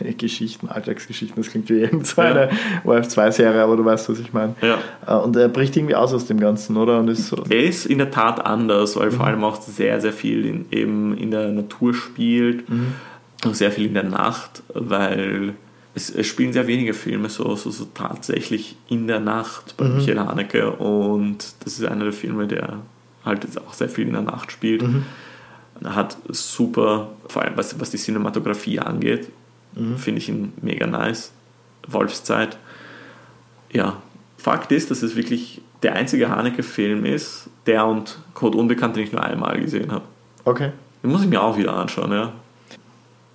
Geschichten, 0.18 0.68
Alltagsgeschichten, 0.68 1.42
das 1.42 1.50
klingt 1.50 1.68
wie 1.68 1.80
irgendeine 1.80 2.50
ja. 2.50 2.90
OF2-Serie, 2.90 3.62
aber 3.62 3.76
du 3.76 3.84
weißt, 3.84 4.08
was 4.08 4.18
ich 4.18 4.32
meine. 4.32 4.54
Ja. 4.60 4.78
Äh, 5.06 5.20
und 5.22 5.36
er 5.36 5.48
bricht 5.48 5.76
irgendwie 5.76 5.94
aus 5.94 6.12
aus 6.12 6.26
dem 6.26 6.40
Ganzen, 6.40 6.76
oder? 6.76 6.98
Und 6.98 7.08
ist 7.08 7.28
so 7.28 7.44
er 7.48 7.64
ist 7.64 7.86
in 7.86 7.98
der 7.98 8.10
Tat 8.10 8.44
anders, 8.44 8.96
weil 8.96 9.10
mhm. 9.10 9.14
vor 9.14 9.26
allem 9.26 9.44
auch 9.44 9.60
sehr, 9.60 10.00
sehr 10.00 10.12
viel 10.12 10.46
in, 10.46 10.66
eben 10.70 11.16
in 11.16 11.30
der 11.30 11.48
Natur 11.48 11.94
spielt 11.94 12.68
mhm. 12.68 12.94
und 13.44 13.56
sehr 13.56 13.72
viel 13.72 13.86
in 13.86 13.94
der 13.94 14.04
Nacht, 14.04 14.62
weil 14.74 15.54
es, 15.94 16.10
es, 16.10 16.26
spielen 16.26 16.52
sehr 16.52 16.66
wenige 16.66 16.94
Filme 16.94 17.28
so, 17.28 17.54
so, 17.56 17.70
so 17.70 17.86
tatsächlich 17.92 18.76
in 18.88 19.06
der 19.06 19.20
Nacht 19.20 19.76
bei 19.76 19.84
mhm. 19.84 19.96
Michael 19.96 20.18
Haneke 20.20 20.70
und 20.70 21.38
das 21.60 21.78
ist 21.78 21.84
einer 21.84 22.04
der 22.04 22.12
Filme, 22.12 22.46
der 22.46 22.78
halt 23.24 23.44
jetzt 23.44 23.60
auch 23.60 23.72
sehr 23.72 23.88
viel 23.88 24.06
in 24.06 24.14
der 24.14 24.22
Nacht 24.22 24.52
spielt. 24.52 24.82
Mhm. 24.82 25.04
Er 25.82 25.94
hat 25.94 26.16
super, 26.28 27.10
vor 27.26 27.42
allem 27.42 27.56
was, 27.56 27.78
was 27.80 27.90
die 27.90 27.96
Cinematografie 27.96 28.78
angeht, 28.78 29.28
Mhm. 29.74 29.96
Finde 29.96 30.20
ich 30.20 30.28
ihn 30.28 30.52
mega 30.60 30.86
nice. 30.86 31.32
Wolfszeit. 31.86 32.58
Ja, 33.72 33.96
Fakt 34.36 34.72
ist, 34.72 34.90
dass 34.90 35.02
es 35.02 35.16
wirklich 35.16 35.62
der 35.82 35.94
einzige 35.94 36.28
Haneke-Film 36.28 37.04
ist, 37.04 37.48
der 37.66 37.86
und 37.86 38.18
Code 38.34 38.58
Unbekannt, 38.58 38.96
den 38.96 39.04
ich 39.04 39.12
nur 39.12 39.22
einmal 39.22 39.60
gesehen 39.60 39.90
habe. 39.90 40.04
Okay. 40.44 40.72
Den 41.02 41.10
muss 41.10 41.22
ich 41.22 41.28
mir 41.28 41.42
auch 41.42 41.56
wieder 41.56 41.74
anschauen, 41.74 42.12
ja. 42.12 42.32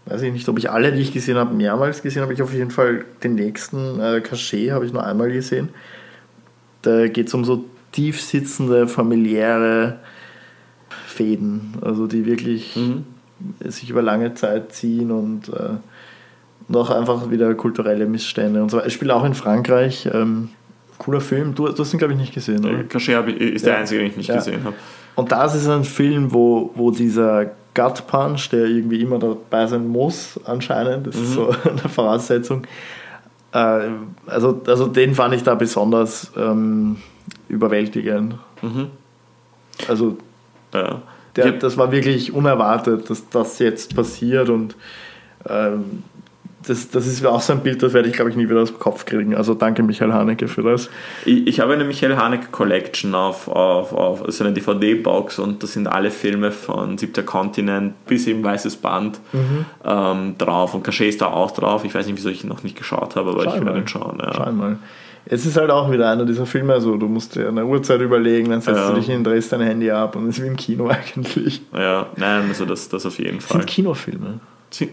Weiß 0.05 0.21
ich 0.21 0.31
nicht, 0.31 0.47
ob 0.47 0.57
ich 0.57 0.69
alle, 0.69 0.93
die 0.93 1.01
ich 1.01 1.11
gesehen 1.11 1.37
habe, 1.37 1.53
mehrmals 1.53 2.01
gesehen 2.01 2.21
habe. 2.21 2.33
Ich 2.33 2.41
auf 2.41 2.53
jeden 2.53 2.71
Fall 2.71 3.03
den 3.23 3.35
nächsten, 3.35 3.99
äh, 3.99 4.21
Cachet, 4.21 4.71
habe 4.71 4.85
ich 4.85 4.93
nur 4.93 5.05
einmal 5.05 5.31
gesehen. 5.31 5.69
Da 6.81 7.07
geht 7.07 7.27
es 7.27 7.33
um 7.33 7.43
so 7.43 7.65
tief 7.91 8.21
sitzende, 8.21 8.87
familiäre 8.87 9.99
Fäden, 11.07 11.73
also 11.81 12.07
die 12.07 12.25
wirklich 12.25 12.75
mhm. 12.75 13.05
sich 13.59 13.89
über 13.89 14.01
lange 14.01 14.33
Zeit 14.35 14.71
ziehen 14.71 15.11
und 15.11 15.49
äh, 15.49 15.77
noch 16.67 16.89
einfach 16.89 17.29
wieder 17.29 17.53
kulturelle 17.55 18.05
Missstände 18.05 18.61
und 18.61 18.69
so 18.69 18.77
weiter. 18.77 18.87
Ich 18.87 18.93
spiele 18.93 19.15
auch 19.15 19.23
in 19.23 19.33
Frankreich. 19.33 20.09
Ähm, 20.11 20.49
cooler 20.97 21.21
Film. 21.21 21.55
Du, 21.55 21.67
du 21.67 21.77
hast 21.77 21.93
ihn, 21.93 21.99
glaube 21.99 22.13
ich, 22.13 22.19
nicht 22.19 22.33
gesehen, 22.33 22.65
oder? 22.65 22.83
Cachet 22.83 23.27
ist 23.29 23.65
der 23.65 23.77
einzige, 23.77 24.01
den 24.01 24.09
ich 24.09 24.17
nicht 24.17 24.29
ja. 24.29 24.35
gesehen 24.35 24.63
habe. 24.63 24.75
Und 25.15 25.31
das 25.31 25.55
ist 25.55 25.67
ein 25.67 25.83
Film, 25.83 26.33
wo, 26.33 26.71
wo 26.75 26.91
dieser 26.91 27.51
Gut 27.73 28.07
Punch, 28.07 28.49
der 28.49 28.65
irgendwie 28.65 29.01
immer 29.01 29.19
dabei 29.19 29.67
sein 29.67 29.87
muss, 29.87 30.39
anscheinend, 30.45 31.07
das 31.07 31.15
mhm. 31.15 31.23
ist 31.23 31.33
so 31.33 31.49
eine 31.63 31.89
Voraussetzung. 31.89 32.63
Äh, 33.51 33.89
also, 34.25 34.61
also 34.67 34.87
den 34.87 35.15
fand 35.15 35.35
ich 35.35 35.43
da 35.43 35.55
besonders 35.55 36.31
ähm, 36.35 36.97
überwältigend. 37.47 38.35
Mhm. 38.61 38.87
Also, 39.87 40.17
ja. 40.73 41.01
der, 41.35 41.53
das 41.53 41.77
war 41.77 41.91
wirklich 41.91 42.33
unerwartet, 42.33 43.09
dass 43.09 43.29
das 43.29 43.59
jetzt 43.59 43.95
passiert 43.95 44.49
und 44.49 44.75
ähm, 45.47 46.03
das, 46.67 46.89
das 46.89 47.07
ist 47.07 47.25
auch 47.25 47.41
so 47.41 47.53
ein 47.53 47.61
Bild, 47.61 47.81
das 47.81 47.93
werde 47.93 48.09
ich, 48.09 48.15
glaube 48.15 48.29
ich, 48.29 48.35
nie 48.35 48.49
wieder 48.49 48.61
aus 48.61 48.69
dem 48.69 48.79
Kopf 48.79 49.05
kriegen. 49.05 49.35
Also 49.35 49.53
danke 49.53 49.83
Michael 49.83 50.13
Haneke 50.13 50.47
für 50.47 50.63
das. 50.63 50.89
Ich, 51.25 51.47
ich 51.47 51.59
habe 51.59 51.73
eine 51.73 51.83
Michael 51.83 52.15
Haneke 52.17 52.47
Collection 52.51 53.15
auf, 53.15 53.47
auf, 53.47 53.93
auf 53.93 54.23
so 54.27 54.43
eine 54.43 54.53
DVD-Box 54.53 55.39
und 55.39 55.63
da 55.63 55.67
sind 55.67 55.87
alle 55.87 56.11
Filme 56.11 56.51
von 56.51 56.97
Siebter 56.97 57.23
Kontinent 57.23 58.05
bis 58.05 58.27
eben 58.27 58.43
Weißes 58.43 58.77
Band 58.77 59.19
mhm. 59.33 59.65
ähm, 59.85 60.35
drauf 60.37 60.73
und 60.73 60.83
Cachet 60.83 61.09
ist 61.09 61.21
da 61.21 61.27
auch 61.27 61.51
drauf. 61.51 61.85
Ich 61.85 61.95
weiß 61.95 62.05
nicht, 62.05 62.17
wieso 62.17 62.29
ich 62.29 62.43
ihn 62.43 62.49
noch 62.49 62.63
nicht 62.63 62.77
geschaut 62.77 63.15
habe, 63.15 63.31
aber 63.31 63.43
Schau 63.43 63.55
ich 63.55 63.65
will 63.65 63.73
den 63.73 63.87
schauen. 63.87 64.19
Ja. 64.21 64.33
Schau 64.33 64.51
mal. 64.51 64.77
Es 65.29 65.45
ist 65.45 65.57
halt 65.57 65.71
auch 65.71 65.91
wieder 65.91 66.09
einer 66.09 66.23
dieser 66.23 66.45
Filme, 66.45 66.73
also 66.73 66.95
du 66.95 67.07
musst 67.07 67.35
dir 67.35 67.49
eine 67.49 67.65
Uhrzeit 67.65 67.99
überlegen, 67.99 68.49
dann 68.49 68.61
setzt 68.61 68.77
ja. 68.77 68.89
du 68.89 68.95
dich 68.95 69.07
hin, 69.07 69.23
drehst 69.25 69.51
dein 69.51 69.59
Handy 69.61 69.91
ab 69.91 70.15
und 70.15 70.29
es 70.29 70.37
ist 70.37 70.43
wie 70.43 70.47
im 70.47 70.55
Kino 70.55 70.87
eigentlich. 71.15 71.61
Ja, 71.73 72.07
nein, 72.15 72.45
also 72.47 72.65
das, 72.65 72.87
das 72.87 73.05
auf 73.05 73.19
jeden 73.19 73.41
Fall. 73.41 73.57
Das 73.57 73.65
sind 73.65 73.75
Kinofilme. 73.75 74.39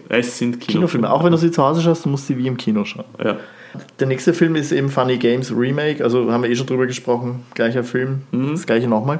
Es 0.09 0.37
sind 0.37 0.59
Kinofilme. 0.59 0.65
Kinofilme. 0.65 1.11
Auch 1.11 1.23
wenn 1.23 1.31
du 1.31 1.37
sie 1.37 1.51
zu 1.51 1.63
Hause 1.63 1.81
schaust, 1.81 2.05
du 2.05 2.09
musst 2.09 2.27
sie 2.27 2.37
wie 2.37 2.47
im 2.47 2.57
Kino 2.57 2.85
schauen. 2.85 3.05
Ja. 3.23 3.37
Der 3.99 4.07
nächste 4.07 4.33
Film 4.33 4.55
ist 4.55 4.71
eben 4.71 4.89
Funny 4.89 5.17
Games 5.17 5.51
Remake, 5.55 6.03
also 6.03 6.31
haben 6.31 6.43
wir 6.43 6.49
eh 6.49 6.55
schon 6.55 6.67
drüber 6.67 6.87
gesprochen, 6.87 7.43
gleicher 7.55 7.83
Film, 7.83 8.21
mhm. 8.31 8.51
das 8.51 8.65
gleiche 8.65 8.87
nochmal. 8.87 9.19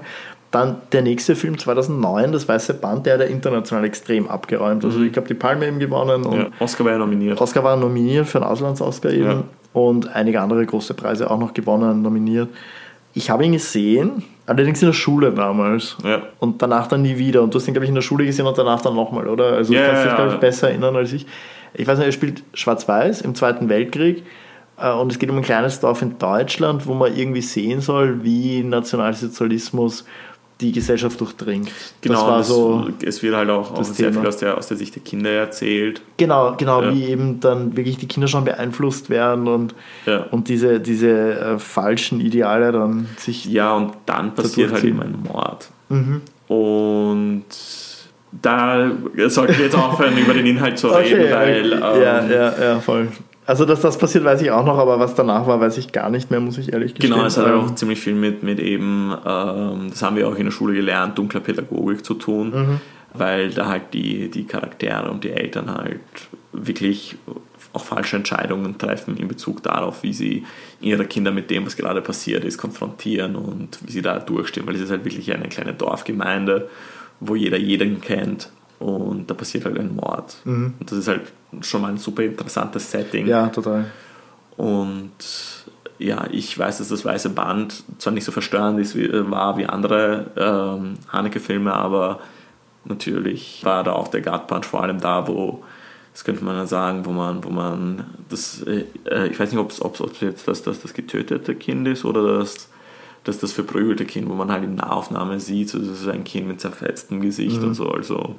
Dann 0.52 0.78
der 0.94 1.02
nächste 1.02 1.36
Film 1.36 1.58
2009, 1.58 2.32
das 2.32 2.48
Weiße 2.48 2.76
Band, 2.76 3.06
der 3.06 3.20
hat 3.20 3.30
international 3.30 3.84
extrem 3.84 4.30
abgeräumt. 4.30 4.86
Also 4.86 5.00
mhm. 5.00 5.08
ich 5.08 5.12
glaube, 5.12 5.28
die 5.28 5.34
Palme 5.34 5.68
eben 5.68 5.80
gewonnen. 5.80 6.26
Und 6.26 6.38
ja, 6.38 6.48
Oscar 6.60 6.86
war 6.86 6.94
ja 6.94 6.98
nominiert. 6.98 7.42
Oscar 7.42 7.64
war 7.64 7.76
nominiert 7.76 8.28
für 8.28 8.38
einen 8.38 8.48
Auslands-Oscar 8.48 9.12
eben 9.12 9.26
ja. 9.26 9.44
und 9.74 10.16
einige 10.16 10.40
andere 10.40 10.66
große 10.66 10.94
Preise 10.94 11.30
auch 11.30 11.40
noch 11.40 11.54
gewonnen, 11.54 12.02
nominiert. 12.02 12.48
Ich 13.18 13.30
habe 13.30 13.46
ihn 13.46 13.54
gesehen, 13.54 14.24
allerdings 14.46 14.82
in 14.82 14.90
der 14.90 14.94
Schule 14.94 15.32
damals. 15.32 15.98
Ja. 16.04 16.22
Und 16.40 16.62
danach 16.62 16.88
dann 16.88 17.02
nie 17.02 17.18
wieder. 17.18 17.42
Und 17.42 17.54
du 17.54 17.60
hast 17.60 17.68
ihn, 17.68 17.74
glaube 17.74 17.86
ich, 17.86 17.90
in 17.90 17.96
der 17.96 18.02
Schule 18.02 18.26
gesehen 18.26 18.46
und 18.46 18.58
danach 18.58 18.82
dann 18.82 18.94
nochmal, 18.94 19.28
oder? 19.28 19.54
Also 19.54 19.74
ja, 19.74 19.82
du 19.82 19.88
kannst 19.88 20.06
dich, 20.06 20.16
glaube 20.16 20.34
ich, 20.34 20.40
besser 20.40 20.70
erinnern 20.70 20.96
als 20.98 21.14
ich. 21.14 21.26
Ich 21.74 21.88
weiß 21.88 21.98
nicht, 21.98 22.08
er 22.08 22.12
spielt 22.12 22.44
Schwarz-Weiß 22.54 23.22
im 23.22 23.34
Zweiten 23.34 23.70
Weltkrieg. 23.70 24.24
Äh, 24.78 24.92
und 24.92 25.12
es 25.12 25.18
geht 25.20 25.30
um 25.30 25.38
ein 25.38 25.44
kleines 25.44 25.80
Dorf 25.80 26.02
in 26.02 26.20
Deutschland, 26.20 26.88
wo 26.88 26.94
man 26.94 27.16
irgendwie 27.16 27.42
sehen 27.42 27.80
soll, 27.80 28.24
wie 28.24 28.64
Nationalsozialismus 28.64 30.06
die 30.62 30.72
Gesellschaft 30.72 31.20
durchdringt. 31.20 31.72
Genau, 32.02 32.14
das 32.14 32.24
war 32.28 32.38
das, 32.38 32.48
so 32.48 32.90
es 33.04 33.22
wird 33.22 33.36
halt 33.36 33.50
auch, 33.50 33.74
auch 33.74 33.84
sehr 33.84 34.14
viel 34.14 34.26
aus 34.26 34.38
der, 34.38 34.58
aus 34.58 34.68
der 34.68 34.78
Sicht 34.78 34.96
der 34.96 35.04
Kinder 35.04 35.30
erzählt. 35.30 36.02
Genau, 36.18 36.56
genau, 36.56 36.82
ja. 36.82 36.94
wie 36.94 37.06
eben 37.06 37.40
dann 37.42 37.76
wirklich 37.76 37.98
die 37.98 38.08
Kinder 38.08 38.28
schon 38.28 38.46
beeinflusst 38.46 39.10
werden 39.10 39.48
und, 39.48 39.76
ja. 40.06 40.26
und 40.32 40.48
diese, 40.48 40.80
diese 40.80 41.40
äh, 41.40 41.60
falschen 41.60 42.22
Ideale 42.22 42.72
dann 42.72 43.10
sich. 43.18 43.46
Ja, 43.46 43.76
und 43.76 43.94
dann 44.06 44.34
passiert 44.34 44.72
halt 44.72 44.84
eben 44.86 45.02
ein 45.02 45.24
Mord. 45.24 45.70
Mhm. 45.90 46.22
Und 46.48 47.46
da 48.42 48.92
sollten 49.28 49.58
wir 49.58 49.66
jetzt 49.66 49.76
aufhören, 49.76 50.18
über 50.18 50.34
den 50.34 50.46
Inhalt 50.46 50.78
zu 50.78 50.88
reden, 50.90 51.22
okay, 51.22 51.34
weil. 51.34 51.74
Ähm, 51.74 51.80
ja, 51.80 52.26
ja, 52.26 52.64
ja, 52.64 52.80
voll. 52.80 53.10
Also, 53.48 53.66
dass 53.66 53.82
das 53.82 53.98
passiert, 53.98 54.24
weiß 54.24 54.42
ich 54.42 54.50
auch 54.50 54.66
noch, 54.66 54.78
aber 54.78 55.00
was 55.00 55.14
danach 55.14 55.46
war, 55.46 55.60
weiß 55.60 55.78
ich 55.78 55.92
gar 55.92 56.10
nicht 56.10 56.32
mehr, 56.32 56.40
muss 56.40 56.58
ich 56.58 56.74
ehrlich 56.74 56.96
gestehen. 56.96 57.14
Genau, 57.14 57.26
es 57.26 57.38
hat 57.38 57.48
ähm, 57.48 57.60
auch 57.60 57.76
ziemlich 57.76 58.00
viel 58.00 58.16
mit, 58.16 58.42
mit 58.42 58.60
eben, 58.60 59.14
ähm, 59.26 59.90
das 59.92 60.02
haben 60.02 60.16
wir 60.16 60.28
auch 60.28 60.36
in 60.36 60.46
der 60.46 60.52
Schule 60.52 60.74
gelernt, 60.74 61.18
dunkler 61.18 61.42
Pädagogik 61.42 62.04
zu 62.04 62.16
tun, 62.16 62.50
mhm. 62.50 62.82
weil 63.14 63.52
da 63.52 63.68
halt 63.68 63.94
die, 63.94 64.30
die 64.32 64.46
Charaktere 64.46 65.12
und 65.12 65.24
die 65.24 65.30
Eltern 65.30 65.72
halt 65.72 66.00
wirklich 66.54 67.18
auch 67.74 67.84
falsche 67.84 68.16
Entscheidungen 68.16 68.78
treffen 68.78 69.18
in 69.18 69.28
Bezug 69.28 69.62
darauf, 69.62 70.02
wie 70.02 70.14
sie 70.14 70.46
ihre 70.82 71.06
Kinder 71.06 71.32
mit 71.32 71.52
dem, 71.52 71.66
was 71.66 71.76
gerade 71.76 72.02
passiert 72.02 72.46
ist, 72.46 72.58
konfrontieren 72.58 73.36
und 73.36 73.78
wie 73.86 73.92
sie 73.92 74.02
da 74.02 74.18
durchstehen, 74.18 74.66
weil 74.66 74.76
es 74.76 74.82
ist 74.82 74.92
halt 74.92 75.06
wirklich 75.06 75.32
eine 75.32 75.50
kleine 75.50 75.74
Dorfgemeinde, 75.74 76.70
wo 77.20 77.36
jeder 77.36 77.58
jeden 77.58 78.02
kennt 78.02 78.50
und 78.86 79.32
da 79.32 79.34
passiert 79.34 79.66
halt 79.66 79.80
ein 79.80 79.96
Mord. 79.96 80.36
Mhm. 80.44 80.76
Und 80.80 80.92
das 80.92 81.00
ist 81.00 81.08
halt 81.08 81.22
schon 81.62 81.82
mal 81.82 81.88
ein 81.88 81.98
super 81.98 82.22
interessantes 82.22 82.92
Setting. 82.92 83.26
Ja, 83.26 83.48
total. 83.48 83.86
Und 84.58 85.12
ja, 85.98 86.28
ich 86.30 86.58
weiß, 86.58 86.78
dass 86.78 86.90
das 86.90 87.04
Weiße 87.04 87.32
Band 87.32 87.84
zwar 87.98 88.14
nicht 88.14 88.26
so 88.26 88.32
verstörend 88.32 88.80
ist, 88.80 88.96
wie, 88.96 89.10
war 89.12 89.58
wie 89.58 89.66
andere 89.66 90.28
ähm, 90.38 90.98
Haneke-Filme, 91.12 91.74
aber 91.74 92.20
natürlich 92.84 93.62
war 93.64 93.84
da 93.84 93.94
auch 93.94 94.10
der 94.10 94.22
Gut 94.22 94.46
Punch 94.46 94.66
vor 94.66 94.84
allem 94.84 95.00
da, 95.00 95.28
wo, 95.28 95.64
das 96.14 96.24
könnte 96.24 96.46
man 96.46 96.56
ja 96.56 96.68
sagen, 96.68 97.06
wo 97.06 97.12
man, 97.12 97.44
wo 97.44 97.50
man 97.50 98.06
das, 98.30 98.62
äh, 98.64 98.86
ich 99.28 99.40
weiß 99.40 99.52
nicht, 99.52 99.60
ob 99.60 99.72
es 99.72 100.22
jetzt 100.22 100.48
das, 100.48 100.62
das, 100.62 100.82
das 100.82 100.94
getötete 100.94 101.56
Kind 101.56 101.88
ist 101.88 102.06
oder 102.06 102.38
das 102.38 102.70
dass 103.26 103.40
das 103.40 103.52
verprügelte 103.52 104.06
Kind, 104.06 104.30
wo 104.30 104.34
man 104.34 104.52
halt 104.52 104.64
in 104.64 104.76
Nahaufnahme 104.76 105.40
sieht, 105.40 105.70
so, 105.70 105.80
das 105.80 106.02
ist 106.02 106.08
ein 106.08 106.24
Kind 106.24 106.48
mit 106.48 106.62
zerfetztem 106.62 107.22
Gesicht 107.22 107.60
mhm. 107.60 107.70
und 107.70 107.74
so. 107.74 107.90
Also 107.90 108.36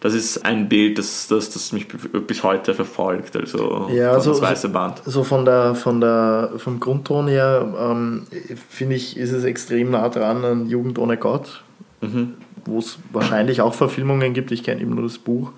das 0.00 0.14
ist 0.14 0.44
ein 0.44 0.68
Bild, 0.68 0.98
das, 0.98 1.28
das, 1.28 1.50
das 1.50 1.70
mich 1.72 1.86
bis 1.86 2.42
heute 2.42 2.74
verfolgt, 2.74 3.36
also 3.36 3.88
ja, 3.94 4.18
so, 4.18 4.30
das 4.30 4.42
weiße 4.42 4.70
Band. 4.70 5.02
So 5.04 5.22
von 5.22 5.44
der, 5.44 5.76
von 5.76 6.00
der, 6.00 6.54
vom 6.56 6.80
Grundton 6.80 7.28
her 7.28 7.72
ähm, 7.78 8.26
finde 8.68 8.96
ich, 8.96 9.16
ist 9.16 9.30
es 9.30 9.44
extrem 9.44 9.92
nah 9.92 10.08
dran 10.08 10.44
an 10.44 10.68
Jugend 10.68 10.98
ohne 10.98 11.18
Gott, 11.18 11.62
mhm. 12.00 12.34
wo 12.64 12.78
es 12.78 12.98
wahrscheinlich 13.12 13.60
auch 13.60 13.74
Verfilmungen 13.74 14.32
gibt. 14.32 14.50
Ich 14.50 14.64
kenne 14.64 14.80
eben 14.80 14.94
nur 14.94 15.04
das 15.04 15.18
Buch. 15.18 15.52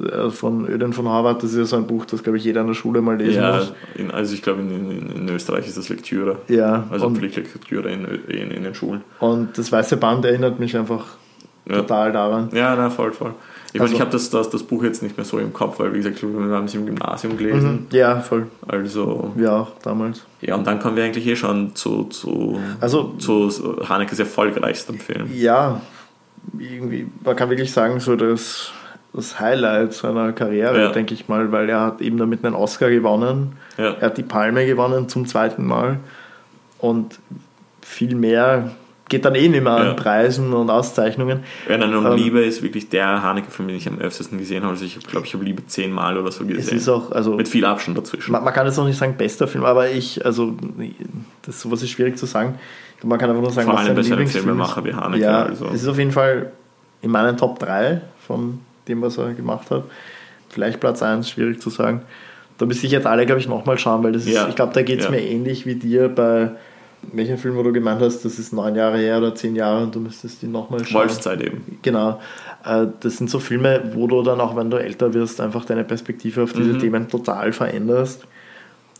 Äh, 0.00 0.30
von 0.30 0.66
Öden 0.68 0.92
von 0.92 1.08
Harvard, 1.08 1.42
das 1.42 1.52
ist 1.52 1.58
ja 1.58 1.64
so 1.64 1.76
ein 1.76 1.86
Buch, 1.86 2.04
das 2.06 2.22
glaube 2.22 2.38
ich 2.38 2.44
jeder 2.44 2.62
in 2.62 2.68
der 2.68 2.74
Schule 2.74 3.02
mal 3.02 3.16
lesen 3.16 3.42
ja, 3.42 3.56
muss. 3.56 3.72
In, 3.96 4.10
also 4.10 4.34
ich 4.34 4.42
glaube 4.42 4.62
in, 4.62 4.90
in, 4.90 5.10
in, 5.10 5.28
Österreich 5.28 5.66
ist 5.66 5.76
das 5.76 5.88
Lektüre. 5.88 6.38
Ja. 6.48 6.84
Also 6.90 7.10
Pflichtlektüre 7.10 7.90
in, 7.90 8.04
in, 8.04 8.62
den 8.62 8.74
Schulen. 8.74 9.02
Und 9.18 9.58
das 9.58 9.70
Weiße 9.70 9.96
Band 9.96 10.24
erinnert 10.24 10.58
mich 10.58 10.76
einfach 10.76 11.04
ja. 11.68 11.76
total 11.76 12.12
daran. 12.12 12.48
Ja, 12.52 12.74
na, 12.76 12.88
voll, 12.88 13.12
voll. 13.12 13.34
Ich 13.72 13.80
also, 13.80 13.92
meine, 13.92 13.94
ich 13.94 14.00
habe 14.00 14.10
das, 14.10 14.30
das, 14.30 14.50
das 14.50 14.62
Buch 14.64 14.82
jetzt 14.82 15.02
nicht 15.02 15.16
mehr 15.16 15.24
so 15.24 15.38
im 15.38 15.52
Kopf, 15.52 15.78
weil 15.78 15.92
wie 15.92 15.98
gesagt, 15.98 16.22
wir 16.22 16.56
haben 16.56 16.64
es 16.64 16.74
im 16.74 16.86
Gymnasium 16.86 17.36
gelesen. 17.36 17.70
Mhm, 17.70 17.86
ja, 17.96 18.20
voll. 18.20 18.46
Also. 18.66 19.32
Ja, 19.38 19.60
auch 19.60 19.72
damals. 19.82 20.24
Ja, 20.40 20.56
und 20.56 20.66
dann 20.66 20.80
kommen 20.80 20.96
wir 20.96 21.04
eigentlich 21.04 21.26
eh 21.26 21.36
schon 21.36 21.76
zu, 21.76 22.04
zu, 22.04 22.58
also, 22.80 23.14
zu 23.18 23.50
Hanekes 23.88 24.18
erfolgreichstem 24.18 24.98
Film. 24.98 25.30
Ja, 25.32 25.80
irgendwie, 26.58 27.06
man 27.24 27.36
kann 27.36 27.50
wirklich 27.50 27.70
sagen, 27.70 28.00
so 28.00 28.16
das, 28.16 28.72
das 29.12 29.40
Highlight 29.40 29.92
seiner 29.92 30.32
Karriere, 30.32 30.80
ja. 30.80 30.92
denke 30.92 31.14
ich 31.14 31.28
mal, 31.28 31.50
weil 31.52 31.68
er 31.68 31.80
hat 31.80 32.00
eben 32.00 32.16
damit 32.16 32.44
einen 32.44 32.54
Oscar 32.54 32.90
gewonnen. 32.90 33.56
Ja. 33.76 33.94
Er 33.94 34.06
hat 34.06 34.18
die 34.18 34.22
Palme 34.22 34.66
gewonnen 34.66 35.08
zum 35.08 35.26
zweiten 35.26 35.66
Mal. 35.66 35.98
Und 36.78 37.18
viel 37.82 38.14
mehr 38.14 38.70
geht 39.08 39.24
dann 39.24 39.34
eh 39.34 39.48
nicht 39.48 39.64
mehr 39.64 39.76
ja. 39.76 39.90
an 39.90 39.96
Preisen 39.96 40.52
und 40.52 40.70
Auszeichnungen. 40.70 41.40
Ja, 41.68 41.76
nein, 41.76 41.92
und 41.92 42.06
ähm, 42.06 42.14
Liebe 42.14 42.40
ist 42.40 42.62
wirklich 42.62 42.88
der 42.88 43.22
Haneke-Film, 43.22 43.68
den 43.68 43.76
ich 43.76 43.88
am 43.88 43.98
öftesten 43.98 44.38
gesehen 44.38 44.62
habe. 44.62 44.72
Also 44.72 44.84
ich 44.84 44.98
glaube, 45.00 45.26
ich 45.26 45.34
habe 45.34 45.44
Liebe 45.44 45.66
zehnmal 45.66 46.16
oder 46.16 46.30
so 46.30 46.44
gesehen. 46.44 46.60
Es 46.60 46.72
ist 46.72 46.88
auch, 46.88 47.10
also, 47.10 47.34
Mit 47.34 47.48
viel 47.48 47.64
Abstand 47.64 47.98
dazwischen. 47.98 48.30
Man, 48.30 48.44
man, 48.44 48.54
kann 48.54 48.66
jetzt 48.66 48.78
auch 48.78 48.86
nicht 48.86 48.98
sagen, 48.98 49.16
bester 49.18 49.48
Film, 49.48 49.64
aber 49.64 49.90
ich, 49.90 50.24
also, 50.24 50.56
das 51.42 51.60
sowas 51.60 51.82
ist 51.82 51.90
schwierig 51.90 52.16
zu 52.16 52.26
sagen. 52.26 52.54
Man 53.02 53.18
kann 53.18 53.30
einfach 53.30 53.42
nur 53.42 53.50
sagen, 53.50 53.68
Vor 53.68 53.78
allem 53.78 53.96
bei 53.96 54.02
seinem 54.02 54.26
Filmemacher 54.28 54.84
wie 54.84 54.94
Haneke. 54.94 55.22
Ja, 55.22 55.42
also. 55.42 55.66
es 55.66 55.82
ist 55.82 55.88
auf 55.88 55.98
jeden 55.98 56.12
Fall 56.12 56.52
in 57.02 57.10
meinen 57.10 57.36
Top 57.36 57.58
3 57.58 58.02
von 58.26 58.60
dem, 58.90 59.02
was 59.02 59.18
er 59.18 59.32
gemacht 59.32 59.70
hat. 59.70 59.84
Vielleicht 60.48 60.80
Platz 60.80 61.02
1, 61.02 61.28
schwierig 61.28 61.60
zu 61.60 61.70
sagen. 61.70 62.02
Da 62.58 62.66
müsste 62.66 62.86
ich 62.86 62.92
jetzt 62.92 63.06
alle, 63.06 63.24
glaube 63.24 63.40
ich, 63.40 63.48
nochmal 63.48 63.78
schauen, 63.78 64.02
weil 64.02 64.12
das 64.12 64.26
ist, 64.26 64.34
ja. 64.34 64.48
ich 64.48 64.56
glaube, 64.56 64.74
da 64.74 64.82
geht 64.82 64.98
es 64.98 65.06
ja. 65.06 65.10
mir 65.10 65.22
ähnlich 65.22 65.64
wie 65.64 65.76
dir 65.76 66.08
bei 66.08 66.50
welchen 67.12 67.38
Film, 67.38 67.56
wo 67.56 67.62
du 67.62 67.72
gemeint 67.72 68.00
hast, 68.00 68.24
das 68.24 68.38
ist 68.38 68.52
neun 68.52 68.74
Jahre 68.74 68.98
her 68.98 69.18
oder 69.18 69.34
zehn 69.34 69.56
Jahre 69.56 69.84
und 69.84 69.94
du 69.94 70.00
müsstest 70.00 70.42
ihn 70.42 70.52
nochmal 70.52 70.84
schauen. 70.84 71.02
Wolfszeit 71.02 71.40
eben. 71.40 71.78
Genau. 71.82 72.20
Äh, 72.64 72.88
das 73.00 73.16
sind 73.16 73.30
so 73.30 73.38
Filme, 73.38 73.92
wo 73.94 74.06
du 74.06 74.22
dann 74.22 74.40
auch, 74.40 74.56
wenn 74.56 74.70
du 74.70 74.76
älter 74.76 75.14
wirst, 75.14 75.40
einfach 75.40 75.64
deine 75.64 75.84
Perspektive 75.84 76.42
auf 76.42 76.52
diese 76.52 76.74
mhm. 76.74 76.78
Themen 76.78 77.08
total 77.08 77.52
veränderst. 77.52 78.26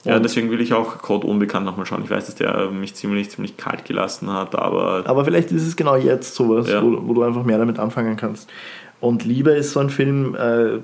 Ja, 0.05 0.19
deswegen 0.19 0.51
will 0.51 0.63
ich 0.63 0.73
auch 0.73 0.99
Code 0.99 1.27
Unbekannt 1.27 1.67
nochmal 1.67 1.85
schauen. 1.85 2.03
Ich 2.03 2.11
weiß, 2.11 2.25
dass 2.25 2.35
der 2.35 2.71
mich 2.71 2.95
ziemlich, 2.95 3.31
ziemlich 3.31 3.59
kalt 3.59 3.85
gelassen 3.85 4.33
hat, 4.33 4.55
aber. 4.55 5.03
Aber 5.05 5.27
vielleicht 5.27 5.53
ist 5.53 5.67
es 5.67 5.77
genau 5.77 5.97
jetzt 5.97 6.35
sowas, 6.35 6.71
ja. 6.71 6.83
wo, 6.83 7.07
wo, 7.07 7.13
du 7.13 7.23
einfach 7.23 7.45
mehr 7.45 7.59
damit 7.59 7.79
anfangen 7.79 8.17
kannst. 8.17 8.49
Und 9.01 9.25
Liebe 9.25 9.51
ist 9.53 9.73
so 9.73 9.81
ein 9.81 9.91
Film, 9.91 10.35
äh, 10.35 10.79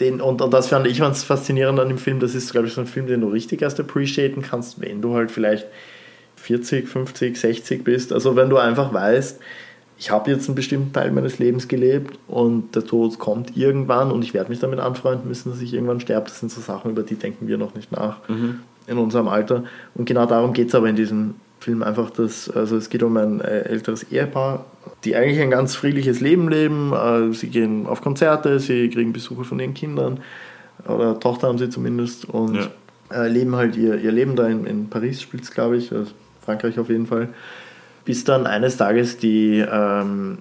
den, 0.00 0.20
und, 0.20 0.40
und 0.42 0.52
das 0.52 0.68
fand 0.68 0.86
ich 0.86 0.98
ganz 0.98 1.22
faszinierend 1.22 1.78
an 1.78 1.88
dem 1.88 1.98
Film. 1.98 2.20
Das 2.20 2.34
ist, 2.34 2.52
glaube 2.52 2.66
ich, 2.66 2.72
so 2.72 2.80
ein 2.80 2.86
Film, 2.86 3.06
den 3.06 3.20
du 3.20 3.28
richtig 3.28 3.62
erst 3.62 3.78
appreciaten 3.78 4.42
kannst, 4.42 4.80
wenn 4.80 5.00
du 5.00 5.14
halt 5.14 5.30
vielleicht 5.30 5.66
40, 6.36 6.88
50, 6.88 7.36
60 7.36 7.84
bist. 7.84 8.12
Also 8.12 8.34
wenn 8.34 8.48
du 8.48 8.56
einfach 8.56 8.92
weißt, 8.92 9.40
ich 9.98 10.10
habe 10.10 10.30
jetzt 10.30 10.48
einen 10.48 10.54
bestimmten 10.54 10.94
Teil 10.94 11.10
meines 11.12 11.38
Lebens 11.38 11.68
gelebt 11.68 12.18
und 12.26 12.74
der 12.74 12.86
Tod 12.86 13.18
kommt 13.18 13.54
irgendwann 13.54 14.10
und 14.10 14.24
ich 14.24 14.32
werde 14.32 14.48
mich 14.48 14.58
damit 14.58 14.80
anfreunden 14.80 15.28
müssen, 15.28 15.50
dass 15.50 15.60
ich 15.60 15.74
irgendwann 15.74 16.00
sterbe. 16.00 16.26
Das 16.26 16.40
sind 16.40 16.50
so 16.50 16.62
Sachen, 16.62 16.92
über 16.92 17.02
die 17.02 17.16
denken 17.16 17.46
wir 17.46 17.58
noch 17.58 17.74
nicht 17.74 17.92
nach 17.92 18.26
mhm. 18.26 18.60
in 18.86 18.96
unserem 18.96 19.28
Alter. 19.28 19.64
Und 19.94 20.06
genau 20.06 20.24
darum 20.24 20.54
geht 20.54 20.68
es 20.68 20.74
aber 20.74 20.88
in 20.88 20.96
diesem 20.96 21.34
Film 21.60 21.82
einfach, 21.82 22.08
dass, 22.08 22.48
also 22.48 22.78
es 22.78 22.88
geht 22.88 23.02
um 23.02 23.14
ein 23.18 23.42
äh, 23.42 23.60
älteres 23.64 24.04
Ehepaar, 24.04 24.64
die 25.04 25.16
eigentlich 25.16 25.40
ein 25.40 25.50
ganz 25.50 25.74
friedliches 25.74 26.20
Leben 26.20 26.48
leben. 26.48 26.92
Äh, 26.92 27.32
sie 27.32 27.48
gehen 27.48 27.86
auf 27.86 28.00
Konzerte, 28.00 28.60
sie 28.60 28.88
kriegen 28.90 29.12
Besuche 29.12 29.44
von 29.44 29.58
ihren 29.58 29.74
Kindern 29.74 30.20
oder 30.86 31.18
Tochter 31.18 31.48
haben 31.48 31.58
sie 31.58 31.68
zumindest 31.68 32.24
und 32.26 32.56
ja. 32.56 32.70
Äh, 33.12 33.28
leben 33.28 33.56
halt 33.56 33.76
ihr, 33.76 33.96
ihr 33.96 34.12
Leben 34.12 34.36
da 34.36 34.46
in, 34.46 34.66
in 34.66 34.88
Paris, 34.88 35.20
spielt 35.20 35.42
es 35.42 35.50
glaube 35.50 35.76
ich. 35.76 35.92
Also 35.92 36.12
Frankreich 36.44 36.78
auf 36.78 36.88
jeden 36.88 37.06
Fall, 37.06 37.28
bis 38.04 38.24
dann 38.24 38.46
eines 38.46 38.76
Tages 38.76 39.18
die, 39.18 39.58
ähm, 39.58 40.38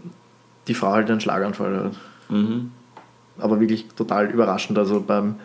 die 0.68 0.74
Frau 0.74 0.92
halt 0.92 1.10
einen 1.10 1.20
Schlaganfall 1.20 1.86
hat. 1.86 1.94
Mhm. 2.30 2.72
Aber 3.40 3.60
wirklich 3.60 3.88
total 3.96 4.30
überraschend. 4.30 4.78
Also 4.78 5.02
beim, 5.02 5.36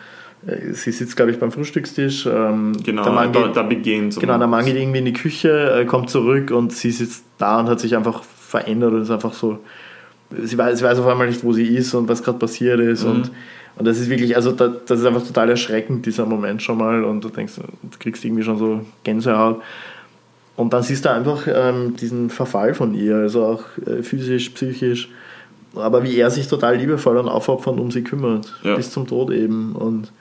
äh, 0.47 0.73
sie 0.73 0.93
sitzt, 0.93 1.17
glaube 1.17 1.31
ich, 1.31 1.39
beim 1.39 1.51
Frühstückstisch. 1.51 2.27
Ähm, 2.27 2.73
genau, 2.85 3.05
der 3.05 3.29
da, 3.29 3.49
da 3.49 3.63
beginnt 3.63 4.19
Genau, 4.21 4.37
der 4.37 4.47
Mann 4.47 4.65
geht 4.65 4.77
irgendwie 4.77 4.99
in 4.99 5.05
die 5.07 5.13
Küche, 5.13 5.81
äh, 5.81 5.85
kommt 5.87 6.11
zurück 6.11 6.51
und 6.51 6.73
sie 6.73 6.91
sitzt 6.91 7.25
da 7.39 7.61
und 7.61 7.69
hat 7.69 7.81
sich 7.81 7.97
einfach 7.97 8.23
verändert 8.55 8.93
und 8.93 9.03
ist 9.03 9.11
einfach 9.11 9.33
so. 9.33 9.59
Sie 10.43 10.57
weiß, 10.57 10.79
sie 10.79 10.85
weiß 10.85 10.99
auf 10.99 11.07
einmal 11.07 11.29
nicht, 11.29 11.45
wo 11.45 11.53
sie 11.53 11.67
ist 11.67 11.95
und 11.95 12.09
was 12.09 12.23
gerade 12.23 12.39
passiert 12.39 12.81
ist. 12.81 13.05
Mhm. 13.05 13.11
Und, 13.11 13.31
und 13.77 13.85
das 13.87 13.99
ist 13.99 14.09
wirklich, 14.09 14.37
also 14.37 14.53
das, 14.53 14.71
das 14.87 15.01
ist 15.01 15.07
einfach 15.07 15.27
total 15.27 15.51
erschreckend, 15.51 16.07
dieser 16.07 16.27
Moment 16.27 16.63
schon 16.63 16.79
mal. 16.79 17.05
Und 17.05 17.23
du 17.23 17.29
denkst, 17.29 17.55
du 17.57 17.99
kriegst 17.99 18.25
irgendwie 18.25 18.43
schon 18.43 18.59
so 18.59 18.81
Gänsehaut. 19.03 19.61
Und 20.57 20.73
dann 20.73 20.83
siehst 20.83 21.05
du 21.05 21.11
einfach 21.11 21.49
ähm, 21.53 21.97
diesen 21.97 22.31
Verfall 22.31 22.75
von 22.75 22.95
ihr, 22.95 23.17
also 23.17 23.45
auch 23.45 23.65
äh, 23.87 24.03
physisch, 24.03 24.51
psychisch, 24.51 25.09
aber 25.75 26.05
wie 26.05 26.17
er 26.17 26.31
sich 26.31 26.47
total 26.47 26.77
liebevoll 26.77 27.17
und 27.17 27.29
aufopfernd 27.29 27.81
um 27.81 27.91
sie 27.91 28.05
kümmert, 28.05 28.55
ja. 28.63 28.77
bis 28.77 28.93
zum 28.93 29.09
Tod 29.09 29.33
eben. 29.33 29.73
Und 29.73 30.13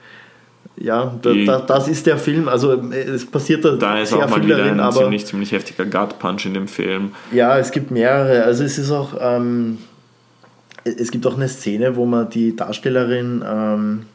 ja, 0.76 1.14
da, 1.22 1.32
da, 1.32 1.60
das 1.60 1.88
ist 1.88 2.06
der 2.06 2.18
Film. 2.18 2.48
Also 2.48 2.72
es 2.90 3.26
passiert 3.26 3.64
da, 3.64 3.76
da 3.76 4.00
ist 4.00 4.10
sehr 4.10 4.18
auch 4.18 4.28
mal 4.28 4.36
viel 4.36 4.46
wieder 4.46 4.58
darin, 4.58 4.74
ein 4.74 4.80
aber 4.80 5.02
ziemlich, 5.02 5.26
ziemlich 5.26 5.52
heftiger 5.52 5.84
Gut 5.84 6.18
Punch 6.18 6.46
in 6.46 6.54
dem 6.54 6.68
Film. 6.68 7.12
Ja, 7.32 7.58
es 7.58 7.70
gibt 7.70 7.90
mehrere. 7.90 8.44
Also 8.44 8.64
es 8.64 8.78
ist 8.78 8.90
auch, 8.90 9.14
ähm, 9.20 9.78
es 10.84 11.10
gibt 11.10 11.26
auch 11.26 11.36
eine 11.36 11.48
Szene, 11.48 11.96
wo 11.96 12.06
man 12.06 12.28
die 12.28 12.56
Darstellerin 12.56 13.44
ähm, 13.46 14.06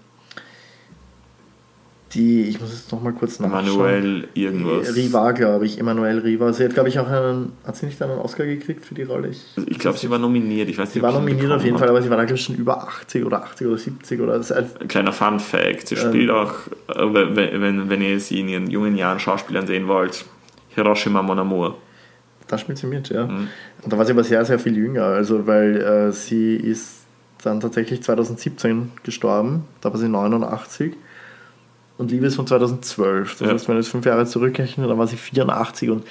die, 2.14 2.44
ich 2.44 2.60
muss 2.60 2.72
jetzt 2.72 2.92
nochmal 2.92 3.14
kurz 3.14 3.40
nachschauen. 3.40 3.66
Manuel 3.66 4.28
irgendwas. 4.34 4.96
Riva, 4.96 5.32
glaube 5.32 5.66
ich, 5.66 5.80
Emanuel 5.80 6.20
Riva. 6.20 6.52
Sie 6.54 6.64
hat, 6.64 6.74
glaube 6.74 6.90
ich, 6.90 6.98
auch 6.98 7.08
einen, 7.08 7.54
hat 7.64 7.76
sie 7.76 7.86
nicht 7.86 8.02
einen 8.02 8.18
Oscar 8.18 8.46
gekriegt 8.46 8.86
für 8.86 8.96
die 8.96 9.04
Rolle? 9.04 9.30
Ich, 9.30 9.46
ich 9.68 9.78
glaube, 9.78 9.98
sie 9.98 10.10
war 10.10 10.18
nominiert. 10.18 10.70
Ich 10.70 10.78
weiß 10.78 10.88
nicht, 10.88 10.94
sie 10.96 11.02
war 11.02 11.12
nominiert 11.12 11.52
auf 11.52 11.64
jeden 11.64 11.76
hat. 11.76 11.82
Fall, 11.82 11.90
aber 11.90 12.02
sie 12.02 12.10
war 12.10 12.18
da, 12.18 12.24
glaube 12.24 12.40
ich, 12.40 12.44
schon 12.44 12.56
über 12.56 12.82
80 12.82 13.26
oder 13.26 13.44
80 13.44 13.68
oder 13.68 13.78
70 13.78 14.22
oder 14.22 14.42
so. 14.42 14.56
Ein 14.56 14.88
kleiner 14.88 15.14
Fun 15.14 15.40
Fact, 15.40 15.88
sie 15.88 15.96
ähm, 15.96 16.08
spielt 16.10 16.32
auch, 16.32 16.54
äh, 16.88 17.14
wenn, 17.14 17.62
wenn, 17.62 17.90
wenn 17.90 18.02
ihr 18.02 18.20
sie 18.20 18.40
in 18.40 18.50
ihren 18.50 18.70
jungen 18.72 18.96
Jahren 18.96 19.20
Schauspielern 19.20 19.68
sehen 19.68 19.88
wollt, 19.88 20.26
Hiroshima 20.70 21.22
Mon 21.22 21.38
Amour. 21.38 21.78
Da 22.48 22.58
spielt 22.58 22.80
sie 22.80 22.88
mit, 22.88 23.10
ja. 23.10 23.28
Mhm. 23.28 23.50
Und 23.84 23.94
da 23.94 23.98
war 23.98 24.06
sie 24.06 24.14
aber 24.14 24.24
sehr, 24.24 24.44
sehr 24.46 24.58
viel 24.58 24.76
jünger, 24.76 25.04
also 25.04 25.46
weil 25.46 25.78
äh, 25.78 26.12
sie 26.12 26.56
ist 26.56 27.04
dann 27.44 27.60
tatsächlich 27.60 28.02
2017 28.02 28.92
gestorben, 29.04 29.66
da 29.82 29.92
war 29.92 30.00
sie 30.00 30.10
89 30.10 30.96
und 32.00 32.12
Liebe 32.12 32.26
ist 32.26 32.38
von 32.38 32.48
2012. 32.48 33.40
Das 33.40 33.40
ja. 33.42 33.54
heißt, 33.54 33.68
wenn 33.68 33.76
wir 33.76 33.82
jetzt 33.82 33.90
fünf 33.90 34.06
Jahre 34.06 34.26
zurückrechnen, 34.26 34.88
dann 34.88 34.98
war 34.98 35.06
sie 35.06 35.18
84 35.18 35.90
und 35.90 36.06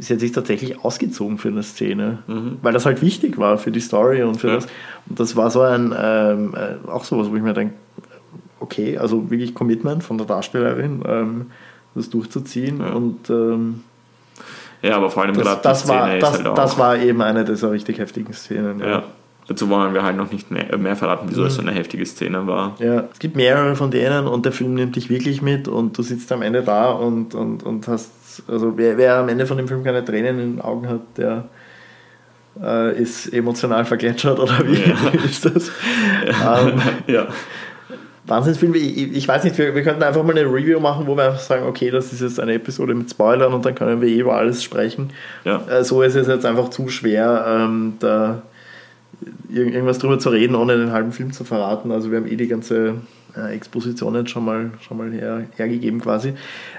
sie 0.00 0.12
hat 0.12 0.20
sich 0.20 0.32
tatsächlich 0.32 0.84
ausgezogen 0.84 1.38
für 1.38 1.46
eine 1.46 1.62
Szene, 1.62 2.18
mhm. 2.26 2.58
weil 2.60 2.72
das 2.72 2.86
halt 2.86 3.02
wichtig 3.02 3.38
war 3.38 3.56
für 3.56 3.70
die 3.70 3.78
Story 3.78 4.24
und 4.24 4.40
für 4.40 4.48
ja. 4.48 4.54
das. 4.56 4.66
Und 5.08 5.20
das 5.20 5.36
war 5.36 5.52
so 5.52 5.62
ein, 5.62 5.94
ähm, 5.96 6.54
äh, 6.56 6.88
auch 6.90 7.04
sowas, 7.04 7.30
wo 7.30 7.36
ich 7.36 7.42
mir 7.42 7.54
denke, 7.54 7.74
okay, 8.58 8.98
also 8.98 9.30
wirklich 9.30 9.54
Commitment 9.54 10.02
von 10.02 10.18
der 10.18 10.26
Darstellerin, 10.26 11.04
ähm, 11.06 11.46
das 11.94 12.10
durchzuziehen 12.10 12.80
ja. 12.80 12.92
und 12.92 13.30
ähm, 13.30 13.84
ja, 14.82 14.96
aber 14.96 15.08
vor 15.08 15.22
allem 15.22 15.34
das, 15.34 15.44
gerade 15.44 15.60
das 15.62 15.88
war, 15.88 16.18
das, 16.18 16.44
halt 16.44 16.58
das 16.58 16.78
war 16.78 16.96
eben 16.98 17.22
eine 17.22 17.44
dieser 17.44 17.70
richtig 17.70 17.98
heftigen 17.98 18.32
Szenen. 18.32 18.80
Ja. 18.80 19.04
Dazu 19.48 19.70
wollen 19.70 19.94
wir 19.94 20.02
halt 20.02 20.16
noch 20.18 20.30
nicht 20.30 20.50
mehr, 20.50 20.76
mehr 20.76 20.94
verraten, 20.94 21.26
wieso 21.30 21.40
mhm. 21.40 21.46
es 21.46 21.54
so 21.54 21.62
eine 21.62 21.72
heftige 21.72 22.04
Szene 22.04 22.46
war. 22.46 22.76
Ja, 22.80 23.08
es 23.10 23.18
gibt 23.18 23.34
mehrere 23.34 23.74
von 23.76 23.90
denen 23.90 24.26
und 24.26 24.44
der 24.44 24.52
Film 24.52 24.74
nimmt 24.74 24.94
dich 24.94 25.08
wirklich 25.08 25.40
mit 25.40 25.68
und 25.68 25.96
du 25.96 26.02
sitzt 26.02 26.30
am 26.32 26.42
Ende 26.42 26.62
da 26.62 26.90
und, 26.90 27.34
und, 27.34 27.62
und 27.62 27.88
hast, 27.88 28.42
also 28.46 28.76
wer, 28.76 28.98
wer 28.98 29.16
am 29.16 29.30
Ende 29.30 29.46
von 29.46 29.56
dem 29.56 29.66
Film 29.66 29.82
keine 29.82 30.04
Tränen 30.04 30.38
in 30.38 30.56
den 30.56 30.60
Augen 30.60 30.86
hat, 30.86 31.00
der 31.16 31.44
äh, 32.62 33.00
ist 33.00 33.32
emotional 33.32 33.86
vergletschert 33.86 34.38
oder 34.38 34.58
wie 34.66 34.82
ja. 34.82 35.20
ist 35.24 35.46
das? 35.46 35.70
Ja. 36.26 36.68
Ähm, 36.68 36.82
ja. 37.06 37.28
Wahnsinnsfilm, 38.26 38.74
ich, 38.74 39.16
ich 39.16 39.26
weiß 39.26 39.44
nicht, 39.44 39.56
wir, 39.56 39.74
wir 39.74 39.82
könnten 39.82 40.02
einfach 40.02 40.22
mal 40.22 40.36
eine 40.36 40.44
Review 40.44 40.78
machen, 40.78 41.06
wo 41.06 41.16
wir 41.16 41.24
einfach 41.24 41.40
sagen, 41.40 41.64
okay, 41.66 41.90
das 41.90 42.12
ist 42.12 42.20
jetzt 42.20 42.38
eine 42.38 42.52
Episode 42.52 42.94
mit 42.94 43.08
Spoilern 43.08 43.54
und 43.54 43.64
dann 43.64 43.74
können 43.74 44.02
wir 44.02 44.08
eh 44.08 44.18
über 44.18 44.36
alles 44.36 44.62
sprechen. 44.62 45.10
Ja. 45.46 45.62
Äh, 45.70 45.84
so 45.84 46.02
ist 46.02 46.16
es 46.16 46.26
jetzt 46.26 46.44
einfach 46.44 46.68
zu 46.68 46.88
schwer, 46.90 47.46
ähm, 47.48 47.94
da 48.00 48.42
irgendwas 49.48 49.98
drüber 49.98 50.18
zu 50.18 50.30
reden, 50.30 50.54
ohne 50.54 50.76
den 50.76 50.92
halben 50.92 51.12
Film 51.12 51.32
zu 51.32 51.44
verraten. 51.44 51.90
Also 51.90 52.10
wir 52.10 52.18
haben 52.18 52.28
eh 52.28 52.36
die 52.36 52.48
ganze 52.48 52.96
äh, 53.36 53.54
Exposition 53.54 54.14
jetzt 54.14 54.30
schon 54.30 54.44
mal, 54.44 54.70
schon 54.80 54.96
mal 54.98 55.12
her, 55.12 55.44
hergegeben 55.56 56.00
quasi. 56.00 56.34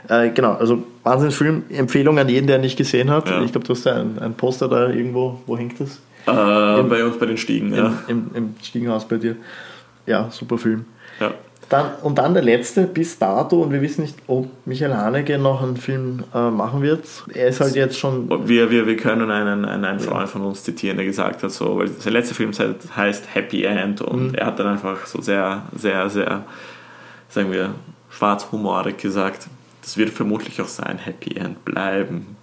Äh, 0.07 0.29
genau, 0.29 0.53
also 0.53 0.83
Wahnsinnsfilm, 1.03 1.63
Empfehlung 1.69 2.19
an 2.19 2.29
jeden, 2.29 2.47
der 2.47 2.59
nicht 2.59 2.77
gesehen 2.77 3.09
hat. 3.09 3.29
Ja. 3.29 3.43
Ich 3.43 3.51
glaube, 3.51 3.67
du 3.67 3.73
hast 3.73 3.85
ja 3.85 3.95
ein, 3.95 4.19
ein, 4.19 4.33
Poster 4.33 4.67
da 4.67 4.89
irgendwo, 4.89 5.41
wo 5.45 5.57
hängt 5.57 5.79
das? 5.79 5.99
Äh, 6.27 6.79
Im, 6.79 6.89
bei 6.89 7.03
uns 7.03 7.17
bei 7.17 7.25
den 7.25 7.37
Stiegen, 7.37 7.73
ja. 7.73 7.93
Im, 8.07 8.29
im, 8.33 8.35
Im 8.35 8.55
Stiegenhaus 8.61 9.07
bei 9.07 9.17
dir. 9.17 9.35
Ja, 10.05 10.29
super 10.31 10.57
Film. 10.57 10.85
Ja. 11.19 11.33
Dann, 11.69 11.91
und 12.01 12.17
dann 12.17 12.33
der 12.33 12.41
letzte 12.41 12.87
bis 12.87 13.19
dato, 13.19 13.61
und 13.61 13.71
wir 13.71 13.81
wissen 13.81 14.01
nicht, 14.01 14.15
ob 14.25 14.47
Michael 14.65 14.95
Haneke 14.95 15.37
noch 15.37 15.61
einen 15.61 15.77
Film 15.77 16.23
äh, 16.33 16.49
machen 16.49 16.81
wird. 16.81 17.05
Er 17.31 17.49
ist 17.49 17.61
halt 17.61 17.75
jetzt 17.75 17.97
schon. 17.97 18.27
Wir, 18.47 18.71
wir, 18.71 18.87
wir 18.87 18.97
können 18.97 19.29
einen, 19.29 19.65
einen, 19.65 19.85
einen 19.85 19.99
Freund 19.99 20.27
von 20.29 20.41
uns 20.41 20.63
zitieren, 20.63 20.97
der 20.97 21.05
gesagt 21.05 21.43
hat, 21.43 21.51
so, 21.51 21.77
weil 21.77 21.87
sein 21.87 22.13
letzter 22.13 22.33
Film 22.33 22.51
heißt 22.51 23.35
Happy 23.35 23.65
End 23.65 24.01
und 24.01 24.29
mhm. 24.29 24.35
er 24.35 24.47
hat 24.47 24.57
dann 24.57 24.65
einfach 24.65 25.05
so 25.05 25.21
sehr, 25.21 25.61
sehr, 25.75 26.09
sehr, 26.09 26.43
sagen 27.29 27.51
wir, 27.51 27.75
schwarzhumorig 28.09 28.97
gesagt, 28.97 29.47
das 29.83 29.95
wird 29.95 30.09
vermutlich 30.09 30.59
auch 30.61 30.67
sein 30.67 30.97
Happy 30.97 31.35
End 31.35 31.63
bleiben. 31.65 32.35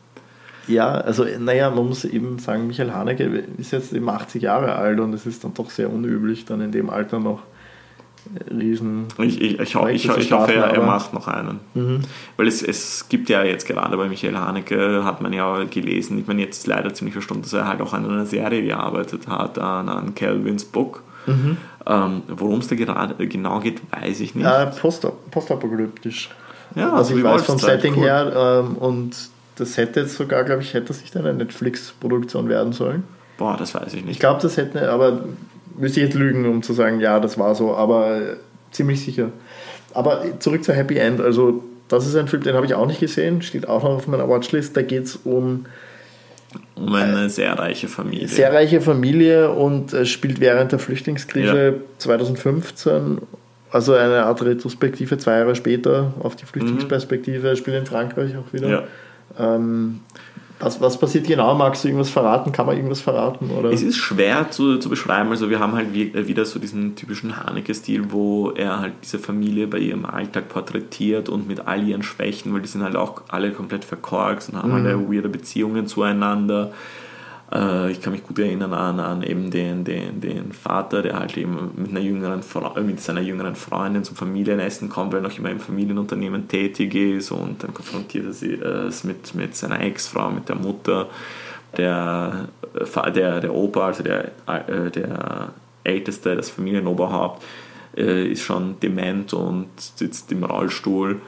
Ja, 0.68 0.92
also 0.92 1.26
naja, 1.38 1.70
man 1.70 1.86
muss 1.86 2.04
eben 2.04 2.38
sagen, 2.38 2.68
Michael 2.68 2.92
Haneke 2.92 3.44
ist 3.58 3.72
jetzt 3.72 3.92
eben 3.92 4.08
80 4.08 4.42
Jahre 4.42 4.76
alt 4.76 5.00
und 5.00 5.12
es 5.14 5.26
ist 5.26 5.42
dann 5.42 5.54
doch 5.54 5.70
sehr 5.70 5.92
unüblich, 5.92 6.44
dann 6.44 6.60
in 6.60 6.70
dem 6.70 6.90
Alter 6.90 7.18
noch 7.18 7.42
riesen. 8.50 9.06
Ich, 9.18 9.40
ich, 9.40 9.58
ich, 9.58 9.74
ho 9.74 9.86
ich, 9.86 10.08
ich 10.08 10.32
hoffe, 10.32 10.54
er, 10.54 10.64
er, 10.64 10.82
macht 10.82 11.12
noch 11.12 11.28
einen. 11.28 11.60
Mhm. 11.74 12.00
Weil 12.36 12.48
es, 12.48 12.62
es 12.62 13.08
gibt 13.08 13.28
ja 13.28 13.42
jetzt 13.42 13.66
gerade 13.66 13.96
bei 13.96 14.08
Michael 14.08 14.36
Haneke, 14.36 15.04
hat 15.04 15.20
man 15.20 15.32
ja 15.32 15.64
gelesen, 15.64 16.18
ich 16.18 16.26
meine, 16.26 16.42
jetzt 16.42 16.58
ist 16.58 16.66
leider 16.66 16.92
ziemlich 16.94 17.14
verstummt, 17.14 17.44
dass 17.44 17.52
er 17.52 17.66
halt 17.66 17.80
auch 17.80 17.92
an 17.92 18.04
einer 18.04 18.26
Serie 18.26 18.62
gearbeitet 18.62 19.28
hat, 19.28 19.58
an, 19.58 19.88
an 19.88 20.14
Calvins 20.14 20.64
Book. 20.64 21.02
Mhm. 21.26 21.56
Ähm, 21.86 22.22
Worum 22.28 22.60
es 22.60 22.68
da 22.68 22.74
gerade 22.74 23.14
genau 23.26 23.60
geht, 23.60 23.80
weiß 23.92 24.20
ich 24.20 24.34
nicht. 24.34 24.46
Äh, 24.46 24.66
post, 24.66 25.06
postapokalyptisch. 25.30 26.30
Ja, 26.74 26.86
also, 26.86 26.96
also 26.96 27.16
ich 27.16 27.24
weiß 27.24 27.42
vom 27.44 27.58
Setting 27.58 27.94
cool. 27.94 28.02
her 28.02 28.62
ähm, 28.64 28.76
und 28.76 29.16
das 29.56 29.76
hätte 29.76 30.00
jetzt 30.00 30.16
sogar, 30.16 30.44
glaube 30.44 30.62
ich, 30.62 30.74
hätte 30.74 30.92
sich 30.92 31.10
dann 31.10 31.24
eine 31.24 31.38
Netflix-Produktion 31.38 32.48
werden 32.48 32.72
sollen. 32.72 33.04
Boah, 33.38 33.56
das 33.56 33.74
weiß 33.74 33.94
ich 33.94 34.04
nicht. 34.04 34.14
Ich 34.14 34.18
glaube, 34.18 34.40
das 34.42 34.56
hätte, 34.56 34.90
aber 34.90 35.20
müsste 35.78 36.00
ich 36.00 36.06
jetzt 36.06 36.16
lügen, 36.16 36.46
um 36.46 36.62
zu 36.62 36.72
sagen, 36.72 37.00
ja, 37.00 37.20
das 37.20 37.38
war 37.38 37.54
so, 37.54 37.74
aber 37.74 38.36
ziemlich 38.70 39.04
sicher. 39.04 39.30
Aber 39.94 40.22
zurück 40.40 40.64
zur 40.64 40.74
Happy 40.74 40.96
End. 40.98 41.20
Also, 41.20 41.64
das 41.88 42.06
ist 42.06 42.16
ein 42.16 42.28
Film, 42.28 42.42
den 42.42 42.54
habe 42.54 42.66
ich 42.66 42.74
auch 42.74 42.86
nicht 42.86 43.00
gesehen, 43.00 43.42
steht 43.42 43.68
auch 43.68 43.82
noch 43.82 43.96
auf 43.96 44.06
meiner 44.06 44.28
Watchlist. 44.28 44.76
Da 44.76 44.82
geht 44.82 45.04
es 45.04 45.16
um. 45.16 45.66
Um 46.74 46.94
eine 46.94 47.28
sehr 47.28 47.58
reiche 47.58 47.88
Familie. 47.88 48.28
Sehr 48.28 48.52
reiche 48.52 48.80
Familie 48.80 49.50
und 49.50 49.92
äh, 49.92 50.06
spielt 50.06 50.40
während 50.40 50.72
der 50.72 50.78
Flüchtlingskrise 50.78 51.66
ja. 51.66 51.72
2015, 51.98 53.18
also 53.70 53.94
eine 53.94 54.24
Art 54.24 54.42
Retrospektive 54.42 55.18
zwei 55.18 55.38
Jahre 55.38 55.54
später 55.54 56.14
auf 56.20 56.36
die 56.36 56.46
Flüchtlingsperspektive, 56.46 57.50
mhm. 57.50 57.56
spielt 57.56 57.76
in 57.76 57.86
Frankreich 57.86 58.36
auch 58.36 58.52
wieder. 58.54 58.68
Ja. 58.68 58.82
Ähm, 59.38 60.00
was, 60.58 60.80
was 60.80 60.98
passiert 60.98 61.26
genau? 61.26 61.54
Magst 61.54 61.84
du 61.84 61.88
irgendwas 61.88 62.08
verraten? 62.08 62.50
Kann 62.50 62.66
man 62.66 62.76
irgendwas 62.76 63.00
verraten? 63.00 63.50
Oder? 63.50 63.70
Es 63.70 63.82
ist 63.82 63.96
schwer 63.96 64.50
zu, 64.50 64.78
zu 64.78 64.88
beschreiben. 64.88 65.30
Also 65.30 65.50
wir 65.50 65.60
haben 65.60 65.74
halt 65.74 65.94
äh, 65.94 66.26
wieder 66.26 66.44
so 66.46 66.58
diesen 66.58 66.96
typischen 66.96 67.36
Haneke-Stil, 67.36 68.10
wo 68.10 68.50
er 68.52 68.80
halt 68.80 68.94
diese 69.02 69.18
Familie 69.18 69.66
bei 69.66 69.78
ihrem 69.78 70.06
Alltag 70.06 70.48
porträtiert 70.48 71.28
und 71.28 71.46
mit 71.46 71.66
all 71.66 71.86
ihren 71.86 72.02
Schwächen, 72.02 72.54
weil 72.54 72.62
die 72.62 72.68
sind 72.68 72.82
halt 72.82 72.96
auch 72.96 73.22
alle 73.28 73.52
komplett 73.52 73.84
verkorkst 73.84 74.50
und 74.50 74.62
haben 74.62 74.70
mhm. 74.70 74.86
halt 74.86 75.10
weirde 75.10 75.28
Beziehungen 75.28 75.86
zueinander. 75.86 76.72
Äh, 77.52 77.92
ich 77.92 78.00
kann 78.00 78.12
mich 78.12 78.24
gut 78.24 78.38
erinnern 78.38 78.72
an, 78.72 79.00
an 79.00 79.22
eben 79.22 79.50
den, 79.50 79.84
den, 79.84 80.20
den 80.20 80.52
Vater, 80.52 81.02
der 81.02 81.18
halt 81.18 81.36
eben 81.36 81.70
mit, 81.76 81.90
einer 81.90 82.00
jüngeren, 82.00 82.42
mit 82.84 83.00
seiner 83.00 83.20
jüngeren 83.20 83.54
Freundin 83.54 84.04
zum 84.04 84.16
Familienessen 84.16 84.88
kommt, 84.88 85.12
weil 85.12 85.20
er 85.20 85.28
noch 85.28 85.38
immer 85.38 85.50
im 85.50 85.60
Familienunternehmen 85.60 86.48
tätig 86.48 86.94
ist 86.94 87.30
und 87.30 87.62
dann 87.62 87.72
konfrontiert 87.72 88.26
er 88.26 88.32
sie 88.32 88.54
äh, 88.54 88.90
mit, 89.04 89.34
mit 89.34 89.56
seiner 89.56 89.80
Ex-Frau, 89.80 90.30
mit 90.30 90.48
der 90.48 90.56
Mutter. 90.56 91.08
Der, 91.76 92.48
äh, 92.74 93.12
der, 93.12 93.40
der 93.40 93.54
Opa, 93.54 93.86
also 93.86 94.02
der, 94.02 94.32
äh, 94.46 94.90
der 94.90 95.52
Älteste, 95.84 96.34
das 96.34 96.50
Familienoberhaupt, 96.50 97.44
äh, 97.96 98.26
ist 98.26 98.42
schon 98.42 98.80
dement 98.80 99.32
und 99.34 99.68
sitzt 99.76 100.32
im 100.32 100.44
Rollstuhl 100.44 101.20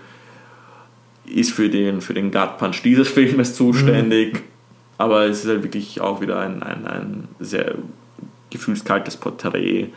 ist 1.24 1.52
für 1.52 1.68
den, 1.68 2.00
für 2.00 2.14
den 2.14 2.30
Gut 2.30 2.56
Punch 2.56 2.82
dieses 2.82 3.08
Filmes 3.08 3.54
zuständig. 3.54 4.34
Mhm. 4.34 4.57
Aber 4.98 5.24
es 5.26 5.44
ist 5.44 5.48
halt 5.48 5.62
wirklich 5.62 6.00
auch 6.00 6.20
wieder 6.20 6.40
ein, 6.40 6.62
ein, 6.62 6.86
ein 6.86 7.28
sehr 7.38 7.76
gefühlskaltes 8.50 9.16
Porträt, 9.16 9.90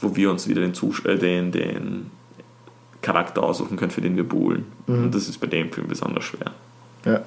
wo 0.00 0.16
wir 0.16 0.30
uns 0.30 0.48
wieder 0.48 0.62
den, 0.62 0.74
Zus 0.74 1.04
äh, 1.04 1.18
den, 1.18 1.52
den 1.52 2.10
Charakter 3.02 3.42
aussuchen 3.42 3.76
können, 3.76 3.90
für 3.90 4.00
den 4.00 4.16
wir 4.16 4.24
buhlen. 4.24 4.64
Mhm. 4.86 5.04
Und 5.04 5.14
das 5.14 5.28
ist 5.28 5.38
bei 5.38 5.46
dem 5.46 5.70
Film 5.70 5.86
besonders 5.86 6.24
schwer. 6.24 6.52
Ja. 7.04 7.22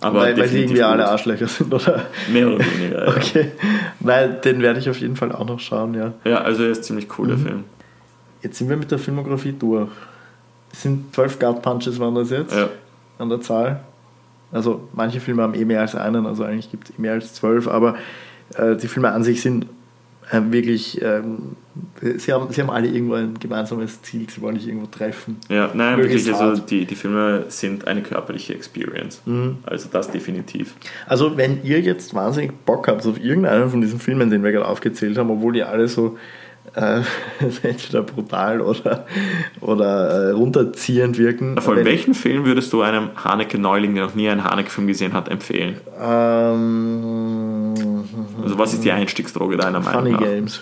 Aber 0.00 0.20
weil, 0.20 0.36
weil 0.36 0.48
sie 0.48 0.58
irgendwie 0.58 0.74
gut. 0.74 0.84
alle 0.84 1.08
Arschlöcher 1.08 1.48
sind, 1.48 1.72
oder? 1.72 2.06
Mehr 2.30 2.48
oder 2.48 2.58
weniger, 2.58 3.06
ja. 3.06 3.16
Okay. 3.16 3.52
Nein, 4.00 4.36
den 4.44 4.60
werde 4.60 4.78
ich 4.80 4.90
auf 4.90 4.98
jeden 4.98 5.16
Fall 5.16 5.32
auch 5.32 5.46
noch 5.46 5.60
schauen, 5.60 5.94
ja. 5.94 6.12
Ja, 6.24 6.38
also 6.38 6.64
er 6.64 6.70
ist 6.70 6.84
ziemlich 6.84 7.08
cool, 7.18 7.26
mhm. 7.26 7.30
der 7.30 7.38
Film. 7.38 7.64
Jetzt 8.42 8.58
sind 8.58 8.68
wir 8.68 8.76
mit 8.76 8.90
der 8.90 8.98
Filmografie 8.98 9.52
durch. 9.52 9.90
Es 10.72 10.82
sind 10.82 11.14
zwölf 11.14 11.38
Guard 11.38 11.62
Punches 11.62 11.98
waren 11.98 12.14
das 12.14 12.30
jetzt 12.30 12.54
ja. 12.54 12.68
an 13.18 13.28
der 13.28 13.40
Zahl. 13.40 13.80
Also 14.54 14.88
manche 14.92 15.20
Filme 15.20 15.42
haben 15.42 15.54
eh 15.54 15.64
mehr 15.64 15.80
als 15.80 15.96
einen, 15.96 16.26
also 16.26 16.44
eigentlich 16.44 16.70
gibt 16.70 16.88
es 16.88 16.96
eh 16.96 17.00
mehr 17.02 17.12
als 17.12 17.34
zwölf, 17.34 17.66
aber 17.66 17.96
äh, 18.56 18.76
die 18.76 18.86
Filme 18.86 19.10
an 19.10 19.24
sich 19.24 19.42
sind 19.42 19.66
äh, 20.30 20.40
wirklich, 20.50 21.02
ähm, 21.02 21.56
sie, 22.18 22.32
haben, 22.32 22.52
sie 22.52 22.62
haben 22.62 22.70
alle 22.70 22.86
irgendwo 22.86 23.14
ein 23.14 23.34
gemeinsames 23.38 24.00
Ziel, 24.02 24.28
sie 24.30 24.40
wollen 24.40 24.54
dich 24.54 24.68
irgendwo 24.68 24.86
treffen. 24.86 25.38
Ja, 25.48 25.70
nein, 25.74 25.98
wirklich, 25.98 26.32
also 26.32 26.62
die, 26.62 26.84
die 26.84 26.94
Filme 26.94 27.46
sind 27.48 27.88
eine 27.88 28.02
körperliche 28.02 28.54
Experience. 28.54 29.22
Mhm. 29.26 29.58
Also 29.64 29.88
das 29.90 30.10
definitiv. 30.10 30.74
Also 31.06 31.36
wenn 31.36 31.64
ihr 31.64 31.80
jetzt 31.80 32.14
wahnsinnig 32.14 32.52
Bock 32.64 32.86
habt 32.86 33.04
auf 33.04 33.20
irgendeinen 33.20 33.70
von 33.70 33.80
diesen 33.80 33.98
Filmen, 33.98 34.30
den 34.30 34.44
wir 34.44 34.52
gerade 34.52 34.68
aufgezählt 34.68 35.18
haben, 35.18 35.30
obwohl 35.30 35.52
die 35.52 35.64
alle 35.64 35.88
so 35.88 36.16
äh, 36.74 37.02
entweder 37.62 38.02
brutal 38.02 38.60
oder, 38.60 39.06
oder 39.60 40.28
äh, 40.28 40.30
runterziehend 40.32 41.18
wirken. 41.18 41.60
Von 41.60 41.76
Wenn, 41.76 41.84
welchen 41.84 42.14
Film 42.14 42.44
würdest 42.44 42.72
du 42.72 42.82
einem 42.82 43.10
Haneke-Neuling, 43.22 43.94
der 43.94 44.04
noch 44.04 44.14
nie 44.14 44.28
einen 44.28 44.44
Haneke-Film 44.44 44.86
gesehen 44.86 45.12
hat, 45.12 45.28
empfehlen? 45.28 45.76
Ähm, 46.00 47.74
also 48.42 48.58
was 48.58 48.74
ist 48.74 48.84
die 48.84 48.92
Einstiegsdroge 48.92 49.56
deiner 49.56 49.80
Meinung 49.80 50.12
nach? 50.12 50.20
Funny 50.20 50.34
Games. 50.36 50.60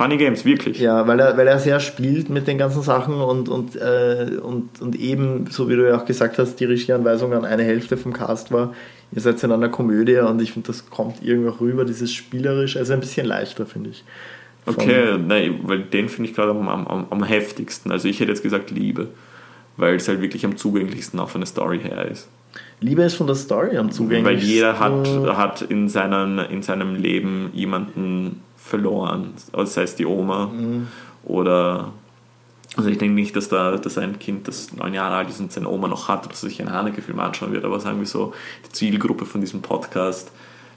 Funny 0.00 0.16
Games, 0.16 0.44
wirklich. 0.46 0.78
Ja, 0.78 1.06
weil 1.06 1.20
er, 1.20 1.36
weil 1.36 1.46
er 1.46 1.58
sehr 1.58 1.78
spielt 1.80 2.30
mit 2.30 2.46
den 2.46 2.56
ganzen 2.56 2.80
Sachen 2.80 3.20
und, 3.20 3.48
und, 3.50 3.76
äh, 3.76 4.38
und, 4.40 4.80
und 4.80 4.96
eben, 4.96 5.48
so 5.50 5.68
wie 5.68 5.76
du 5.76 5.86
ja 5.86 5.98
auch 5.98 6.06
gesagt 6.06 6.38
hast, 6.38 6.56
die 6.56 6.64
Regieanweisung 6.64 7.34
an 7.34 7.44
eine 7.44 7.64
Hälfte 7.64 7.96
vom 7.96 8.12
Cast 8.12 8.50
war, 8.50 8.72
ihr 9.12 9.20
seid 9.20 9.42
in 9.42 9.52
einer 9.52 9.68
Komödie 9.68 10.16
und 10.18 10.40
ich 10.40 10.52
finde, 10.52 10.68
das 10.68 10.88
kommt 10.88 11.16
irgendwie 11.22 11.50
auch 11.50 11.60
rüber, 11.60 11.84
dieses 11.84 12.14
Spielerische, 12.14 12.78
also 12.78 12.94
ein 12.94 13.00
bisschen 13.00 13.26
leichter, 13.26 13.66
finde 13.66 13.90
ich. 13.90 14.04
Okay, 14.66 15.18
nein, 15.18 15.60
weil 15.64 15.80
den 15.80 16.08
finde 16.08 16.30
ich 16.30 16.36
gerade 16.36 16.50
am, 16.50 16.68
am, 16.68 17.06
am 17.08 17.24
heftigsten. 17.24 17.90
Also 17.90 18.08
ich 18.08 18.20
hätte 18.20 18.30
jetzt 18.30 18.42
gesagt 18.42 18.70
Liebe, 18.70 19.08
weil 19.76 19.96
es 19.96 20.08
halt 20.08 20.20
wirklich 20.20 20.44
am 20.44 20.56
zugänglichsten 20.56 21.18
auch 21.18 21.28
von 21.28 21.40
der 21.40 21.48
Story 21.48 21.80
her 21.80 22.06
ist. 22.06 22.28
Liebe 22.80 23.02
ist 23.02 23.14
von 23.14 23.26
der 23.26 23.36
Story 23.36 23.76
am 23.76 23.90
zugänglichsten. 23.90 24.24
Weil 24.24 24.38
jeder 24.38 24.78
hat, 24.78 25.36
hat 25.36 25.62
in, 25.62 25.88
seinen, 25.88 26.38
in 26.38 26.62
seinem 26.62 26.94
Leben 26.94 27.50
jemanden 27.52 28.42
verloren, 28.56 29.34
sei 29.64 29.82
es 29.82 29.96
die 29.96 30.06
Oma 30.06 30.46
mhm. 30.46 30.88
oder 31.24 31.92
also 32.76 32.88
ich 32.88 32.98
denke 32.98 33.14
nicht, 33.14 33.34
dass 33.34 33.48
da 33.48 33.76
dass 33.76 33.98
ein 33.98 34.18
Kind, 34.20 34.46
das 34.46 34.72
neun 34.72 34.94
Jahre 34.94 35.16
alt 35.16 35.28
ist 35.28 35.40
und 35.40 35.50
seine 35.50 35.68
Oma 35.68 35.88
noch 35.88 36.08
hat, 36.08 36.30
dass 36.30 36.42
sich 36.42 36.60
einen 36.60 36.72
Haneke-Film 36.72 37.18
anschauen 37.18 37.52
wird, 37.52 37.64
aber 37.64 37.80
sagen 37.80 37.98
wir 37.98 38.06
so, 38.06 38.32
die 38.64 38.72
Zielgruppe 38.72 39.26
von 39.26 39.40
diesem 39.40 39.60
Podcast 39.60 40.30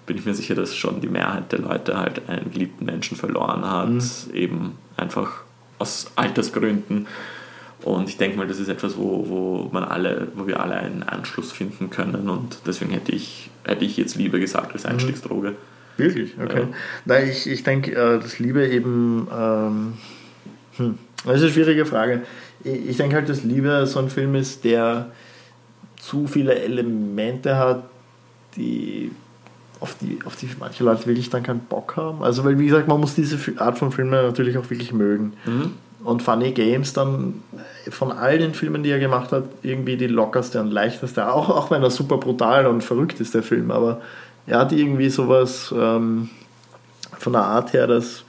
bin 0.05 0.17
ich 0.17 0.25
mir 0.25 0.33
sicher, 0.33 0.55
dass 0.55 0.75
schon 0.75 1.01
die 1.01 1.07
Mehrheit 1.07 1.51
der 1.51 1.59
Leute 1.59 1.97
halt 1.97 2.27
einen 2.27 2.51
geliebten 2.51 2.85
Menschen 2.85 3.17
verloren 3.17 3.69
hat, 3.69 3.89
mhm. 3.89 4.01
eben 4.33 4.71
einfach 4.97 5.43
aus 5.79 6.11
Altersgründen. 6.15 7.07
Und 7.83 8.07
ich 8.07 8.17
denke 8.17 8.37
mal, 8.37 8.47
das 8.47 8.59
ist 8.59 8.69
etwas, 8.69 8.97
wo, 8.97 9.27
wo 9.27 9.69
man 9.71 9.83
alle, 9.83 10.29
wo 10.35 10.47
wir 10.47 10.61
alle 10.61 10.75
einen 10.75 11.03
Anschluss 11.03 11.51
finden 11.51 11.89
können. 11.89 12.29
Und 12.29 12.59
deswegen 12.65 12.91
hätte 12.91 13.11
ich, 13.11 13.49
hätte 13.65 13.83
ich 13.83 13.97
jetzt 13.97 14.15
Liebe 14.15 14.39
gesagt 14.39 14.71
als 14.73 14.83
mhm. 14.83 14.91
Einstiegsdroge. 14.91 15.55
Wirklich? 15.97 16.33
Okay. 16.41 16.61
Ja. 16.61 16.67
Nein, 17.05 17.29
ich, 17.29 17.47
ich 17.47 17.63
denke, 17.63 17.91
äh, 17.91 18.19
dass 18.19 18.39
Liebe 18.39 18.67
eben. 18.67 19.27
Ähm, 19.31 19.93
hm, 20.77 20.97
das 21.25 21.35
ist 21.35 21.43
eine 21.43 21.51
schwierige 21.51 21.85
Frage. 21.85 22.23
Ich 22.63 22.97
denke 22.97 23.15
halt, 23.15 23.29
dass 23.29 23.43
Liebe 23.43 23.85
so 23.85 23.99
ein 23.99 24.09
Film 24.09 24.35
ist, 24.35 24.63
der 24.63 25.11
zu 25.97 26.27
viele 26.27 26.55
Elemente 26.55 27.57
hat, 27.57 27.83
die 28.55 29.11
auf 29.83 29.97
die, 29.99 30.19
auf 30.23 30.37
die 30.37 30.49
manche 30.57 30.81
Leute 30.85 31.05
wirklich 31.07 31.29
dann 31.29 31.43
keinen 31.43 31.59
Bock 31.59 31.97
haben. 31.97 32.23
Also, 32.23 32.45
weil, 32.45 32.57
wie 32.57 32.67
gesagt, 32.67 32.87
man 32.87 33.01
muss 33.01 33.15
diese 33.15 33.37
Art 33.59 33.77
von 33.77 33.91
Filmen 33.91 34.11
natürlich 34.11 34.57
auch 34.57 34.69
wirklich 34.69 34.93
mögen. 34.93 35.33
Mhm. 35.45 35.73
Und 36.05 36.21
Funny 36.21 36.51
Games 36.51 36.93
dann 36.93 37.43
von 37.89 38.13
all 38.13 38.37
den 38.37 38.53
Filmen, 38.53 38.83
die 38.83 38.91
er 38.91 38.99
gemacht 38.99 39.33
hat, 39.33 39.43
irgendwie 39.61 39.97
die 39.97 40.07
lockerste 40.07 40.61
und 40.61 40.71
leichteste. 40.71 41.29
Auch, 41.29 41.49
auch 41.49 41.69
wenn 41.69 41.83
er 41.83 41.91
super 41.91 42.15
brutal 42.15 42.65
und 42.65 42.81
verrückt 42.81 43.19
ist, 43.19 43.33
der 43.33 43.43
Film. 43.43 43.71
Aber 43.71 43.99
er 44.47 44.59
hat 44.59 44.71
irgendwie 44.71 45.09
sowas 45.09 45.73
ähm, 45.77 46.29
von 47.19 47.33
der 47.33 47.43
Art 47.43 47.73
her, 47.73 47.85
dass 47.85 48.23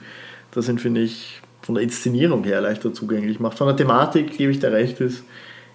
das 0.51 0.67
ihn, 0.67 0.77
finde 0.77 1.01
ich, 1.01 1.41
von 1.61 1.75
der 1.75 1.85
Inszenierung 1.85 2.43
her 2.43 2.59
leichter 2.59 2.93
zugänglich 2.93 3.39
macht. 3.39 3.57
Von 3.57 3.67
der 3.67 3.77
Thematik, 3.77 4.37
gebe 4.37 4.51
ich 4.51 4.59
dir 4.59 4.73
recht, 4.73 4.99
ist, 4.99 5.23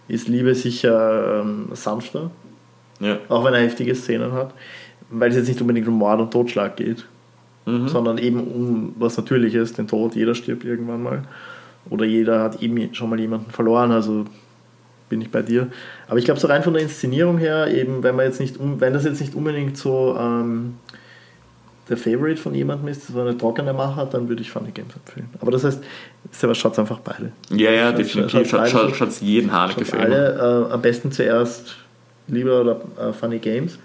ist 0.09 0.29
Liebe 0.29 0.55
sicher 0.55 1.41
ähm, 1.41 1.71
sanfter. 1.73 2.31
Ja. 3.01 3.17
Auch 3.31 3.45
wenn 3.45 3.55
er 3.55 3.61
heftige 3.61 3.95
Szenen 3.95 4.33
hat 4.33 4.53
weil 5.11 5.31
es 5.31 5.37
jetzt 5.37 5.49
nicht 5.49 5.61
unbedingt 5.61 5.89
um 5.89 5.95
Mord 5.95 6.21
und 6.21 6.31
Totschlag 6.31 6.77
geht, 6.77 7.05
mhm. 7.67 7.89
sondern 7.89 8.19
eben 8.19 8.41
um 8.41 8.95
was 8.99 9.17
Natürliches, 9.17 9.73
den 9.73 9.89
Tod. 9.89 10.15
Jeder 10.15 10.35
stirbt 10.35 10.65
irgendwann 10.65 11.03
mal. 11.03 11.23
Oder 11.89 12.05
jeder 12.05 12.43
hat 12.43 12.63
eben 12.63 12.95
schon 12.95 13.11
mal 13.11 13.19
jemanden 13.19 13.51
verloren, 13.51 13.91
also 13.91 14.27
bin 15.09 15.21
ich 15.21 15.31
bei 15.31 15.43
dir. 15.43 15.69
Aber 16.09 16.19
ich 16.19 16.25
glaube, 16.25 16.39
so 16.39 16.47
rein 16.47 16.63
von 16.63 16.73
der 16.73 16.83
Inszenierung 16.83 17.39
her, 17.39 17.67
eben, 17.69 18.03
wenn 18.03 18.15
man 18.15 18.27
jetzt 18.27 18.39
nicht, 18.39 18.57
wenn 18.59 18.93
das 18.93 19.05
jetzt 19.05 19.21
nicht 19.21 19.35
unbedingt 19.35 19.77
so 19.77 20.17
ähm, 20.19 20.75
der 21.89 21.97
Favorite 21.97 22.41
von 22.41 22.55
jemandem 22.55 22.89
ist, 22.89 23.09
so 23.09 23.21
eine 23.21 23.37
trockene 23.37 23.73
Machart, 23.73 24.15
dann 24.15 24.29
würde 24.29 24.43
ich 24.43 24.51
Funny 24.51 24.71
Games 24.71 24.95
empfehlen. 24.95 25.29
Aber 25.41 25.51
das 25.51 25.65
heißt, 25.65 25.83
selber 26.31 26.55
schaut 26.55 26.79
einfach 26.79 27.01
beide. 27.01 27.33
Ja, 27.51 27.73
ja, 27.73 27.93
definitiv. 27.93 28.49
Schaut, 28.49 29.21
jeden 29.21 29.51
Haneke-Film. 29.51 30.01
Alle, 30.01 30.69
äh, 30.69 30.73
am 30.73 30.81
besten 30.81 31.11
zuerst 31.11 31.77
lieber 32.29 32.61
oder 32.61 32.81
äh, 33.01 33.13
Funny 33.13 33.39
Games 33.39 33.79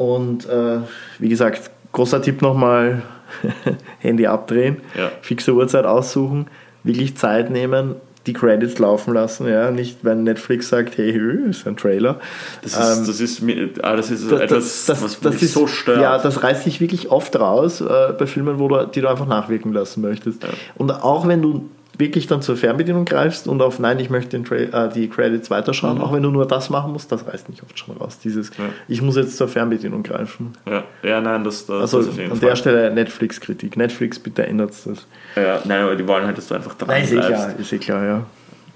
Und 0.00 0.48
äh, 0.48 0.78
wie 1.18 1.28
gesagt, 1.28 1.70
großer 1.92 2.22
Tipp 2.22 2.40
nochmal, 2.40 3.02
Handy 3.98 4.26
abdrehen, 4.26 4.78
ja. 4.96 5.12
fixe 5.20 5.52
Uhrzeit 5.52 5.84
aussuchen, 5.84 6.46
wirklich 6.84 7.18
Zeit 7.18 7.50
nehmen, 7.50 7.96
die 8.24 8.32
Credits 8.32 8.78
laufen 8.78 9.12
lassen, 9.12 9.46
ja, 9.46 9.70
nicht 9.70 9.98
wenn 10.02 10.24
Netflix 10.24 10.70
sagt, 10.70 10.96
hey, 10.96 11.10
ist 11.50 11.66
ein 11.66 11.76
Trailer. 11.76 12.18
Das 12.62 12.72
ist, 12.72 12.98
ähm, 12.98 13.06
das 13.06 13.20
ist, 13.20 13.42
ah, 13.82 13.94
das 13.96 14.10
ist 14.10 14.32
das, 14.32 14.40
etwas, 14.40 14.86
das, 14.86 15.02
was 15.02 15.20
das 15.20 15.42
ist, 15.42 15.52
so 15.52 15.66
stört. 15.66 16.00
Ja, 16.00 16.16
das 16.16 16.42
reißt 16.42 16.64
sich 16.64 16.80
wirklich 16.80 17.10
oft 17.10 17.38
raus 17.38 17.82
äh, 17.82 18.14
bei 18.18 18.26
Filmen, 18.26 18.58
wo 18.58 18.68
du, 18.68 18.86
die 18.86 19.02
du 19.02 19.08
einfach 19.08 19.26
nachwirken 19.26 19.74
lassen 19.74 20.00
möchtest. 20.00 20.42
Ja. 20.42 20.48
Und 20.76 20.92
auch 20.92 21.28
wenn 21.28 21.42
du 21.42 21.68
wirklich 21.98 22.26
dann 22.26 22.42
zur 22.42 22.56
Fernbedienung 22.56 23.04
greifst 23.04 23.48
und 23.48 23.62
auf 23.62 23.78
Nein, 23.78 23.98
ich 23.98 24.10
möchte 24.10 24.36
äh, 24.36 24.88
die 24.92 25.08
Credits 25.08 25.50
weiterschauen, 25.50 25.98
mhm. 25.98 26.04
auch 26.04 26.12
wenn 26.12 26.22
du 26.22 26.30
nur 26.30 26.46
das 26.46 26.70
machen 26.70 26.92
musst, 26.92 27.10
das 27.12 27.26
reißt 27.26 27.48
nicht 27.48 27.62
oft 27.62 27.78
schon 27.78 27.96
raus. 27.96 28.18
Dieses, 28.18 28.50
ja. 28.56 28.64
ich 28.88 29.02
muss 29.02 29.16
jetzt 29.16 29.36
zur 29.36 29.48
Fernbedienung 29.48 30.02
greifen. 30.02 30.52
Ja, 30.68 30.84
ja 31.02 31.20
nein, 31.20 31.44
das, 31.44 31.66
das 31.66 31.80
Also 31.80 32.02
das 32.02 32.18
an 32.18 32.28
Fall. 32.28 32.38
der 32.38 32.56
Stelle 32.56 32.94
Netflix-Kritik. 32.94 33.76
Netflix, 33.76 34.18
bitte 34.18 34.46
ändert 34.46 34.70
das. 34.70 35.06
Ja, 35.36 35.60
nein, 35.64 35.82
aber 35.82 35.96
die 35.96 36.06
wollen 36.06 36.26
halt, 36.26 36.38
dass 36.38 36.48
du 36.48 36.54
einfach 36.54 36.74
dran 36.74 36.88
nein, 36.88 37.04
ist 37.04 37.12
eh 37.12 37.20
klar, 37.20 37.54
ist 37.58 37.72
eh 37.72 37.78
klar, 37.78 38.04
ja. 38.04 38.26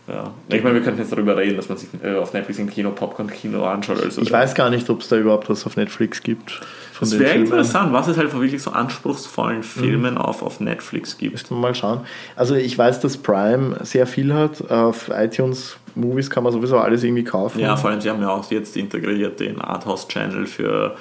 Ja. 0.07 0.35
Ich 0.49 0.63
meine, 0.63 0.75
wir 0.75 0.83
könnten 0.83 1.01
jetzt 1.01 1.13
darüber 1.13 1.37
reden, 1.37 1.57
dass 1.57 1.69
man 1.69 1.79
sich 1.79 1.89
äh, 2.03 2.17
auf 2.17 2.35
Netflix 2.35 2.59
im 2.59 2.69
Kino 2.69 2.91
Popcorn-Kino 2.91 3.65
anschaut. 3.65 4.03
Also 4.03 4.21
ich 4.21 4.31
weiß 4.31 4.55
gar 4.55 4.69
nicht, 4.69 4.91
ob 4.91 5.01
es 5.01 5.09
da 5.09 5.17
überhaupt 5.17 5.49
was 5.49 5.65
auf 5.65 5.77
Netflix 5.77 6.23
gibt. 6.23 6.61
Das 7.01 7.19
wäre 7.19 7.35
interessant, 7.35 7.93
was 7.93 8.09
es 8.09 8.19
halt 8.19 8.31
von 8.31 8.43
wirklich 8.43 8.63
so 8.63 8.71
anspruchsvollen 8.71 9.59
mhm. 9.59 9.63
Filmen 9.63 10.15
mhm. 10.15 10.21
auf, 10.21 10.43
auf 10.43 10.61
Netflix 10.61 11.17
gibt. 11.17 11.33
Müssen 11.33 11.51
wir 11.51 11.61
mal 11.61 11.75
schauen. 11.75 12.01
Also 12.37 12.55
ich 12.55 12.77
weiß, 12.77 13.01
dass 13.01 13.17
Prime 13.17 13.77
sehr 13.83 14.07
viel 14.07 14.35
hat. 14.35 14.71
Auf 14.71 15.09
iTunes 15.09 15.79
Movies 15.95 16.29
kann 16.29 16.45
man 16.45 16.53
sowieso 16.53 16.79
alles 16.79 17.03
irgendwie 17.03 17.25
kaufen. 17.25 17.61
Ja, 17.61 17.77
vor 17.77 17.91
allem, 17.91 18.01
sie 18.01 18.11
haben 18.11 18.21
ja 18.21 18.29
auch 18.29 18.51
jetzt 18.51 18.77
integriert 18.77 19.41
den 19.41 19.61
Arthouse-Channel 19.61 20.47
für 20.47 20.97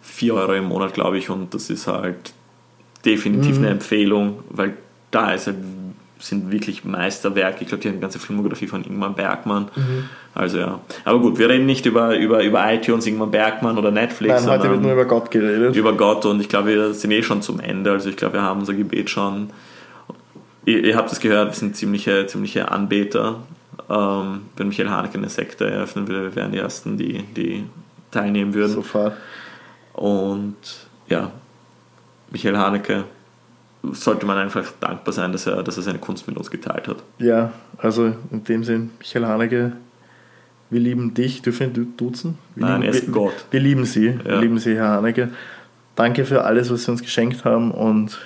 4 0.00 0.34
Euro 0.34 0.54
im 0.54 0.64
Monat, 0.64 0.94
glaube 0.94 1.18
ich, 1.18 1.28
und 1.28 1.52
das 1.52 1.68
ist 1.68 1.86
halt 1.86 2.32
definitiv 3.04 3.58
mhm. 3.58 3.64
eine 3.64 3.72
Empfehlung, 3.72 4.40
weil 4.48 4.74
da 5.10 5.32
ist 5.32 5.46
halt 5.46 5.56
sind 6.18 6.50
wirklich 6.50 6.84
Meisterwerke. 6.84 7.62
Ich 7.62 7.68
glaube, 7.68 7.82
die 7.82 7.88
haben 7.88 7.96
die 7.96 8.00
ganze 8.00 8.18
Filmografie 8.18 8.66
von 8.66 8.84
Ingmar 8.84 9.10
Bergmann. 9.10 9.68
Mhm. 9.74 10.08
Also 10.34 10.58
ja. 10.58 10.80
Aber 11.04 11.20
gut, 11.20 11.38
wir 11.38 11.48
reden 11.48 11.66
nicht 11.66 11.86
über, 11.86 12.16
über, 12.16 12.42
über 12.42 12.72
iTunes, 12.72 13.06
Ingmar 13.06 13.28
Bergmann 13.28 13.78
oder 13.78 13.90
Netflix. 13.90 14.44
Nein, 14.44 14.50
heute 14.50 14.70
wird 14.70 14.82
nur 14.82 14.92
über 14.92 15.04
Gott 15.04 15.30
geredet. 15.30 15.76
Über 15.76 15.92
Gott 15.92 16.24
und 16.24 16.40
ich 16.40 16.48
glaube, 16.48 16.68
wir 16.68 16.94
sind 16.94 17.10
eh 17.10 17.22
schon 17.22 17.42
zum 17.42 17.60
Ende. 17.60 17.92
Also 17.92 18.08
ich 18.08 18.16
glaube, 18.16 18.34
wir 18.34 18.42
haben 18.42 18.60
unser 18.60 18.74
Gebet 18.74 19.10
schon. 19.10 19.50
Ihr, 20.64 20.84
ihr 20.84 20.96
habt 20.96 21.12
es 21.12 21.20
gehört, 21.20 21.48
wir 21.48 21.54
sind 21.54 21.76
ziemliche, 21.76 22.26
ziemliche 22.26 22.70
Anbeter. 22.70 23.40
Ähm, 23.88 24.42
wenn 24.56 24.68
Michael 24.68 24.90
Haneke 24.90 25.18
eine 25.18 25.28
Sekte 25.28 25.70
eröffnen 25.70 26.08
würde, 26.08 26.24
wir 26.24 26.36
wären 26.36 26.52
die 26.52 26.58
Ersten, 26.58 26.96
die, 26.96 27.22
die 27.22 27.64
teilnehmen 28.10 28.54
würden. 28.54 28.72
Sofort. 28.72 29.12
Und 29.92 30.56
ja, 31.08 31.30
Michael 32.30 32.56
Haneke 32.56 33.04
sollte 33.92 34.26
man 34.26 34.38
einfach 34.38 34.72
dankbar 34.80 35.12
sein, 35.12 35.32
dass 35.32 35.46
er, 35.46 35.62
dass 35.62 35.76
er 35.76 35.82
seine 35.82 35.98
Kunst 35.98 36.26
mit 36.26 36.36
uns 36.36 36.50
geteilt 36.50 36.88
hat. 36.88 36.98
Ja, 37.18 37.52
also 37.78 38.14
in 38.30 38.44
dem 38.44 38.64
Sinn, 38.64 38.90
Michael 38.98 39.26
Haneke, 39.26 39.72
wir 40.70 40.80
lieben 40.80 41.14
dich, 41.14 41.42
dürfen 41.42 41.74
wir 41.74 41.84
duzen? 41.84 42.38
Wir 42.54 42.66
Nein, 42.66 42.80
lieben, 42.80 42.92
er 42.92 42.98
ist 42.98 43.06
wir, 43.06 43.12
Gott. 43.12 43.44
Wir 43.50 43.60
lieben 43.60 43.84
Sie, 43.84 44.06
ja. 44.06 44.24
wir 44.24 44.40
lieben 44.40 44.58
Sie, 44.58 44.74
Herr 44.74 44.88
Haneke. 44.88 45.30
Danke 45.94 46.24
für 46.24 46.44
alles, 46.44 46.70
was 46.70 46.84
Sie 46.84 46.90
uns 46.90 47.02
geschenkt 47.02 47.44
haben 47.44 47.70
und 47.70 48.18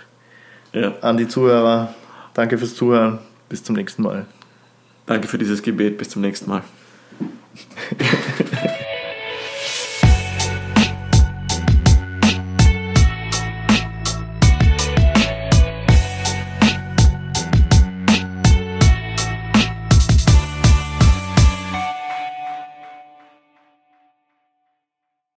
ja. 0.73 0.95
an 1.01 1.17
die 1.17 1.29
Zuhörer, 1.29 1.95
danke 2.35 2.59
fürs 2.59 2.75
Zuhören. 2.75 3.19
Bis 3.49 3.65
zum 3.65 3.75
nächsten 3.75 4.03
Mal. 4.03 4.27
Danke 5.07 5.27
für 5.27 5.39
dieses 5.39 5.61
Gebet. 5.61 5.99
Bis 5.99 6.11
zum 6.11 6.23
nächsten 6.23 6.49
Mal. 6.49 6.63